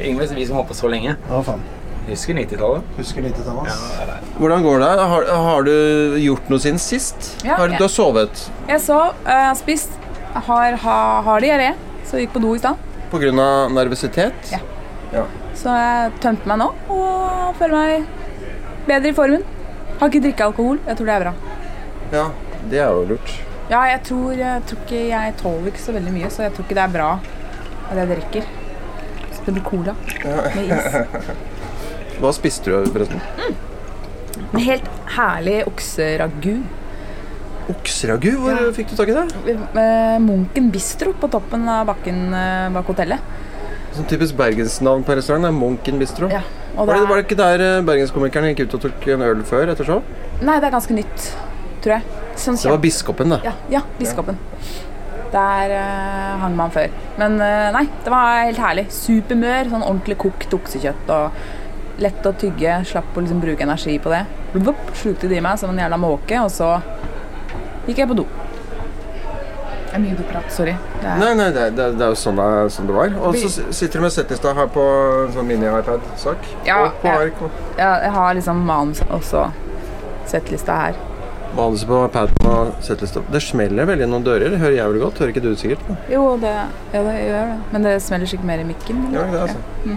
Yngve, 0.00 0.28
vi 0.34 0.46
som 0.46 0.56
holdt 0.56 0.68
på 0.68 0.74
så 0.76 0.88
lenge. 0.88 1.16
Å, 1.30 1.42
faen. 1.44 1.60
Husker 2.06 2.34
90-tallet? 2.38 2.82
Husker 2.96 3.24
90-tallet. 3.24 3.66
Ja, 3.66 4.04
er. 4.04 4.26
Hvordan 4.38 4.62
går 4.62 4.78
det? 4.84 4.90
Har, 5.12 5.24
har 5.46 5.64
du 5.66 5.72
gjort 6.22 6.50
noe 6.52 6.62
siden 6.62 6.78
sist? 6.78 7.32
Ja, 7.42 7.56
har, 7.58 7.72
du 7.72 7.82
har 7.82 7.90
sovet 7.90 8.44
Jeg 8.68 8.82
sov, 8.84 9.16
uh, 9.26 9.32
har 9.32 9.56
spist, 9.58 9.96
har, 10.46 10.76
har, 10.84 11.24
har 11.26 11.42
diaré, 11.42 11.72
så 12.06 12.20
jeg 12.20 12.28
gikk 12.28 12.36
på 12.36 12.44
do 12.44 12.52
i 12.54 12.62
stad. 12.62 12.78
pga. 13.10 13.32
nervøsitet? 13.74 14.54
Ja. 14.54 15.24
Så 15.56 15.74
jeg 15.74 16.12
tømte 16.22 16.46
meg 16.46 16.60
nå 16.62 16.68
og 16.92 17.58
føler 17.58 17.74
meg 17.74 18.86
bedre 18.86 19.10
i 19.10 19.16
formen. 19.16 19.42
Har 19.98 20.12
ikke 20.12 20.22
drikket 20.28 20.46
alkohol. 20.46 20.78
Jeg 20.86 20.98
tror 20.98 21.10
det 21.10 21.16
er 21.16 21.24
bra. 21.24 21.34
Ja, 22.12 22.24
det 22.70 22.80
er 22.84 22.94
jo 22.94 23.02
lurt. 23.10 23.34
Ja, 23.66 23.82
jeg 23.90 24.02
tror, 24.06 24.30
jeg 24.38 24.62
tror 24.70 24.82
ikke 24.84 24.98
Jeg 25.10 25.32
tåler 25.40 25.72
ikke 25.72 25.82
så 25.82 25.92
veldig 25.96 26.12
mye, 26.14 26.30
så 26.30 26.44
jeg 26.46 26.54
tror 26.54 26.68
ikke 26.68 26.78
det 26.78 26.84
er 26.84 26.94
bra 26.94 27.10
at 27.90 27.98
jeg 27.98 28.10
drikker. 28.12 28.48
Så 29.32 29.42
det 29.46 29.56
blir 29.56 29.66
cola 29.66 29.98
med 30.54 30.70
is. 30.70 31.46
Hva 32.20 32.32
spiste 32.32 32.72
du, 32.72 32.90
forresten? 32.92 33.20
En 34.52 34.60
helt 34.64 34.86
herlig 35.16 35.58
okseragu. 35.68 36.54
Okseragu? 37.72 38.30
Hvor 38.38 38.52
Ja. 38.54 38.70
fikk 38.72 38.90
du 38.90 38.96
tak 38.96 39.08
i 39.08 39.16
det? 39.16 39.24
Eh, 39.52 40.18
Munken 40.22 40.70
bistro 40.70 41.12
på 41.12 41.28
toppen 41.30 41.68
av 41.68 41.86
bakken 41.86 42.32
eh, 42.32 42.68
bak 42.72 42.86
hotellet. 42.86 43.18
Sånn 43.96 44.06
typisk 44.06 44.36
bergensnavn 44.36 45.02
på 45.04 45.16
restaurant. 45.16 45.42
Det 45.42 45.48
er 45.48 45.56
Munken 45.56 45.98
Bistro. 45.98 46.28
Ja, 46.28 46.42
og 46.76 46.86
Var 46.86 46.94
det, 46.94 47.00
det 47.00 47.08
var 47.08 47.16
det 47.16 47.24
ikke 47.26 47.36
der 47.40 47.58
bergenskomikerne 47.58 47.86
bergenskomikeren 47.88 48.48
gikk 48.52 48.60
ut 48.66 48.74
og 48.74 48.80
tok 48.82 49.06
en 49.14 49.22
øl 49.22 49.42
før 49.48 49.70
etter 49.72 49.84
show? 49.88 50.02
nei, 50.42 50.58
det 50.60 50.68
er 50.68 50.74
ganske 50.74 50.92
nytt, 50.94 51.28
tror 51.80 51.94
jeg. 51.96 52.02
Sånn 52.36 52.58
Det 52.60 52.70
var 52.70 52.82
biskopen, 52.82 53.30
det. 53.32 53.40
Ja, 53.44 53.52
ja 53.70 53.80
biskopen. 53.98 54.36
Der 55.32 55.72
uh, 55.72 56.38
hang 56.42 56.54
man 56.56 56.70
før. 56.70 56.90
Men 57.18 57.40
uh, 57.40 57.72
nei, 57.72 57.86
det 58.04 58.12
var 58.12 58.44
helt 58.44 58.60
herlig. 58.60 58.86
Supermør. 58.92 59.70
Sånn 59.72 59.82
ordentlig 59.82 60.18
kokt 60.18 60.52
oksekjøtt. 60.54 61.08
og 61.08 61.32
Lett 62.02 62.26
å 62.28 62.32
tygge. 62.36 62.80
Slapp 62.88 63.16
å 63.16 63.24
liksom 63.24 63.40
bruke 63.40 63.64
energi 63.64 63.96
på 64.02 64.12
det. 64.12 64.24
Blup, 64.52 64.90
slukte 64.96 65.30
de 65.32 65.40
meg 65.44 65.60
som 65.60 65.72
en 65.72 65.80
jævla 65.80 65.98
måke, 66.00 66.40
og 66.42 66.50
så 66.52 66.76
gikk 67.86 68.02
jeg 68.02 68.10
på 68.10 68.18
do. 68.18 68.26
Det 69.86 69.94
er 69.96 70.02
mye 70.02 70.16
doprat. 70.18 70.48
Sorry. 70.52 70.74
Det 71.00 71.08
er, 71.08 71.20
Nei, 71.22 71.32
nei, 71.38 71.48
det, 71.54 71.66
det, 71.78 71.86
det 71.96 72.04
er 72.04 72.12
jo 72.12 72.18
sånn 72.20 72.36
det, 72.36 72.48
sånn 72.74 72.90
det 72.90 72.96
var. 72.98 73.14
Og 73.24 73.38
så 73.40 73.70
sitter 73.72 73.96
du 73.96 74.04
med 74.04 74.12
settlista 74.12 74.52
her 74.58 74.68
på 74.74 74.84
sånn 75.32 75.48
mini-iPad-sak. 75.48 76.48
Ja, 76.68 76.82
og 76.84 76.98
på 77.00 77.08
ja. 77.08 77.20
ark. 77.22 77.44
ja, 77.78 77.92
jeg 78.04 78.14
har 78.18 78.34
liksom 78.36 78.64
manus 78.68 79.00
og 79.08 79.24
så 79.24 79.46
settlista 80.28 80.80
her. 80.82 80.98
Manuset 81.56 81.88
på 81.88 82.02
iPaden 82.04 82.50
og 82.50 82.74
settlista. 82.84 83.22
Det 83.32 83.40
smeller 83.40 83.88
veldig 83.88 84.04
i 84.04 84.10
noen 84.10 84.26
dører. 84.26 84.52
Det 84.52 84.60
hører 84.60 84.76
jævlig 84.82 85.00
godt. 85.06 85.22
Hører 85.22 85.32
ikke 85.32 85.44
du 85.46 85.54
sikkert? 85.56 85.88
Men. 85.88 86.02
Jo, 86.12 86.26
det, 86.42 86.52
ja, 86.92 87.00
det 87.06 87.16
gjør 87.22 87.38
det. 87.38 87.56
Men 87.72 87.88
det 87.88 87.96
smeller 88.04 88.32
sikkert 88.34 88.50
mer 88.52 88.66
i 88.66 88.68
mikken. 88.68 89.00
Ja, 89.14 89.24
eller? 89.24 89.32
det 89.32 89.40
er 89.40 89.46
altså. 89.46 89.96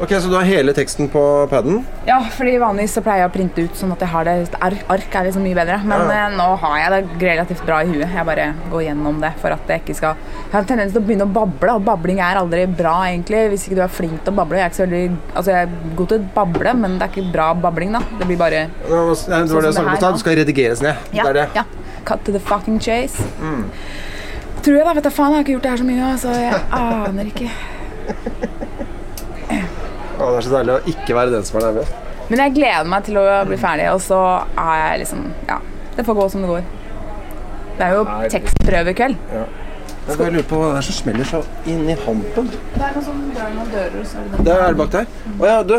Ok, 0.00 0.10
Så 0.20 0.28
du 0.28 0.34
har 0.34 0.42
hele 0.42 0.72
teksten 0.74 1.06
på 1.08 1.20
paden? 1.48 1.84
Ja, 2.06 2.16
fordi 2.34 2.56
vanligvis 2.58 2.96
så 2.96 3.00
pleier 3.04 3.22
jeg 3.22 3.28
å 3.30 3.32
printe 3.32 3.62
ut 3.62 3.76
sånn 3.78 3.92
at 3.94 4.00
jeg 4.02 4.08
har 4.10 4.24
det 4.26 4.34
ark, 4.60 5.14
er 5.14 5.28
liksom 5.28 5.44
mye 5.46 5.54
bedre. 5.54 5.76
Men 5.86 6.00
Ja. 6.10 6.26
eh, 6.26 6.34
nå 6.36 6.48
har 6.58 6.76
jeg 6.78 6.90
det 6.90 7.22
relativt 7.22 7.62
bra 7.64 7.78
i 7.82 7.86
huet. 7.86 8.10
Jeg 8.12 8.26
bare 8.26 8.54
går 8.72 8.82
gjennom 8.88 9.20
det 9.20 9.32
for 9.40 9.50
at 9.54 9.60
jeg 9.68 9.80
ikke 9.84 9.94
skal 9.94 10.16
Jeg 10.16 10.52
har 10.52 10.60
en 10.60 10.66
tendens 10.66 10.92
til 10.92 11.00
å 11.00 11.06
begynne 11.06 11.22
å 11.28 11.32
bable, 11.32 11.70
og 11.76 11.84
babling 11.84 12.18
er 12.18 12.36
aldri 12.36 12.66
bra, 12.66 13.04
egentlig. 13.06 13.50
Hvis 13.50 13.68
ikke 13.68 13.76
du 13.76 13.82
er 13.82 13.88
flink 13.88 14.24
til 14.24 14.32
å 14.32 14.36
bable. 14.36 14.56
Jeg 14.58 14.64
er 14.64 14.70
ikke 14.70 14.82
så 14.82 14.86
veldig 14.88 15.16
Altså, 15.36 15.46
jeg 15.46 15.62
er 15.68 15.96
god 15.96 16.08
til 16.08 16.18
å 16.18 16.34
bable, 16.34 16.74
men 16.74 16.98
det 16.98 17.02
er 17.02 17.12
ikke 17.22 17.32
bra 17.32 17.54
babling, 17.54 17.92
da. 17.92 18.00
Det 18.18 18.26
blir 18.26 18.36
bare 18.36 18.66
Det 18.82 18.90
var 18.90 19.06
det 19.06 19.16
Sånn 19.16 19.30
jeg 19.30 19.48
snakket 19.48 19.78
om 19.78 19.92
i 19.94 19.96
stad. 19.96 20.12
nå. 20.14 20.18
Skal 20.18 20.36
redigeres 20.36 20.82
ned. 20.82 20.96
Ja, 21.12 21.22
Det 21.22 21.30
er 21.36 21.46
det. 21.46 21.48
ja. 21.54 21.64
Cut 22.04 22.24
to 22.24 22.32
the 22.32 22.40
fucking 22.40 22.78
chase. 22.80 23.22
Tror 24.62 24.76
jeg, 24.76 24.84
da. 24.84 24.92
Vet 24.92 25.04
du 25.04 25.10
faen, 25.10 25.30
jeg 25.30 25.36
har 25.38 25.44
ikke 25.44 25.54
gjort 25.54 25.62
det 25.62 25.70
her 25.70 25.78
så 25.78 25.84
mye, 25.84 26.18
så 26.18 26.28
jeg 26.34 26.54
aner 26.72 27.24
ikke. 27.30 27.50
Å, 30.24 30.30
det 30.32 30.38
er 30.40 30.46
så 30.46 30.54
deilig 30.54 30.74
å 30.74 30.94
ikke 30.94 31.16
være 31.18 31.34
den 31.34 31.44
som 31.44 31.58
er 31.60 31.66
nervøs. 31.68 31.90
Men 32.30 32.40
jeg 32.40 32.54
gleder 32.56 32.88
meg 32.88 33.04
til 33.04 33.18
å 33.20 33.24
bli 33.48 33.58
ferdig, 33.60 33.90
og 33.92 34.00
så 34.00 34.20
er 34.56 34.78
jeg 34.80 35.02
liksom 35.02 35.26
Ja, 35.50 35.58
det 35.98 36.06
får 36.08 36.16
gå 36.16 36.28
som 36.32 36.44
det 36.44 36.48
går. 36.54 36.64
Det 37.74 37.84
er 37.84 37.98
jo 37.98 38.06
tekstprøve 38.32 38.94
i 38.94 38.96
kveld. 38.96 39.20
Ja. 39.34 39.44
Jeg 40.04 40.18
bare 40.20 40.32
lurer 40.34 40.48
på 40.48 40.58
hva 40.60 40.70
det 40.70 40.80
er 40.80 40.86
som 40.86 40.96
smeller 40.98 41.28
så 41.28 41.38
inn 41.68 41.84
i 41.88 41.94
hampen. 42.04 42.48
Det 42.52 42.80
er 42.80 42.96
noe 42.96 43.04
som 43.04 43.20
drar 43.34 43.54
noen 43.54 43.70
dører, 43.72 43.94
og 44.00 44.08
så 44.08 44.20
er 44.20 44.26
det 44.32 44.42
Det 44.46 44.56
er 44.56 44.66
det 44.66 44.80
bak 44.80 44.90
der. 44.92 45.06
Å 45.34 45.48
ja, 45.48 45.60
du. 45.68 45.76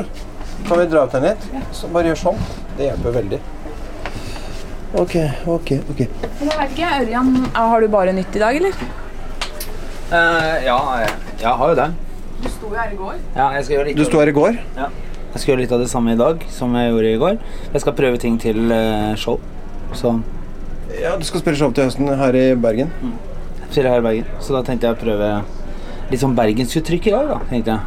Kan 0.65 0.81
vi 0.81 0.87
dra 0.89 1.03
ut 1.05 1.13
den 1.13 1.27
litt? 1.29 1.45
Så 1.77 1.89
bare 1.93 2.09
gjør 2.11 2.21
sånn. 2.23 2.41
Det 2.77 2.87
hjelper 2.89 3.17
veldig. 3.19 3.41
Ok, 4.95 5.15
ok, 5.51 5.71
ok. 5.91 6.01
Men 6.23 6.49
jeg 6.49 6.57
vet 6.57 6.73
ikke, 6.73 6.91
Ørjan, 7.01 7.31
har 7.53 7.85
du 7.85 7.91
bare 7.93 8.15
nytt 8.17 8.37
i 8.37 8.41
dag, 8.41 8.57
eller? 8.61 8.81
Uh, 10.09 10.53
ja, 10.65 10.79
jeg, 11.03 11.13
jeg 11.41 11.53
har 11.61 11.73
jo 11.73 11.77
det. 11.81 11.87
Du 12.45 12.49
sto 12.53 12.69
jo 12.69 12.77
her 12.77 12.93
i 12.93 12.97
går. 12.99 13.19
Ja, 13.35 13.49
jeg 13.57 13.65
skal 13.67 13.75
gjøre 13.79 13.87
litt 13.89 13.97
Du 13.99 14.05
sto 14.07 14.21
her 14.21 14.31
i 14.31 14.35
går. 14.37 14.57
Ja. 14.77 14.87
Jeg 15.35 15.41
skal 15.43 15.51
gjøre 15.51 15.63
litt 15.65 15.73
av 15.75 15.81
det 15.83 15.89
samme 15.91 16.13
i 16.15 16.19
dag 16.19 16.45
som 16.53 16.75
jeg 16.79 16.91
gjorde 16.93 17.11
i 17.11 17.19
går. 17.25 17.37
Jeg 17.73 17.81
skal 17.83 17.95
prøve 17.97 18.21
ting 18.21 18.37
til 18.39 18.71
eh, 18.71 19.11
show. 19.19 19.39
Så 19.97 20.13
Ja, 21.01 21.17
Du 21.19 21.25
skal 21.27 21.41
spille 21.43 21.57
show 21.59 21.73
til 21.75 21.89
høsten 21.89 22.07
her 22.21 22.37
i 22.39 22.45
Bergen. 22.55 22.93
jeg 23.01 23.67
spiller 23.73 23.89
her 23.97 23.99
i 23.99 24.05
Bergen. 24.07 24.25
Så 24.39 24.55
da 24.55 24.61
tenkte 24.63 24.87
jeg 24.87 24.95
å 24.95 25.01
prøve 25.01 25.29
litt 26.11 26.21
sånn 26.21 26.35
bergensuttrykk 26.37 27.07
i 27.09 27.15
dag, 27.17 27.27
da. 27.33 27.39
tenkte 27.49 27.75
jeg. 27.75 27.79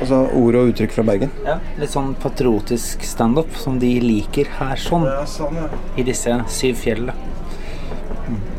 Altså 0.00 0.22
ord 0.32 0.56
og 0.56 0.70
uttrykk 0.70 0.94
fra 0.96 1.02
Bergen. 1.04 1.32
Ja, 1.44 1.58
Litt 1.76 1.92
sånn 1.92 2.14
patriotisk 2.22 3.02
standup 3.04 3.52
som 3.60 3.76
de 3.82 3.90
liker 4.00 4.48
her 4.56 4.80
sånn. 4.80 5.04
sånn, 5.28 5.58
ja. 5.60 5.66
I 6.00 6.06
disse 6.06 6.38
syv 6.48 6.78
fjellene. 6.80 7.12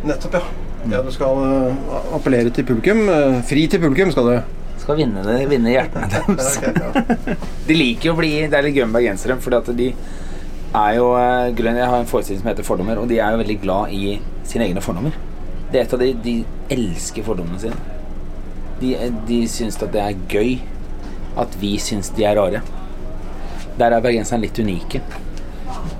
Nettopp, 0.05 0.37
ja. 0.37 0.43
Ja, 0.89 1.01
Du 1.05 1.11
skal 1.13 1.37
eh, 1.45 1.85
appellere 2.15 2.49
til 2.53 2.65
publikum. 2.65 3.03
eh, 3.09 3.41
fri 3.45 3.67
til 3.69 3.79
publikum 3.83 4.11
skal 4.11 4.23
du. 4.29 4.57
Skal 4.81 4.97
vinne, 4.97 5.21
det, 5.21 5.43
vinne 5.49 5.69
hjertene 5.75 6.07
deres. 6.15 6.55
De 7.67 7.75
liker 7.77 8.09
jo 8.09 8.13
å 8.15 8.17
bli 8.17 8.31
Det 8.49 8.57
er 8.57 8.65
litt 8.65 8.75
gøy 8.79 8.87
med 8.87 8.95
bergensere, 8.97 9.37
fordi 9.43 9.59
at 9.59 9.69
de 9.77 9.89
er 10.73 10.95
jo 10.97 11.11
eh, 11.19 11.51
Jeg 11.53 11.85
har 11.91 11.99
en 11.99 12.09
forestilling 12.09 12.41
som 12.41 12.49
heter 12.49 12.65
Fordommer, 12.65 12.97
og 12.97 13.07
de 13.11 13.19
er 13.21 13.35
jo 13.35 13.41
veldig 13.43 13.59
glad 13.61 13.93
i 13.93 14.15
sine 14.47 14.65
egne 14.65 14.81
fordommer. 14.81 15.13
Det 15.71 15.79
er 15.79 15.85
et 15.85 15.93
av 15.93 16.01
de 16.01 16.13
De 16.25 16.35
elsker 16.73 17.23
fordommene 17.23 17.59
sine. 17.61 17.77
De, 18.81 18.95
de 19.29 19.41
syns 19.47 19.77
at 19.77 19.91
det 19.93 20.01
er 20.01 20.17
gøy 20.31 20.55
at 21.39 21.53
vi 21.61 21.75
syns 21.79 22.09
de 22.17 22.25
er 22.27 22.35
rare. 22.35 22.63
Der 23.77 23.93
er 23.93 24.01
bergenserne 24.03 24.41
litt 24.47 24.57
unike. 24.59 24.99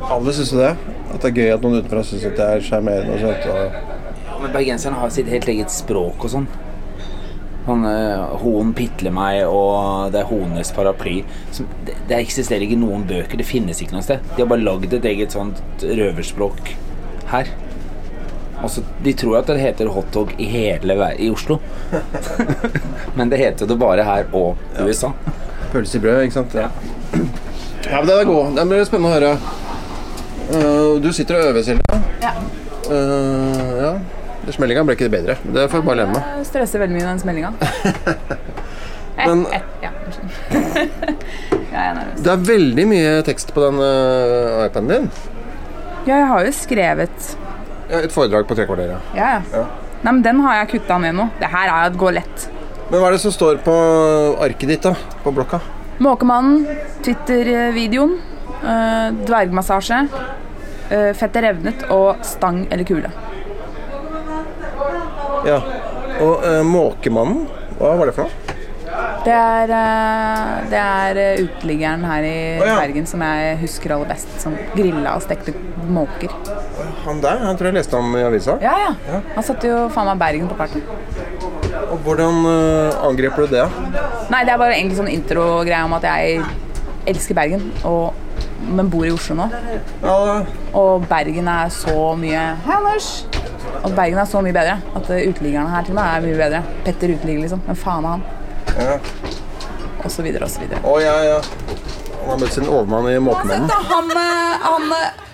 Alle 0.10 0.34
syns 0.36 0.52
jo 0.52 0.58
det. 0.60 0.74
At 1.14 1.22
det 1.22 1.30
er 1.30 1.38
gøy 1.38 1.54
at 1.54 1.62
noen 1.64 1.78
utenfra 1.78 2.02
syns 2.04 2.26
at 2.28 2.36
det 2.40 2.48
er 2.58 2.66
sjarmerende 2.66 3.14
og 3.16 3.22
søtt. 3.22 3.91
Men 4.42 4.54
bergenserne 4.54 4.98
har 4.98 5.10
sitt 5.14 5.30
helt 5.32 5.48
eget 5.52 5.74
språk 5.74 6.26
og 6.26 6.34
sånn. 6.34 6.48
Sånn 7.66 7.84
uh, 7.86 8.32
Hoen 8.42 8.72
pitler 8.74 9.14
meg, 9.14 9.44
og 9.46 10.10
det 10.14 10.24
er 10.24 10.30
hoenes 10.32 10.72
paraply. 10.74 11.20
Som, 11.54 11.68
det, 11.86 11.94
det 12.10 12.18
eksisterer 12.18 12.66
ikke 12.66 12.80
noen 12.82 13.04
bøker. 13.10 13.38
Det 13.38 13.46
finnes 13.46 13.82
ikke 13.84 13.98
noe 13.98 14.06
sted. 14.06 14.24
De 14.34 14.42
har 14.42 14.50
bare 14.50 14.66
lagd 14.66 14.96
et 14.98 15.06
eget 15.12 15.36
sånt 15.36 15.62
røverspråk 15.86 16.74
her. 17.32 17.52
Altså, 18.62 18.84
de 19.02 19.14
tror 19.18 19.40
at 19.40 19.50
det 19.50 19.62
heter 19.62 19.90
hotdog 19.90 20.34
i 20.42 20.48
hele 20.50 20.98
ver- 20.98 21.18
i 21.22 21.30
Oslo. 21.34 21.60
Men 23.18 23.30
det 23.30 23.40
heter 23.42 23.70
det 23.70 23.78
bare 23.82 24.06
her 24.06 24.28
og 24.38 24.58
USA. 24.82 25.14
Pølse 25.72 25.98
i 25.98 26.02
brød, 26.04 26.24
ikke 26.26 26.36
sant? 26.36 26.54
Ja. 26.58 26.68
ja, 27.86 28.00
men 28.02 28.08
Den 28.10 28.18
er 28.20 28.26
god. 28.28 28.56
Den 28.58 28.72
blir 28.74 28.84
spennende 28.86 29.12
å 29.12 29.14
høre. 29.16 29.36
Uh, 30.52 30.98
du 31.02 31.08
sitter 31.16 31.38
og 31.40 31.52
øver, 31.52 31.64
Silje. 31.64 32.02
Ja. 32.22 32.34
Uh, 32.90 33.72
ja. 33.80 33.94
Smellinga 34.50 34.84
ble 34.88 34.96
ikke 34.98 35.06
det 35.08 35.14
bedre. 35.14 35.36
Det 35.46 35.68
får 35.70 35.80
jeg 35.82 35.86
bare 35.86 36.00
leve 36.02 36.16
med. 36.16 36.30
Jeg 36.42 36.48
stresser 36.50 36.82
veldig 36.82 36.96
mye 36.98 37.08
den 37.12 37.20
smellinga. 37.22 37.52
Men- 39.22 39.46
ja, 39.86 39.92
jeg 40.52 41.78
er 41.78 41.94
nervøs. 41.94 42.24
Det 42.26 42.32
er 42.34 42.42
veldig 42.48 42.86
mye 42.90 43.12
tekst 43.28 43.54
på 43.54 43.62
den 43.64 43.78
uh, 43.84 44.66
iPaden 44.66 44.90
din. 44.90 45.06
Ja, 46.08 46.16
jeg 46.24 46.28
har 46.32 46.46
jo 46.48 46.52
skrevet 46.58 47.28
Ja, 47.92 48.00
Et 48.02 48.12
foredrag 48.14 48.48
på 48.50 48.56
tre 48.58 48.66
kvarter. 48.66 48.96
Ja. 48.96 49.00
Ja, 49.20 49.30
ja. 49.36 49.62
Ja. 49.62 49.66
Nei, 50.02 50.14
men 50.16 50.24
den 50.26 50.40
har 50.42 50.56
jeg 50.62 50.72
kutta 50.74 50.98
ned 51.04 51.14
nå. 51.20 51.28
Det 51.38 51.50
her 51.54 51.70
er 51.70 51.84
jo 51.86 51.92
et 51.94 52.00
gå 52.02 52.10
lett. 52.18 52.48
Men 52.90 52.98
hva 53.04 53.12
er 53.12 53.16
det 53.16 53.22
som 53.22 53.34
står 53.36 53.60
på 53.64 53.76
arket 54.42 54.72
ditt, 54.74 54.82
da? 54.88 54.96
På 55.22 55.30
blokka? 55.36 55.60
Måkemannen, 56.02 56.64
Twitter-videoen, 57.06 58.16
øh, 58.64 59.20
dvergmassasje, 59.28 60.00
øh, 60.90 61.12
fettet 61.20 61.46
revnet 61.46 61.86
og 61.94 62.24
stang 62.26 62.64
eller 62.72 62.88
kule. 62.90 63.12
Ja. 65.48 65.60
Og 66.22 66.44
uh, 66.46 66.62
Måkemannen, 66.68 67.46
hva 67.80 67.96
var 67.98 68.10
det 68.10 68.16
for 68.18 68.28
noe? 68.28 68.52
Det 69.22 69.34
er, 69.34 69.70
øh, 69.70 70.70
det 70.72 70.78
er 70.78 71.18
øh, 71.22 71.44
uteliggeren 71.44 72.06
her 72.06 72.24
i 72.26 72.60
oh, 72.60 72.68
ja. 72.68 72.80
Bergen 72.80 73.06
som 73.06 73.22
jeg 73.22 73.58
husker 73.62 73.94
aller 73.94 74.10
best. 74.10 74.32
Som 74.42 74.56
grilla 74.74 75.14
og 75.14 75.22
stekte 75.22 75.54
måker. 75.90 76.34
Han 77.06 77.22
der, 77.22 77.38
han 77.46 77.58
tror 77.58 77.70
jeg 77.70 77.78
leste 77.78 77.98
om 77.98 78.16
i 78.18 78.24
avisa. 78.26 78.58
Ja, 78.62 78.74
ja. 78.88 79.20
Han 79.36 79.46
satte 79.46 79.70
jo 79.70 79.84
faen 79.94 80.10
meg 80.10 80.18
Bergen 80.24 80.50
på 80.50 80.58
kartet. 80.58 80.82
Og 81.92 82.02
hvordan 82.02 82.42
angriper 83.06 83.46
du 83.46 83.54
det? 83.54 83.68
Nei, 84.34 84.42
det 84.42 84.56
er 84.56 84.58
bare 84.58 84.74
egentlig 84.80 84.98
sånn 84.98 85.12
intro-greie 85.14 85.86
om 85.86 85.96
at 86.00 86.10
jeg 86.10 86.42
elsker 87.14 87.38
Bergen, 87.38 87.70
og, 87.86 88.18
men 88.74 88.90
bor 88.90 89.06
i 89.06 89.14
Oslo 89.14 89.38
nå. 89.38 89.48
Ja, 90.02 90.42
Og 90.78 91.06
Bergen 91.10 91.50
er 91.52 91.70
så 91.74 92.14
mye 92.18 92.52
Hei, 92.66 92.78
Anders! 92.80 93.14
At 93.82 93.96
Bergen 93.96 94.20
er 94.22 94.30
så 94.30 94.42
mye 94.44 94.56
bedre. 94.56 94.78
At 94.98 95.10
uteliggerne 95.10 95.70
her 95.74 95.86
til 95.88 95.96
og 95.96 96.00
med 96.00 96.06
er 96.10 96.26
mye 96.28 96.40
bedre. 96.40 96.62
Petter 96.86 97.16
uteligger, 97.16 97.42
liksom. 97.46 97.64
Men 97.68 97.80
faen 97.80 98.06
er 98.06 98.18
han? 98.18 98.24
ja. 98.78 99.00
Og 100.02 100.10
så 100.10 100.24
videre 100.26 100.48
og 100.48 100.50
så 100.50 100.64
videre. 100.64 100.80
Å, 100.82 100.94
ja, 100.98 101.14
ja. 101.28 101.42
Han 102.22 102.30
har 102.32 102.40
møtt 102.42 102.56
sin 102.56 102.66
overmann 102.70 103.10
i 103.12 103.20
Måkemannen. 103.22 103.70
Han, 103.92 104.14
han 104.66 104.88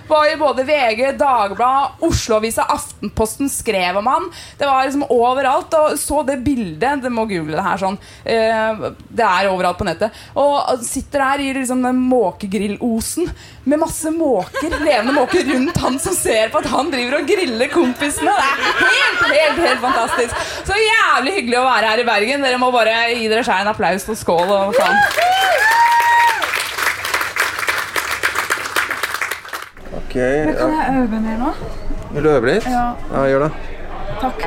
var 0.10 0.28
i 0.32 0.38
både 0.39 0.63
VG, 0.67 1.12
Dagbladet, 1.20 2.02
Oslo-avisa, 2.08 2.65
Aftenposten 2.74 3.50
skrev 3.52 3.98
om 4.02 4.08
han. 4.08 4.30
Det 4.60 4.65
var 4.70 4.86
liksom 4.88 5.06
overalt. 5.10 5.74
Og 5.78 5.98
så 6.00 6.24
det 6.28 6.39
bildet 6.46 7.02
Du 7.04 7.10
må 7.13 7.26
google 7.30 7.56
det 7.58 7.63
her 7.65 7.78
sånn. 7.82 7.98
Eh, 8.26 8.88
Det 9.10 9.26
er 9.26 9.50
overalt 9.52 9.78
på 9.80 9.88
nettet. 9.88 10.12
Og 10.36 10.80
sitter 10.86 11.24
der 11.24 11.43
i 11.46 11.54
liksom 11.58 11.82
den 11.84 12.00
måkegrillosen 12.10 13.30
med 13.67 13.80
masse 13.82 14.12
måker, 14.15 14.72
levende 14.80 15.12
måker 15.15 15.43
rundt 15.50 15.78
han 15.84 15.98
som 16.00 16.13
ser 16.15 16.50
på 16.54 16.62
at 16.62 16.70
han 16.72 16.91
driver 16.93 17.17
og 17.20 17.28
griller 17.28 17.67
kompisene. 17.74 18.32
Det 18.32 18.46
er 18.48 18.93
helt, 18.93 19.26
helt, 19.34 19.60
helt 19.67 19.82
fantastisk. 19.84 20.46
Så 20.70 20.78
jævlig 20.80 21.34
hyggelig 21.41 21.60
å 21.60 21.65
være 21.67 21.91
her 21.91 22.04
i 22.04 22.08
Bergen. 22.08 22.46
Dere 22.48 22.62
må 22.62 22.72
bare 22.72 22.96
gi 23.12 23.28
dere 23.28 23.43
sjæl 23.43 23.65
en 23.65 23.74
applaus 23.74 24.08
og 24.08 24.17
skål 24.22 24.56
og 24.56 24.78
faen. 24.78 24.96
Ok, 30.08 30.13
Kan 30.15 30.22
ja. 30.24 30.67
jeg 30.72 31.02
øve 31.04 31.17
mer 31.20 31.38
nå? 31.41 31.50
Vil 32.13 32.24
du 32.24 32.30
øve 32.32 32.48
litt? 32.48 32.65
Ja. 32.72 32.96
ja 33.12 33.24
gjør 33.28 33.41
det. 33.43 33.52
Takk. 34.22 34.39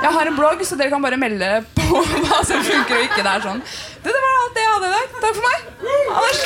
Jeg 0.00 0.12
har 0.14 0.28
en 0.30 0.36
blogg, 0.36 0.62
så 0.64 0.78
dere 0.78 0.92
kan 0.92 1.02
bare 1.02 1.18
melde 1.18 1.48
på 1.74 2.02
hva 2.28 2.38
som 2.46 2.62
funker 2.62 2.94
og 3.00 3.02
ikke. 3.08 3.24
Det 3.24 3.32
er 3.32 3.42
sånn. 3.48 3.58
Det, 4.04 4.14
var 4.14 4.30
alt 4.44 4.54
det 4.54 4.62
jeg 4.62 4.70
hadde 4.76 4.86
i 4.86 4.94
dag. 4.94 5.06
Takk 5.24 5.34
for 5.40 5.44
meg. 5.48 5.58
Anders. 6.20 6.40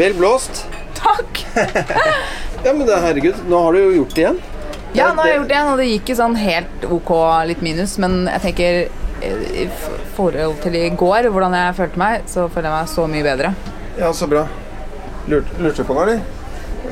Vel 0.00 0.16
blåst. 0.22 0.64
Takk. 1.02 1.44
Ja, 2.64 2.72
men 2.72 2.86
det, 2.88 2.96
herregud, 2.96 3.42
nå 3.44 3.58
har 3.60 3.74
du 3.76 3.78
jo 3.82 3.88
gjort 3.98 4.14
det 4.16 4.22
igjen. 4.22 4.38
Ja, 4.96 5.10
nå 5.12 5.20
har 5.20 5.26
jeg 5.28 5.36
gjort 5.36 5.50
det 5.50 5.56
igjen, 5.58 5.68
og 5.68 5.80
det 5.82 5.88
gikk 5.90 6.08
jo 6.08 6.16
sånn 6.16 6.36
helt 6.40 6.86
ok, 6.96 7.10
litt 7.50 7.60
minus. 7.66 7.98
Men 8.00 8.24
jeg 8.24 8.40
tenker 8.46 8.78
eh, 9.20 9.44
i 9.66 9.68
forhold 10.16 10.56
til 10.64 10.80
i 10.80 10.88
går, 10.96 11.28
hvordan 11.34 11.52
jeg 11.60 11.76
følte 11.76 12.00
meg, 12.00 12.24
så 12.24 12.48
føler 12.48 12.70
jeg 12.70 12.78
meg 12.78 12.92
så 12.96 13.04
mye 13.12 13.26
bedre. 13.28 13.52
Ja, 14.00 14.14
så 14.16 14.24
bra. 14.32 14.48
Lurte 15.28 15.62
lurte 15.62 15.82
du 15.82 15.88
på 15.88 15.94
noe, 15.96 16.02
eller? 16.04 16.20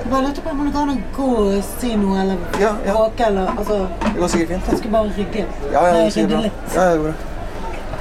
Bare 0.09 0.23
lurte 0.25 0.41
på 0.45 0.51
om 0.55 0.63
det 0.65 0.73
går 0.73 0.83
an 0.89 0.91
å 0.95 1.17
gå 1.17 1.29
og 1.43 1.65
si 1.69 1.91
noe 2.01 2.23
eller 2.23 2.39
Ja, 2.61 2.71
ja. 2.87 2.95
bråke 2.97 3.27
eller 3.29 3.51
altså, 3.59 3.83
Det 4.07 4.15
går 4.19 4.31
sikkert 4.33 4.49
fint. 4.55 4.71
Jeg 4.73 4.79
skulle 4.81 4.93
bare 4.97 5.15
rygge. 5.19 5.45
Ja, 5.73 5.83
ja, 5.87 5.93
det 5.93 6.17
rydde 6.17 6.29
bra. 6.33 6.41
litt. 6.47 6.63
Ja, 6.75 6.83
ja, 6.83 6.91
det 6.93 7.01
går 7.03 7.09
bra. 7.11 7.17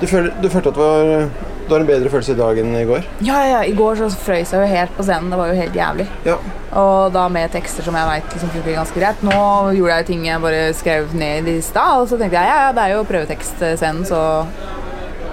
Du, 0.02 0.06
føler, 0.08 0.32
du 0.42 0.48
følte 0.50 0.72
at 0.72 0.78
det 0.80 0.82
var, 0.82 1.28
du 1.68 1.74
har 1.76 1.84
en 1.84 1.90
bedre 1.92 2.10
følelse 2.10 2.34
i 2.34 2.40
dag 2.40 2.58
enn 2.64 2.72
i 2.80 2.86
går? 2.90 3.04
Ja, 3.28 3.42
ja, 3.46 3.60
I 3.70 3.76
går 3.78 4.00
så 4.00 4.08
frøys 4.24 4.50
jeg 4.56 4.64
jo 4.64 4.72
helt 4.72 4.96
på 4.98 5.04
scenen. 5.06 5.30
Det 5.30 5.38
var 5.38 5.52
jo 5.52 5.60
helt 5.60 5.76
jævlig. 5.78 6.08
Ja. 6.26 6.38
Og 6.82 7.12
da 7.14 7.28
med 7.30 7.52
tekster 7.54 7.86
som 7.86 7.96
jeg 8.00 8.08
vet 8.10 8.34
liksom 8.34 8.50
funker 8.56 8.80
ganske 8.80 8.98
greit. 9.04 9.22
Nå 9.28 9.36
gjorde 9.78 10.00
jeg 10.00 10.08
ting 10.10 10.26
jeg 10.26 10.42
bare 10.42 10.64
skrev 10.80 11.14
ned 11.14 11.52
i 11.52 11.60
stad, 11.62 12.02
og 12.02 12.10
så 12.10 12.18
tenkte 12.18 12.40
jeg 12.40 12.50
ja, 12.50 12.58
ja, 12.66 12.74
det 12.80 12.88
er 12.88 12.96
jo 12.96 13.06
prøvetekstscenen, 13.12 14.08
så 14.10 14.24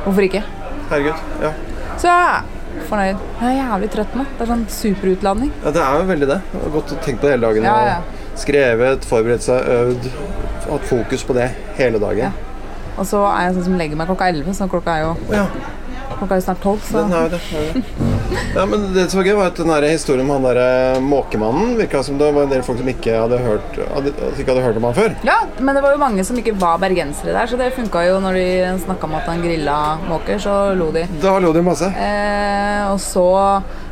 hvorfor 0.04 0.26
ikke? 0.28 0.42
Herregud. 0.90 1.24
Ja. 1.46 1.54
Så 2.02 2.12
fornøyd. 2.88 3.22
Jeg 3.40 3.48
er 3.48 3.56
jævlig 3.60 3.90
trøtt 3.94 4.16
nå. 4.18 4.24
Det 4.34 4.44
er 4.44 4.50
sånn 4.52 4.66
superutladning. 4.72 5.52
ja, 5.64 5.72
det 5.76 5.82
er 5.84 6.00
jo 6.00 6.08
veldig 6.12 6.28
det. 6.32 6.40
Jeg 6.52 6.62
har 6.64 6.74
Gått 6.78 6.92
og 6.96 7.00
tenkt 7.06 7.22
på 7.22 7.28
det 7.28 7.34
hele 7.36 7.46
dagen. 7.46 7.68
Ja, 7.68 7.76
og 7.78 7.88
ja. 7.88 8.26
Skrevet, 8.38 9.08
forberedt 9.08 9.46
seg, 9.46 9.72
øvd. 9.78 10.10
Hatt 10.68 10.86
fokus 10.88 11.24
på 11.24 11.36
det 11.38 11.48
hele 11.78 12.00
dagen. 12.02 12.28
Ja. 12.28 12.32
Og 12.98 13.06
så 13.06 13.22
er 13.30 13.46
jeg 13.46 13.58
sånn 13.58 13.68
som 13.70 13.78
legger 13.78 13.98
meg 13.98 14.10
klokka 14.10 14.28
11, 14.32 14.54
så 14.58 14.66
klokka 14.70 14.96
er 14.98 15.04
jo, 15.06 15.12
ja, 15.30 15.44
klokka 16.18 16.34
er 16.34 16.40
jo 16.40 16.46
snart 16.48 16.64
12. 16.66 16.80
Så 16.88 17.04
den 17.04 17.12
er 17.14 17.28
jo 17.28 17.34
det. 17.36 17.42
er 17.54 17.72
det. 17.78 18.07
Ja, 18.54 18.64
men 18.68 18.88
det 18.94 19.08
som 19.10 19.20
var 19.20 19.28
gøy, 19.28 19.36
var 19.38 19.50
at 19.52 19.58
den 19.60 19.70
der 19.72 19.86
historien 19.88 20.26
om 20.26 20.34
han 20.36 20.46
derre 20.48 21.00
måkemannen 21.04 21.76
virka 21.78 22.02
som 22.04 22.18
det 22.20 22.28
var 22.34 22.46
en 22.46 22.52
del 22.52 22.64
folk 22.66 22.80
som 22.80 22.90
ikke 22.90 23.14
hadde 23.16 23.40
hørt, 23.44 23.78
hadde, 23.94 24.12
altså 24.12 24.42
ikke 24.42 24.52
hadde 24.52 24.64
hørt 24.66 24.80
om 24.80 24.88
han 24.88 24.96
før. 24.98 25.16
Ja, 25.28 25.38
men 25.58 25.78
det 25.78 25.84
var 25.84 25.94
jo 25.94 26.02
mange 26.02 26.24
som 26.28 26.38
ikke 26.40 26.56
var 26.60 26.80
bergensere 26.82 27.34
der, 27.36 27.48
så 27.50 27.58
det 27.60 27.72
funka 27.76 28.04
jo 28.08 28.18
når 28.24 28.38
de 28.38 28.46
snakka 28.84 29.08
om 29.08 29.18
at 29.20 29.28
han 29.30 29.44
grilla 29.44 29.78
måker, 30.08 30.40
så 30.42 30.56
lo 30.78 30.90
de. 30.94 31.06
Da 31.22 31.38
lo 31.42 31.52
de 31.56 31.64
masse. 31.64 31.88
Eh, 31.88 32.84
og 32.92 33.00
så 33.02 33.28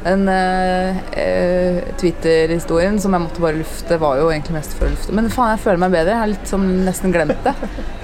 Den 0.07 0.28
eh, 0.30 0.98
eh, 1.18 1.78
Twitter-historien 1.98 3.00
som 3.02 3.14
jeg 3.16 3.24
måtte 3.24 3.42
bare 3.42 3.59
lufte, 3.59 3.96
var 3.98 4.20
jo 4.20 4.28
egentlig 4.30 4.54
mest 4.54 4.76
for 4.78 4.86
å 4.86 4.92
lufte. 4.92 5.14
Men 5.16 5.26
faen, 5.34 5.57
jeg 5.57 5.64
føler 5.64 5.80
meg 5.82 5.96
bedre. 5.96 6.12
Jeg 6.14 6.22
har 6.22 6.30
litt 6.30 6.50
som 6.52 6.66
nesten 6.86 7.14
glemt 7.14 7.40
det. 7.42 7.54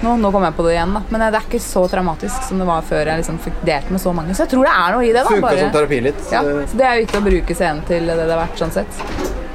Nå, 0.03 0.17
nå 0.19 0.33
kommer 0.35 0.51
jeg 0.51 0.57
på 0.59 0.67
det 0.67 0.73
igjen, 0.75 0.97
da. 0.99 1.05
Men 1.15 1.23
eh, 1.23 1.31
det 1.31 1.39
er 1.39 1.47
ikke 1.47 1.63
så 1.63 1.85
traumatisk 1.93 2.49
som 2.49 2.59
det 2.59 2.67
var 2.67 2.83
før 2.89 3.13
jeg 3.13 3.23
liksom 3.23 3.39
fikk 3.45 3.63
delt 3.69 3.93
med 3.95 4.03
så 4.03 4.15
mange. 4.19 4.35
Så 4.35 4.43
jeg 4.47 4.55
tror 4.57 4.67
det 4.67 4.75
er 4.75 4.97
noe 4.97 5.07
i 5.07 5.13
det. 5.13 5.23
da 5.23 5.31
Funka 5.31 5.55
som 5.61 5.73
terapi 5.77 6.01
litt. 6.09 6.25
ja, 6.33 6.43
Eh, 6.43 6.67
så 6.67 6.81
Det 6.81 6.89
er 6.89 6.99
viktig 7.05 7.21
å 7.21 7.27
bruke 7.29 7.55
scenen 7.61 7.87
til 7.87 8.11
det 8.11 8.19
det 8.19 8.27
har 8.31 8.43
vært 8.43 8.65
sånn 8.65 8.75
sett. 8.75 9.03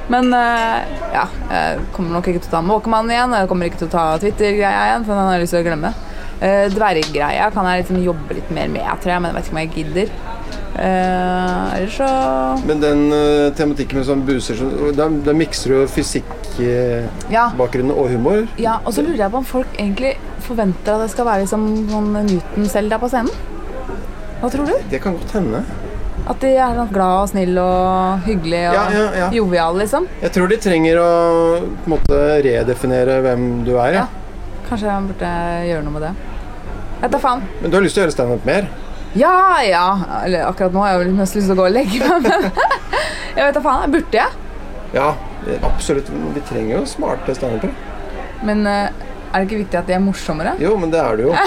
Men 0.07 0.31
eh, 0.31 0.97
ja, 1.17 1.25
jeg 1.51 1.85
kommer 1.97 2.15
nok 2.15 2.31
ikke 2.31 2.45
til 2.45 2.51
å 2.53 2.55
ta 2.55 2.63
Måkemannen 2.63 3.11
igjen. 3.11 3.35
Jeg 3.41 3.51
kommer 3.51 3.67
ikke 3.67 3.81
til 3.83 3.89
å 3.89 3.95
ta 3.97 4.05
Twitter-greia 4.23 4.85
igjen, 4.87 5.03
for 5.03 5.17
den 5.17 5.27
har 5.27 5.35
jeg 5.35 5.43
lyst 5.43 5.57
til 5.57 5.65
å 5.65 5.67
glemme. 5.67 5.93
Uh, 6.37 6.67
Dverggreia 6.69 7.47
kan 7.49 7.65
jeg 7.65 7.81
liksom 7.81 8.03
jobbe 8.05 8.35
litt 8.37 8.49
mer 8.53 8.67
med, 8.69 8.85
tror 9.01 9.15
jeg, 9.15 9.21
men 9.23 9.31
jeg 9.31 9.37
vet 9.39 9.47
ikke 9.47 9.55
om 9.55 9.59
jeg 9.63 9.71
gidder. 9.73 10.11
Ellers 10.77 11.95
så 11.97 12.07
Men 12.67 12.81
den 12.83 12.99
uh, 13.09 13.49
tematikken 13.57 13.97
med 13.97 14.05
sånn 14.05 14.21
buser 14.27 14.59
som 14.59 14.69
Da, 14.97 15.07
da 15.09 15.33
mikser 15.33 15.73
du 15.73 15.79
jo 15.79 15.87
fysikkbakgrunnen 15.89 17.93
ja, 17.93 17.97
og 17.97 18.11
humor. 18.13 18.45
ja, 18.61 18.77
og 18.85 18.93
så 18.93 19.01
lurer 19.05 19.23
jeg 19.25 19.33
på 19.33 19.41
om 19.41 19.47
folk 19.47 19.73
egentlig 19.77 20.13
forventer 20.45 20.95
at 20.95 21.07
det 21.07 21.11
skal 21.15 21.27
være 21.27 21.43
liksom 21.45 21.65
sånn 21.91 22.11
Newton-Selda 22.29 22.99
på 23.01 23.09
scenen. 23.11 23.33
Hva 24.41 24.51
tror 24.53 24.69
du? 24.69 24.75
Det 24.91 25.01
kan 25.03 25.17
godt 25.17 25.33
hende. 25.35 25.63
At 26.27 26.41
de 26.43 26.53
er 26.59 26.77
sånn 26.77 26.93
glad 26.93 27.23
og 27.23 27.29
snill 27.31 27.57
og 27.61 28.25
hyggelig 28.27 28.63
og 28.69 28.77
Ja, 28.77 28.85
ja, 28.93 29.05
ja. 29.23 29.27
jovial, 29.33 29.77
liksom? 29.81 30.07
Jeg 30.21 30.33
tror 30.35 30.51
de 30.51 30.57
trenger 30.61 30.99
å 31.01 31.11
på 31.63 31.85
en 31.87 31.93
måte 31.97 32.21
redefinere 32.45 33.19
hvem 33.25 33.47
du 33.67 33.73
er. 33.79 34.01
Ja. 34.01 34.07
Kanskje 34.67 34.89
jeg 34.91 35.07
burde 35.11 35.31
gjøre 35.69 35.85
noe 35.85 35.95
med 35.97 36.03
det. 36.09 36.13
Vet 37.01 37.13
tar 37.13 37.23
faen. 37.23 37.45
Men 37.61 37.71
du 37.71 37.77
har 37.77 37.85
lyst 37.85 37.95
til 37.97 38.03
å 38.03 38.07
gjøre 38.07 38.17
standup 38.17 38.47
mer? 38.49 38.67
Ja, 39.15 39.61
ja. 39.63 39.85
Eller 40.25 40.45
akkurat 40.47 40.73
nå 40.75 40.81
har 40.83 40.91
jeg 40.95 40.99
vel 41.05 41.13
mest 41.17 41.35
lyst 41.37 41.47
til 41.47 41.55
å 41.55 41.61
gå 41.61 41.65
og 41.69 41.73
legge 41.73 41.99
meg, 42.03 42.27
men 42.27 42.51
jeg 43.37 43.43
vet 43.47 43.55
da 43.57 43.61
faen. 43.63 43.81
Jeg 43.85 43.93
burde 43.95 44.19
jeg. 44.19 44.31
Ja, 44.93 45.07
absolutt. 45.67 46.09
Vi 46.35 46.43
trenger 46.49 46.79
jo 46.79 46.83
smarte 46.89 47.35
standupere. 47.35 47.73
Men 48.45 48.65
eh, 48.69 48.89
er 49.31 49.39
det 49.39 49.47
ikke 49.47 49.61
viktig 49.63 49.79
at 49.79 49.87
de 49.89 49.95
er 49.97 50.03
morsommere? 50.03 50.53
Jo, 50.61 50.75
men 50.79 50.91
det 50.93 50.99
er 51.01 51.17
du 51.17 51.27
jo. 51.29 51.33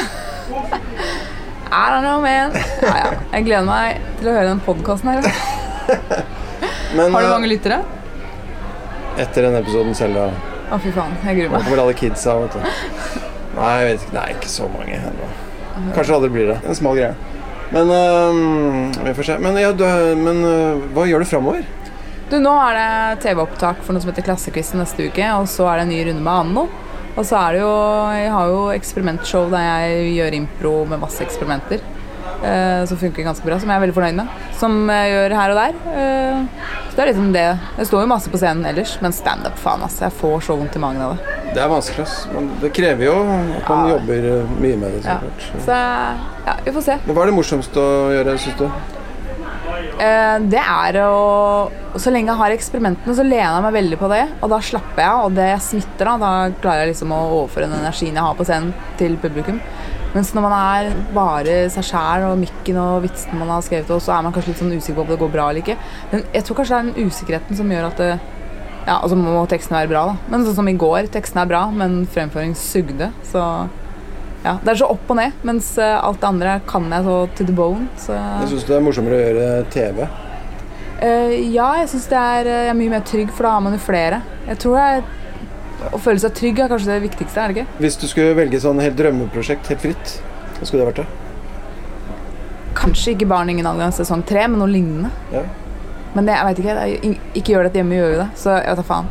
I 1.70 1.84
don't 1.92 2.02
know, 2.02 2.18
man. 2.20 2.50
Ja, 2.82 2.94
ja. 2.98 3.10
Jeg 3.36 3.44
gleder 3.46 3.66
meg 3.68 4.00
til 4.18 4.30
å 4.30 4.34
høre 4.34 4.48
den 4.50 4.62
podkasten 4.66 5.12
her. 5.12 5.22
Men 6.98 7.12
Har 7.14 7.22
du 7.22 7.26
eh, 7.28 7.32
mange 7.36 7.50
lyttere? 7.50 7.80
etter 9.20 9.44
denne 9.44 9.58
episoden 9.60 9.94
selv, 9.94 10.16
da 10.16 10.74
Å, 10.74 10.78
fy 10.80 10.90
faen. 10.94 11.12
Jeg 11.26 11.36
gruer 11.36 11.50
Nå 11.50 11.56
meg. 11.58 11.64
kommer 11.66 11.82
alle 11.84 11.94
kidsa, 11.98 12.34
vet 12.40 12.54
du. 12.56 12.60
Nei, 13.56 13.70
jeg 13.76 13.86
vet 13.88 14.04
ikke. 14.04 14.12
Det 14.14 14.20
er 14.22 14.34
ikke 14.36 14.50
så 14.50 14.68
mange 14.70 14.98
ennå. 14.98 15.28
Kanskje 15.96 16.14
aldri 16.16 16.30
blir 16.34 16.46
det. 16.50 16.56
En 16.70 16.78
smal 16.78 16.98
greie. 16.98 17.14
Men 17.70 17.90
øhm, 17.94 18.90
vi 19.04 19.14
får 19.14 19.28
se. 19.28 19.38
Men, 19.42 19.58
ja, 19.60 19.70
du, 19.72 19.84
men 20.18 20.42
øh, 20.46 20.88
hva 20.94 21.06
gjør 21.06 21.22
du 21.22 21.30
framover? 21.30 21.66
Du, 22.30 22.38
Nå 22.42 22.52
er 22.62 22.78
det 22.78 23.22
TV-opptak 23.24 23.82
for 23.82 23.94
noe 23.94 24.02
som 24.02 24.10
heter 24.12 24.26
Klassequizen 24.26 24.82
neste 24.82 25.08
uke, 25.10 25.26
og 25.38 25.48
så 25.50 25.66
er 25.70 25.80
det 25.80 25.86
en 25.86 25.92
ny 25.94 26.00
runde 26.08 26.24
med 26.26 26.34
Anno. 26.34 26.66
Og 27.16 27.24
så 27.26 27.38
er 27.40 27.56
det 27.56 27.62
jo 27.64 27.72
Jeg 28.14 28.28
har 28.30 28.50
jo 28.52 28.60
eksperimentshow 28.70 29.48
der 29.50 29.64
jeg 29.66 30.12
gjør 30.18 30.36
impro 30.38 30.74
med 30.90 31.02
masse 31.02 31.24
eksperimenter. 31.24 31.82
Uh, 32.40 32.86
som 32.88 32.96
funker 32.96 33.26
ganske 33.26 33.44
bra, 33.44 33.58
som 33.60 33.68
jeg 33.68 33.76
er 33.76 33.82
veldig 33.82 33.96
fornøyd 33.98 34.16
med. 34.16 34.38
Som 34.56 34.78
jeg 34.88 35.10
gjør 35.12 35.34
her 35.36 35.52
og 35.52 35.58
der. 35.60 35.80
Uh, 35.90 36.70
så 36.86 36.94
det 36.94 37.02
er 37.02 37.10
liksom 37.10 37.34
det. 37.34 37.48
Jeg 37.80 37.90
står 37.90 38.06
jo 38.06 38.12
masse 38.14 38.32
på 38.32 38.40
scenen 38.40 38.70
ellers, 38.70 38.94
men 39.04 39.14
standup, 39.14 39.58
faen 39.60 39.84
ass. 39.84 40.00
Jeg 40.00 40.16
får 40.22 40.46
så 40.48 40.56
vondt 40.56 40.78
i 40.78 40.82
magen 40.82 41.04
av 41.04 41.18
det. 41.18 41.39
Det 41.50 41.58
er 41.58 41.68
vanskelig, 41.72 42.04
ass. 42.06 42.28
Men 42.32 42.48
det 42.62 42.70
krever 42.76 43.04
jo 43.08 43.14
at 43.58 43.68
man 43.68 43.88
Ja. 43.88 43.96
jobber 43.96 44.26
øh, 44.34 44.50
mye 44.60 44.76
med 44.78 44.92
det. 44.94 45.02
så 45.02 45.08
Ja. 45.08 45.18
Så 45.66 45.76
ja, 46.46 46.54
vi 46.64 46.70
får 46.72 46.82
se. 46.82 46.98
Hva 47.06 47.22
er 47.22 47.26
det 47.26 47.34
morsomste 47.34 47.76
å 47.82 48.10
gjøre, 48.14 48.38
syns 48.38 48.58
du? 48.58 48.66
Eh, 50.00 50.38
det 50.48 50.60
er 50.62 50.96
å 51.04 51.70
Så 51.98 52.12
lenge 52.14 52.30
jeg 52.30 52.38
har 52.38 52.50
eksperimentene, 52.54 53.14
så 53.16 53.24
lener 53.26 53.56
jeg 53.56 53.62
meg 53.64 53.72
veldig 53.74 53.98
på 53.98 54.08
det. 54.12 54.28
Og 54.42 54.48
da 54.52 54.58
slapper 54.62 55.02
jeg, 55.02 55.24
og 55.24 55.34
det 55.34 55.48
smitter. 55.60 56.04
Da 56.06 56.16
Da 56.18 56.50
klarer 56.62 56.84
jeg 56.86 56.94
liksom 56.94 57.10
å 57.10 57.18
overføre 57.40 57.66
den 57.68 57.80
energien 57.80 58.14
jeg 58.14 58.22
har 58.22 58.34
på 58.34 58.44
scenen, 58.46 58.72
til 58.96 59.16
publikum. 59.16 59.60
Mens 60.14 60.32
når 60.34 60.42
man 60.42 60.52
er 60.52 60.92
bare 61.14 61.68
seg 61.70 61.82
sjæl 61.84 62.30
og 62.30 62.38
mikken 62.38 62.76
og 62.78 63.02
vitsene 63.02 63.38
man 63.38 63.48
har 63.48 63.60
skrevet, 63.62 63.90
og 63.90 64.00
så 64.00 64.16
er 64.16 64.22
man 64.22 64.32
kanskje 64.32 64.48
litt 64.54 64.58
sånn 64.62 64.72
usikker 64.76 64.94
på 64.94 65.00
om 65.00 65.06
det 65.08 65.18
går 65.18 65.32
bra 65.32 65.48
eller 65.50 65.62
ikke. 65.62 65.76
Men 66.12 66.24
jeg 66.32 66.44
tror 66.44 66.56
kanskje 66.56 66.70
det 66.70 66.78
er 66.78 66.92
den 66.94 67.10
usikkerheten 67.10 67.56
som 67.56 67.68
gjør 67.70 67.86
at 67.90 67.96
det 67.96 68.20
Ja, 68.86 68.96
og 68.96 69.04
altså 69.04 69.18
må 69.20 69.44
teksten 69.50 69.76
være 69.76 69.90
bra, 69.90 70.06
da. 70.10 70.30
Men 70.32 70.46
sånn 70.46 70.56
som 70.56 70.70
i 70.70 70.76
går, 70.78 71.10
teksten 71.12 71.42
er 71.42 71.48
bra, 71.50 71.66
men 71.74 72.02
fremføring 72.10 72.54
sugde. 72.58 73.10
Så 73.28 73.42
ja, 74.44 74.56
det 74.64 74.72
er 74.72 74.80
så 74.80 74.88
opp 74.88 75.10
og 75.12 75.18
ned, 75.18 75.36
mens 75.44 75.74
eh, 75.78 75.98
alt 76.00 76.20
det 76.22 76.28
andre 76.30 76.56
kan 76.68 76.86
jeg 76.88 77.04
så 77.04 77.16
to 77.36 77.44
the 77.44 77.54
bone. 77.56 77.88
Så 78.00 78.16
Jeg 78.16 78.50
syns 78.54 78.66
det 78.70 78.76
er 78.78 78.84
morsommere 78.86 79.18
å 79.18 79.22
gjøre 79.26 79.48
TV. 79.74 80.04
Uh, 81.00 81.32
ja, 81.52 81.68
jeg 81.80 81.88
syns 81.92 82.08
det 82.10 82.20
er, 82.20 82.48
eh, 82.48 82.62
jeg 82.66 82.72
er 82.72 82.78
mye 82.80 82.92
mer 82.92 83.04
trygg, 83.08 83.32
for 83.36 83.46
da 83.46 83.54
har 83.56 83.64
man 83.64 83.76
jo 83.76 83.82
flere. 83.84 84.22
Jeg 84.48 84.62
tror 84.64 84.78
det 84.78 84.86
er, 84.90 85.16
Å 85.80 85.96
føle 85.96 86.20
seg 86.20 86.34
trygg 86.36 86.58
er 86.60 86.68
kanskje 86.68 86.90
det 86.90 87.02
viktigste, 87.06 87.40
er 87.40 87.48
det 87.48 87.62
ikke? 87.62 87.78
Hvis 87.80 87.94
du 87.96 88.02
skulle 88.04 88.34
velge 88.36 88.58
sånn 88.60 88.82
helt 88.84 88.98
drømmeprosjekt 88.98 89.70
helt 89.72 89.80
fritt, 89.80 90.10
hva 90.58 90.66
skulle 90.68 90.82
det 90.82 90.88
vært? 90.90 90.98
da? 91.00 92.16
Kanskje 92.76 93.14
ikke 93.14 93.28
Barn 93.30 93.48
ingen 93.48 93.64
adgang 93.64 93.94
sesong 93.96 94.20
tre, 94.28 94.44
men 94.44 94.60
noe 94.60 94.68
lignende. 94.68 95.08
Ja. 95.32 95.46
Men 96.14 96.26
det, 96.26 96.34
jeg 96.34 96.46
veit 96.46 96.58
ikke. 96.62 96.74
Det 96.74 96.82
er, 96.82 97.18
ikke 97.38 97.52
gjør 97.54 97.66
dette 97.68 97.80
hjemme, 97.80 97.98
gjør 97.98 98.14
jo 98.14 98.20
det. 98.22 98.28
Så 98.40 98.54
jeg 98.56 98.66
vet 98.66 98.80
da 98.80 98.86
faen. 98.88 99.10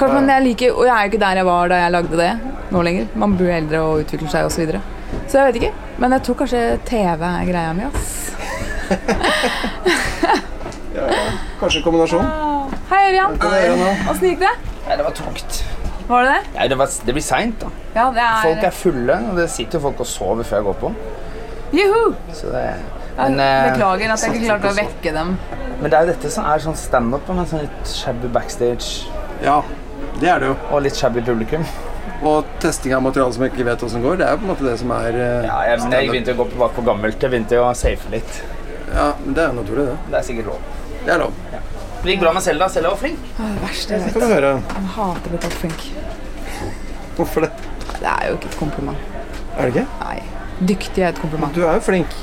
Kanskje, 0.00 0.14
men 0.16 0.32
jeg 0.32 0.44
liker, 0.46 0.72
og 0.72 0.86
jeg 0.88 0.94
er 0.94 1.02
jo 1.04 1.10
ikke 1.12 1.20
der 1.20 1.38
jeg 1.42 1.46
var 1.50 1.70
da 1.70 1.76
jeg 1.82 1.92
lagde 1.92 2.20
det 2.20 2.30
nå 2.72 2.82
lenger. 2.86 3.10
Man 3.20 3.36
blir 3.36 3.52
eldre 3.52 3.82
og 3.84 4.04
utvikler 4.04 4.30
seg 4.32 4.48
osv. 4.48 4.54
Så, 4.54 4.60
videre. 4.64 4.80
så 5.28 5.38
jeg 5.38 5.46
vet 5.50 5.58
ikke. 5.60 5.72
Men 6.00 6.16
jeg 6.16 6.24
tror 6.26 6.38
kanskje 6.40 6.62
TV 6.88 7.26
er 7.28 7.50
greia 7.50 7.72
mi, 7.76 7.84
ass. 7.90 8.16
Kanskje 11.60 11.78
en 11.78 11.84
kombinasjon? 11.84 12.24
Hei, 12.90 13.02
Ørjan. 13.10 13.36
Åssen 14.10 14.26
gikk 14.30 14.40
det? 14.42 14.54
Nei, 14.86 14.96
det 14.96 15.04
var 15.04 15.14
tungt. 15.14 15.60
Var 16.08 16.24
det 16.26 16.30
det? 16.32 16.40
Nei, 16.56 16.64
det, 16.72 16.78
var, 16.80 16.94
det 17.06 17.14
blir 17.14 17.24
seint, 17.24 17.60
da. 17.60 17.68
Ja, 17.94 18.06
det 18.14 18.22
er 18.24 18.40
Folk 18.46 18.64
er 18.66 18.74
fulle, 18.74 19.18
og 19.30 19.36
det 19.38 19.46
sitter 19.52 19.78
jo 19.78 19.82
folk 19.84 20.00
og 20.02 20.08
sover 20.10 20.48
før 20.48 20.56
jeg 20.58 20.66
går 20.70 20.78
på. 20.80 20.90
Juhu! 21.76 22.16
Så 22.34 22.50
det, 22.50 22.64
Ja, 22.64 22.99
men, 23.28 23.40
eh, 23.40 23.72
Beklager 23.72 24.12
at 24.14 24.24
jeg 24.24 24.34
ikke 24.36 24.46
klarte 24.48 24.70
å 24.72 24.76
vekke 24.82 25.12
dem. 25.16 25.36
men 25.80 25.90
det 25.90 25.98
er 25.98 26.06
jo 26.06 26.12
dette 26.12 26.30
som 26.34 26.44
er 26.50 26.58
sånn 26.64 26.76
standup, 26.76 27.28
med 27.34 27.48
sånn 27.50 27.62
litt 27.66 27.92
shabby 27.94 28.28
backstage 28.32 29.06
Ja, 29.44 29.62
det 30.20 30.28
er 30.28 30.38
det 30.42 30.50
jo. 30.52 30.56
og 30.70 30.82
litt 30.84 30.96
shabby 30.98 31.22
publikum. 31.24 31.64
Og 32.22 32.44
testing 32.60 32.92
av 32.92 33.00
materiale 33.02 33.32
som 33.32 33.42
jeg 33.46 33.54
ikke 33.54 33.64
vet 33.70 33.82
åssen 33.86 34.02
går, 34.04 34.18
det 34.20 34.26
er 34.26 34.34
jo 34.34 34.40
på 34.42 34.44
en 34.44 34.50
måte 34.52 34.66
det 34.66 34.74
som 34.82 34.90
er 34.92 35.14
øh, 35.16 35.44
Ja, 35.46 35.58
jeg, 35.70 35.78
jeg 35.94 36.10
begynte 36.10 36.34
å 36.34 36.40
gå 36.42 36.48
tilbake 36.50 36.76
på 36.76 36.82
gammelt. 36.84 37.16
Jeg 37.24 37.32
begynte 37.32 37.60
å 37.62 37.70
safe 37.74 38.10
litt. 38.12 38.42
Ja, 38.92 39.06
men 39.24 39.32
det 39.38 39.40
er 39.44 39.48
jo 39.54 39.56
naturlig, 39.62 39.86
det. 39.88 39.94
Det 40.12 40.18
er 40.18 40.26
sikkert 40.28 40.50
lov. 40.50 40.66
Det 41.06 41.14
er 41.14 41.22
lov. 41.22 41.32
Det 42.02 42.12
gikk 42.12 42.20
bra 42.26 42.32
med 42.36 42.44
Selda. 42.44 42.68
Selda 42.72 42.92
var 42.92 43.00
flink. 43.00 43.24
Det 43.38 43.48
verste 43.64 43.96
jeg 43.96 44.04
vet. 44.04 44.36
Jeg 44.36 44.84
hater 44.98 45.30
å 45.30 45.32
bli 45.32 45.40
kalt 45.46 45.56
flink. 45.62 45.86
Hvorfor 47.16 47.46
det? 47.46 47.50
Det 48.00 48.08
er 48.12 48.28
jo 48.28 48.36
ikke 48.36 48.48
et 48.52 48.58
kompliment. 48.60 49.08
Er 49.56 49.62
det 49.68 49.72
ikke? 49.74 49.86
Nei. 50.04 50.18
Dyktig 50.72 51.04
er 51.04 51.08
et 51.14 51.20
kompliment. 51.20 51.56
Du 51.56 51.64
er 51.64 51.78
jo 51.80 51.84
flink. 51.88 52.14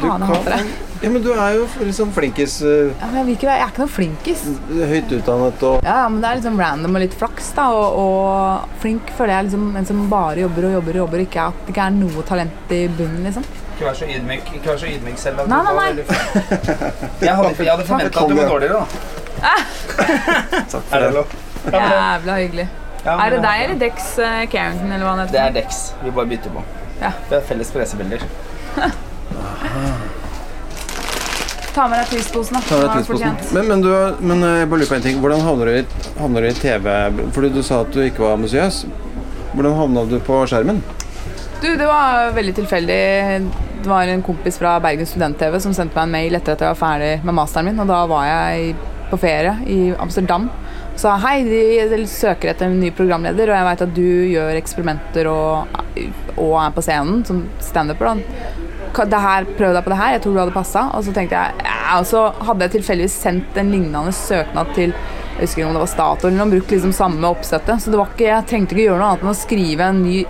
Faen, 0.00 0.20
jeg 0.24 0.28
hater 0.28 0.50
det. 0.56 0.64
Ja, 1.04 1.10
men 1.12 1.22
du 1.24 1.28
er 1.34 1.54
jo 1.58 1.64
sånn 1.92 2.12
flinkis. 2.16 2.54
øh, 2.64 2.92
Ja, 3.00 3.06
men 3.12 3.26
jeg, 3.26 3.36
ikke 3.36 3.48
jeg 3.50 3.60
er 3.60 3.68
ikke 3.72 3.82
noen 3.82 3.92
flinkis. 3.92 4.44
høyt 4.92 5.10
utdannet 5.18 5.62
og 5.68 5.82
Ja, 5.84 5.96
ja, 6.04 6.08
men 6.08 6.20
Det 6.22 6.30
er 6.30 6.38
liksom 6.40 6.60
random 6.60 6.94
og 6.96 7.02
litt 7.04 7.14
flaks. 7.20 7.50
da 7.56 7.66
Og, 7.70 7.98
og 8.04 8.78
flink 8.80 9.10
føler 9.18 9.34
jeg 9.36 9.44
liksom 9.50 9.76
en 9.76 9.86
som 9.86 10.08
bare 10.08 10.40
jobber 10.44 10.68
og 10.70 10.72
jobber 10.78 10.90
og 10.96 11.00
jobber. 11.04 11.24
Ikke 11.26 11.48
at 11.50 11.60
det 11.66 11.74
ikke 11.74 11.86
er 11.86 11.90
noe 11.98 12.22
talent 12.30 12.72
i 12.72 12.80
bunnen. 12.88 13.24
liksom 13.26 13.44
Ikke 13.74 13.84
vær 13.90 13.98
så 14.00 14.08
ydmyk, 14.08 14.52
ikke 14.56 14.70
vær 14.72 14.78
så 14.80 14.86
ydmyk 14.94 15.18
selv. 15.18 15.44
Nei, 15.50 15.60
nei, 15.62 15.74
nei. 15.74 16.04
Jeg 17.20 17.34
hadde, 17.34 17.52
jeg 17.58 17.70
hadde 17.74 17.84
forventa 17.90 18.20
at 18.24 18.28
du 18.28 18.34
var 18.40 18.48
dårligere, 18.54 18.80
da. 18.80 18.86
Takk 20.72 20.84
for 20.88 21.04
det 21.04 21.12
det. 21.12 21.24
Jævla 21.74 22.36
hyggelig. 22.40 22.68
Ja, 23.04 23.18
Er 23.20 23.30
det 23.34 23.40
deg 23.44 23.62
eller 23.64 23.78
Dex 23.82 24.14
uh, 24.18 24.44
Carrington, 24.48 24.92
eller 24.92 25.04
hva 25.04 25.16
han 25.18 25.26
Det 25.26 25.34
heter? 25.36 25.48
er 25.50 25.56
Dex. 25.58 25.82
Vi 26.02 26.10
bare 26.16 26.26
bytter 26.30 26.54
på. 26.54 26.62
Ja. 27.02 27.10
Det 27.28 27.36
er 27.36 27.44
felles 27.50 27.70
pressebilder. 27.74 28.24
Ta 31.74 31.88
med 31.90 31.98
deg 31.98 32.10
prisposen, 32.12 32.54
da. 32.54 32.76
Har 32.86 33.00
du 33.00 33.06
fortjent. 33.08 33.48
Men, 33.56 33.66
men, 33.66 33.80
du, 33.82 33.90
men 34.22 34.44
øh, 34.46 34.58
jeg 34.60 34.68
bare 34.70 34.82
lurer 34.84 34.90
på 34.92 34.98
en 35.00 35.06
ting. 35.08 35.16
Hvordan 35.22 35.42
havner 35.42 35.70
du 35.70 35.78
i, 35.80 36.10
havner 36.20 36.44
du 36.44 36.48
i 36.48 36.54
TV? 36.54 36.86
Fordi 37.34 37.50
du 37.50 37.62
sa 37.66 37.80
at 37.82 37.90
du 37.94 37.98
ikke 38.04 38.22
var 38.22 38.36
ambisiøs. 38.36 38.84
Hvordan 39.54 39.74
havna 39.80 40.04
du 40.06 40.20
på 40.22 40.38
skjermen? 40.50 40.78
Du, 41.64 41.72
det 41.80 41.86
var 41.88 42.30
veldig 42.36 42.54
tilfeldig. 42.60 43.00
Det 43.82 43.90
var 43.90 44.06
en 44.12 44.22
kompis 44.22 44.58
fra 44.60 44.76
Bergen 44.84 45.06
Student-TV 45.08 45.58
som 45.60 45.74
sendte 45.74 45.98
meg 45.98 46.06
en 46.06 46.14
mail 46.14 46.38
etter 46.38 46.54
at 46.54 46.62
jeg 46.62 46.76
var 46.76 46.78
ferdig 46.78 47.12
med 47.24 47.36
masteren 47.36 47.68
min, 47.68 47.82
og 47.82 47.90
da 47.90 48.04
var 48.10 48.26
jeg 48.28 48.74
på 49.10 49.18
ferie 49.20 49.54
i 49.70 49.78
Amsterdam. 49.98 50.46
Og 50.94 51.00
sa 51.02 51.16
hei, 51.24 51.40
de 51.48 52.04
søker 52.06 52.52
etter 52.52 52.70
en 52.70 52.78
ny 52.78 52.92
programleder, 52.94 53.50
og 53.50 53.58
jeg 53.58 53.68
veit 53.68 53.86
at 53.88 53.96
du 53.96 54.08
gjør 54.30 54.60
eksperimenter 54.60 55.30
og, 55.30 55.80
og 56.36 56.54
er 56.62 56.76
på 56.76 56.84
scenen 56.86 57.24
som 57.26 57.42
standuper. 57.64 58.22
Det 58.94 59.20
her, 59.20 59.46
prøv 59.58 59.74
deg 59.74 59.84
på 59.84 59.90
det 59.90 59.98
her, 59.98 60.14
jeg 60.14 60.22
tror 60.22 60.34
du 60.34 60.40
hadde 60.42 60.54
passa. 60.54 60.86
Og 60.94 61.04
så 61.06 61.12
tenkte 61.16 61.40
jeg 61.40 61.66
ja, 61.66 61.98
og 61.98 62.06
så 62.08 62.28
hadde 62.46 62.66
jeg 62.66 62.76
tilfeldigvis 62.78 63.18
sendt 63.26 63.58
en 63.60 63.72
lignende 63.74 64.14
søknad 64.14 64.74
til 64.76 64.94
Jeg 65.34 65.48
husker 65.48 65.60
ikke 65.60 65.66
om 65.66 65.74
det 65.74 65.80
var 65.82 65.90
Statoil 65.90 66.28
eller 66.30 66.38
noe, 66.44 66.52
brukte 66.52 66.76
liksom 66.76 66.92
samme 66.94 67.26
oppsettet. 67.26 67.82
Så 67.82 67.90
det 67.90 67.98
var 67.98 68.12
ikke, 68.12 68.28
jeg 68.28 68.46
trengte 68.52 68.76
ikke 68.76 68.86
gjøre 68.86 69.00
noe 69.00 69.08
annet 69.10 69.24
enn 69.24 69.32
å 69.32 69.36
skrive 69.38 69.88
en 69.90 70.02
ny 70.04 70.20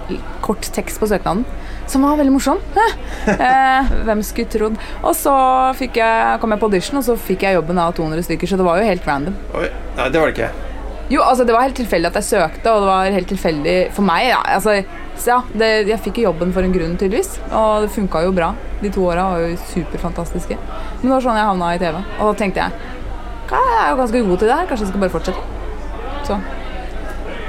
kort 0.45 0.71
tekst 0.73 1.03
på 1.03 1.11
søknaden. 1.11 1.45
Som 1.93 2.07
var 2.09 2.17
veldig 2.17 2.33
morsom. 2.33 2.63
eh, 3.35 3.95
hvem 4.09 4.25
skulle 4.25 4.49
trodd. 4.49 4.81
Og 5.03 5.13
så 5.19 5.35
fikk 5.77 6.01
jeg, 6.01 6.39
kom 6.41 6.57
jeg 6.57 6.65
på 6.65 6.73
audition, 6.73 7.03
og 7.03 7.05
så 7.05 7.21
fikk 7.21 7.45
jeg 7.45 7.61
jobben 7.61 7.85
av 7.85 7.93
200 8.01 8.25
stykker. 8.31 8.49
Så 8.49 8.57
det 8.57 8.65
var 8.65 8.81
jo 8.81 8.89
helt 8.89 9.11
random. 9.11 9.37
Oi, 9.61 9.69
nei, 9.99 10.09
det 10.09 10.23
var 10.25 10.33
det 10.33 10.39
ikke. 10.39 10.74
Jo, 11.13 11.21
altså 11.21 11.45
Det 11.45 11.53
var 11.53 11.67
helt 11.67 11.77
tilfeldig 11.77 12.09
at 12.09 12.15
jeg 12.21 12.29
søkte, 12.31 12.73
og 12.73 12.85
det 12.85 12.89
var 12.89 13.17
helt 13.19 13.29
tilfeldig 13.29 13.77
for 13.93 14.07
meg. 14.09 14.31
Ja, 14.31 14.41
altså, 14.57 14.79
så 15.21 15.35
ja, 15.35 15.41
det, 15.53 15.69
Jeg 15.91 16.01
fikk 16.07 16.23
jo 16.23 16.31
jobben 16.31 16.53
for 16.55 16.65
en 16.65 16.73
grunn, 16.73 16.97
tydeligvis. 16.97 17.37
Og 17.51 17.85
det 17.85 17.93
funka 17.95 18.25
jo 18.25 18.33
bra. 18.37 18.55
De 18.81 18.91
to 18.95 19.05
åra 19.05 19.29
var 19.35 19.45
jo 19.45 19.57
superfantastiske. 19.71 20.57
Men 20.57 21.07
det 21.07 21.15
var 21.15 21.27
sånn 21.27 21.41
jeg 21.41 21.51
havna 21.51 21.73
i 21.77 21.81
TV. 21.83 22.01
Og 22.19 22.29
da 22.31 22.35
tenkte 22.41 22.65
jeg 22.65 22.93
jeg 23.55 23.81
er 23.85 23.91
jo 23.91 23.97
ganske 24.01 24.21
god 24.25 24.39
til 24.41 24.49
det 24.49 24.55
her, 24.57 24.69
kanskje 24.69 24.85
jeg 24.87 24.91
skal 24.91 25.03
bare 25.03 25.13
fortsette. 25.13 25.43
Så 26.25 26.39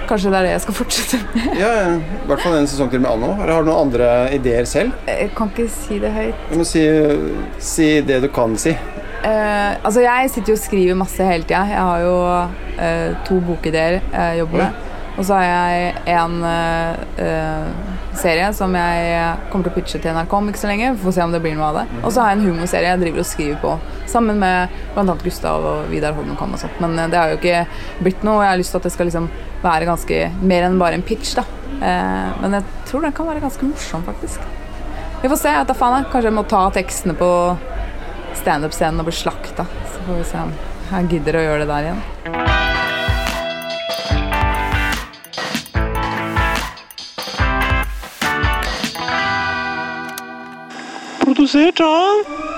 kanskje 0.09 0.31
det 0.31 0.37
er 0.37 0.45
det 0.45 0.51
jeg 0.51 0.63
skal 0.65 0.75
fortsette 0.77 1.19
med. 1.21 1.45
Ja, 1.63 1.69
I 1.95 2.27
hvert 2.29 2.43
fall 2.43 2.57
en 2.59 2.67
sesong 2.69 2.91
til 2.91 3.01
med 3.01 3.09
Anna. 3.13 3.31
Eller 3.39 3.53
har 3.55 3.63
du 3.65 3.71
noen 3.71 3.87
andre 3.87 4.09
ideer 4.35 4.67
selv? 4.69 4.93
Jeg 5.07 5.31
kan 5.37 5.49
ikke 5.53 5.69
si 5.71 5.99
det 6.03 6.11
høyt. 6.13 6.43
Du 6.51 6.59
må 6.59 6.67
si, 6.67 6.83
si 7.63 7.87
det 8.05 8.19
du 8.25 8.29
kan 8.35 8.57
si. 8.59 8.75
Eh, 9.25 9.71
altså 9.81 10.03
Jeg 10.05 10.29
sitter 10.33 10.53
jo 10.53 10.57
og 10.59 10.63
skriver 10.63 10.97
masse 10.99 11.25
hele 11.25 11.47
tida. 11.47 11.63
Jeg 11.71 11.81
har 11.81 12.03
jo 12.05 12.17
eh, 12.81 13.15
to 13.25 13.39
bokideer 13.41 14.01
jeg 14.01 14.43
jobber 14.43 14.65
med. 14.65 14.83
Og 15.15 15.23
så 15.23 15.37
har 15.39 15.45
jeg 15.47 15.93
en 16.11 16.41
eh, 16.43 17.03
eh, 17.23 17.91
serie 18.19 18.49
som 18.55 18.73
jeg 18.75 19.35
kommer 19.51 19.67
til 19.67 19.71
å 19.71 19.75
pitche 19.77 20.01
til 20.03 20.15
NRK 20.15 20.33
om 20.35 20.49
ikke 20.51 20.61
så 20.61 20.71
lenge. 20.71 20.91
Vi 20.97 21.05
får 21.05 21.15
se 21.15 21.23
om 21.23 21.35
det 21.35 21.41
blir 21.43 21.55
noe 21.55 21.69
av 21.69 21.79
det. 21.79 21.85
Og 22.01 22.09
så 22.11 22.21
har 22.21 22.33
jeg 22.33 22.41
en 22.41 22.49
humorserie 22.49 22.91
jeg 22.91 23.01
driver 23.05 23.23
og 23.23 23.29
skriver 23.29 23.61
på 23.63 23.75
sammen 24.11 24.41
med 24.43 24.75
bl.a. 24.95 25.15
Gustav 25.23 25.65
og 25.71 25.87
Vidar 25.91 26.17
Holmenkollen 26.17 26.57
og 26.57 26.63
sånt. 26.65 26.81
Men 26.83 26.99
eh, 26.99 27.07
det 27.11 27.21
har 27.21 27.31
jo 27.31 27.39
ikke 27.39 27.63
blitt 28.03 28.27
noe. 28.27 28.43
Jeg 28.43 28.51
har 28.51 28.61
lyst 28.61 28.75
til 28.75 28.83
at 28.83 28.89
det 28.89 28.95
skal 28.97 29.09
liksom 29.09 29.29
være 29.63 29.87
ganske 29.87 30.19
mer 30.43 30.67
enn 30.67 30.81
bare 30.81 30.99
en 30.99 31.05
pitch. 31.07 31.37
da. 31.39 31.47
Men 31.75 32.59
jeg 32.59 32.67
tror 32.87 33.03
den 33.03 33.15
kan 33.15 33.27
være 33.27 33.41
ganske 33.43 33.67
morsom, 33.67 34.03
faktisk. 34.05 34.43
Vi 35.23 35.31
får 35.31 35.39
se. 35.41 35.55
jeg 35.55 35.67
da 35.67 35.75
faen 35.75 35.97
jeg. 35.97 36.11
Kanskje 36.11 36.29
jeg 36.29 36.37
må 36.37 36.43
ta 36.49 36.61
tekstene 36.75 37.15
på 37.17 37.29
standup-scenen 38.39 39.01
og 39.01 39.09
bli 39.09 39.15
slakta. 39.15 39.65
Så 39.91 40.05
får 40.07 40.21
vi 40.21 40.25
se 40.31 40.43
om 40.43 40.55
jeg 40.91 41.09
gidder 41.15 41.39
å 41.39 41.45
gjøre 41.45 41.63
det 41.63 41.69
der 41.71 41.83
igjen. 41.89 42.01
Produsert 51.25 51.81
av 51.81 52.54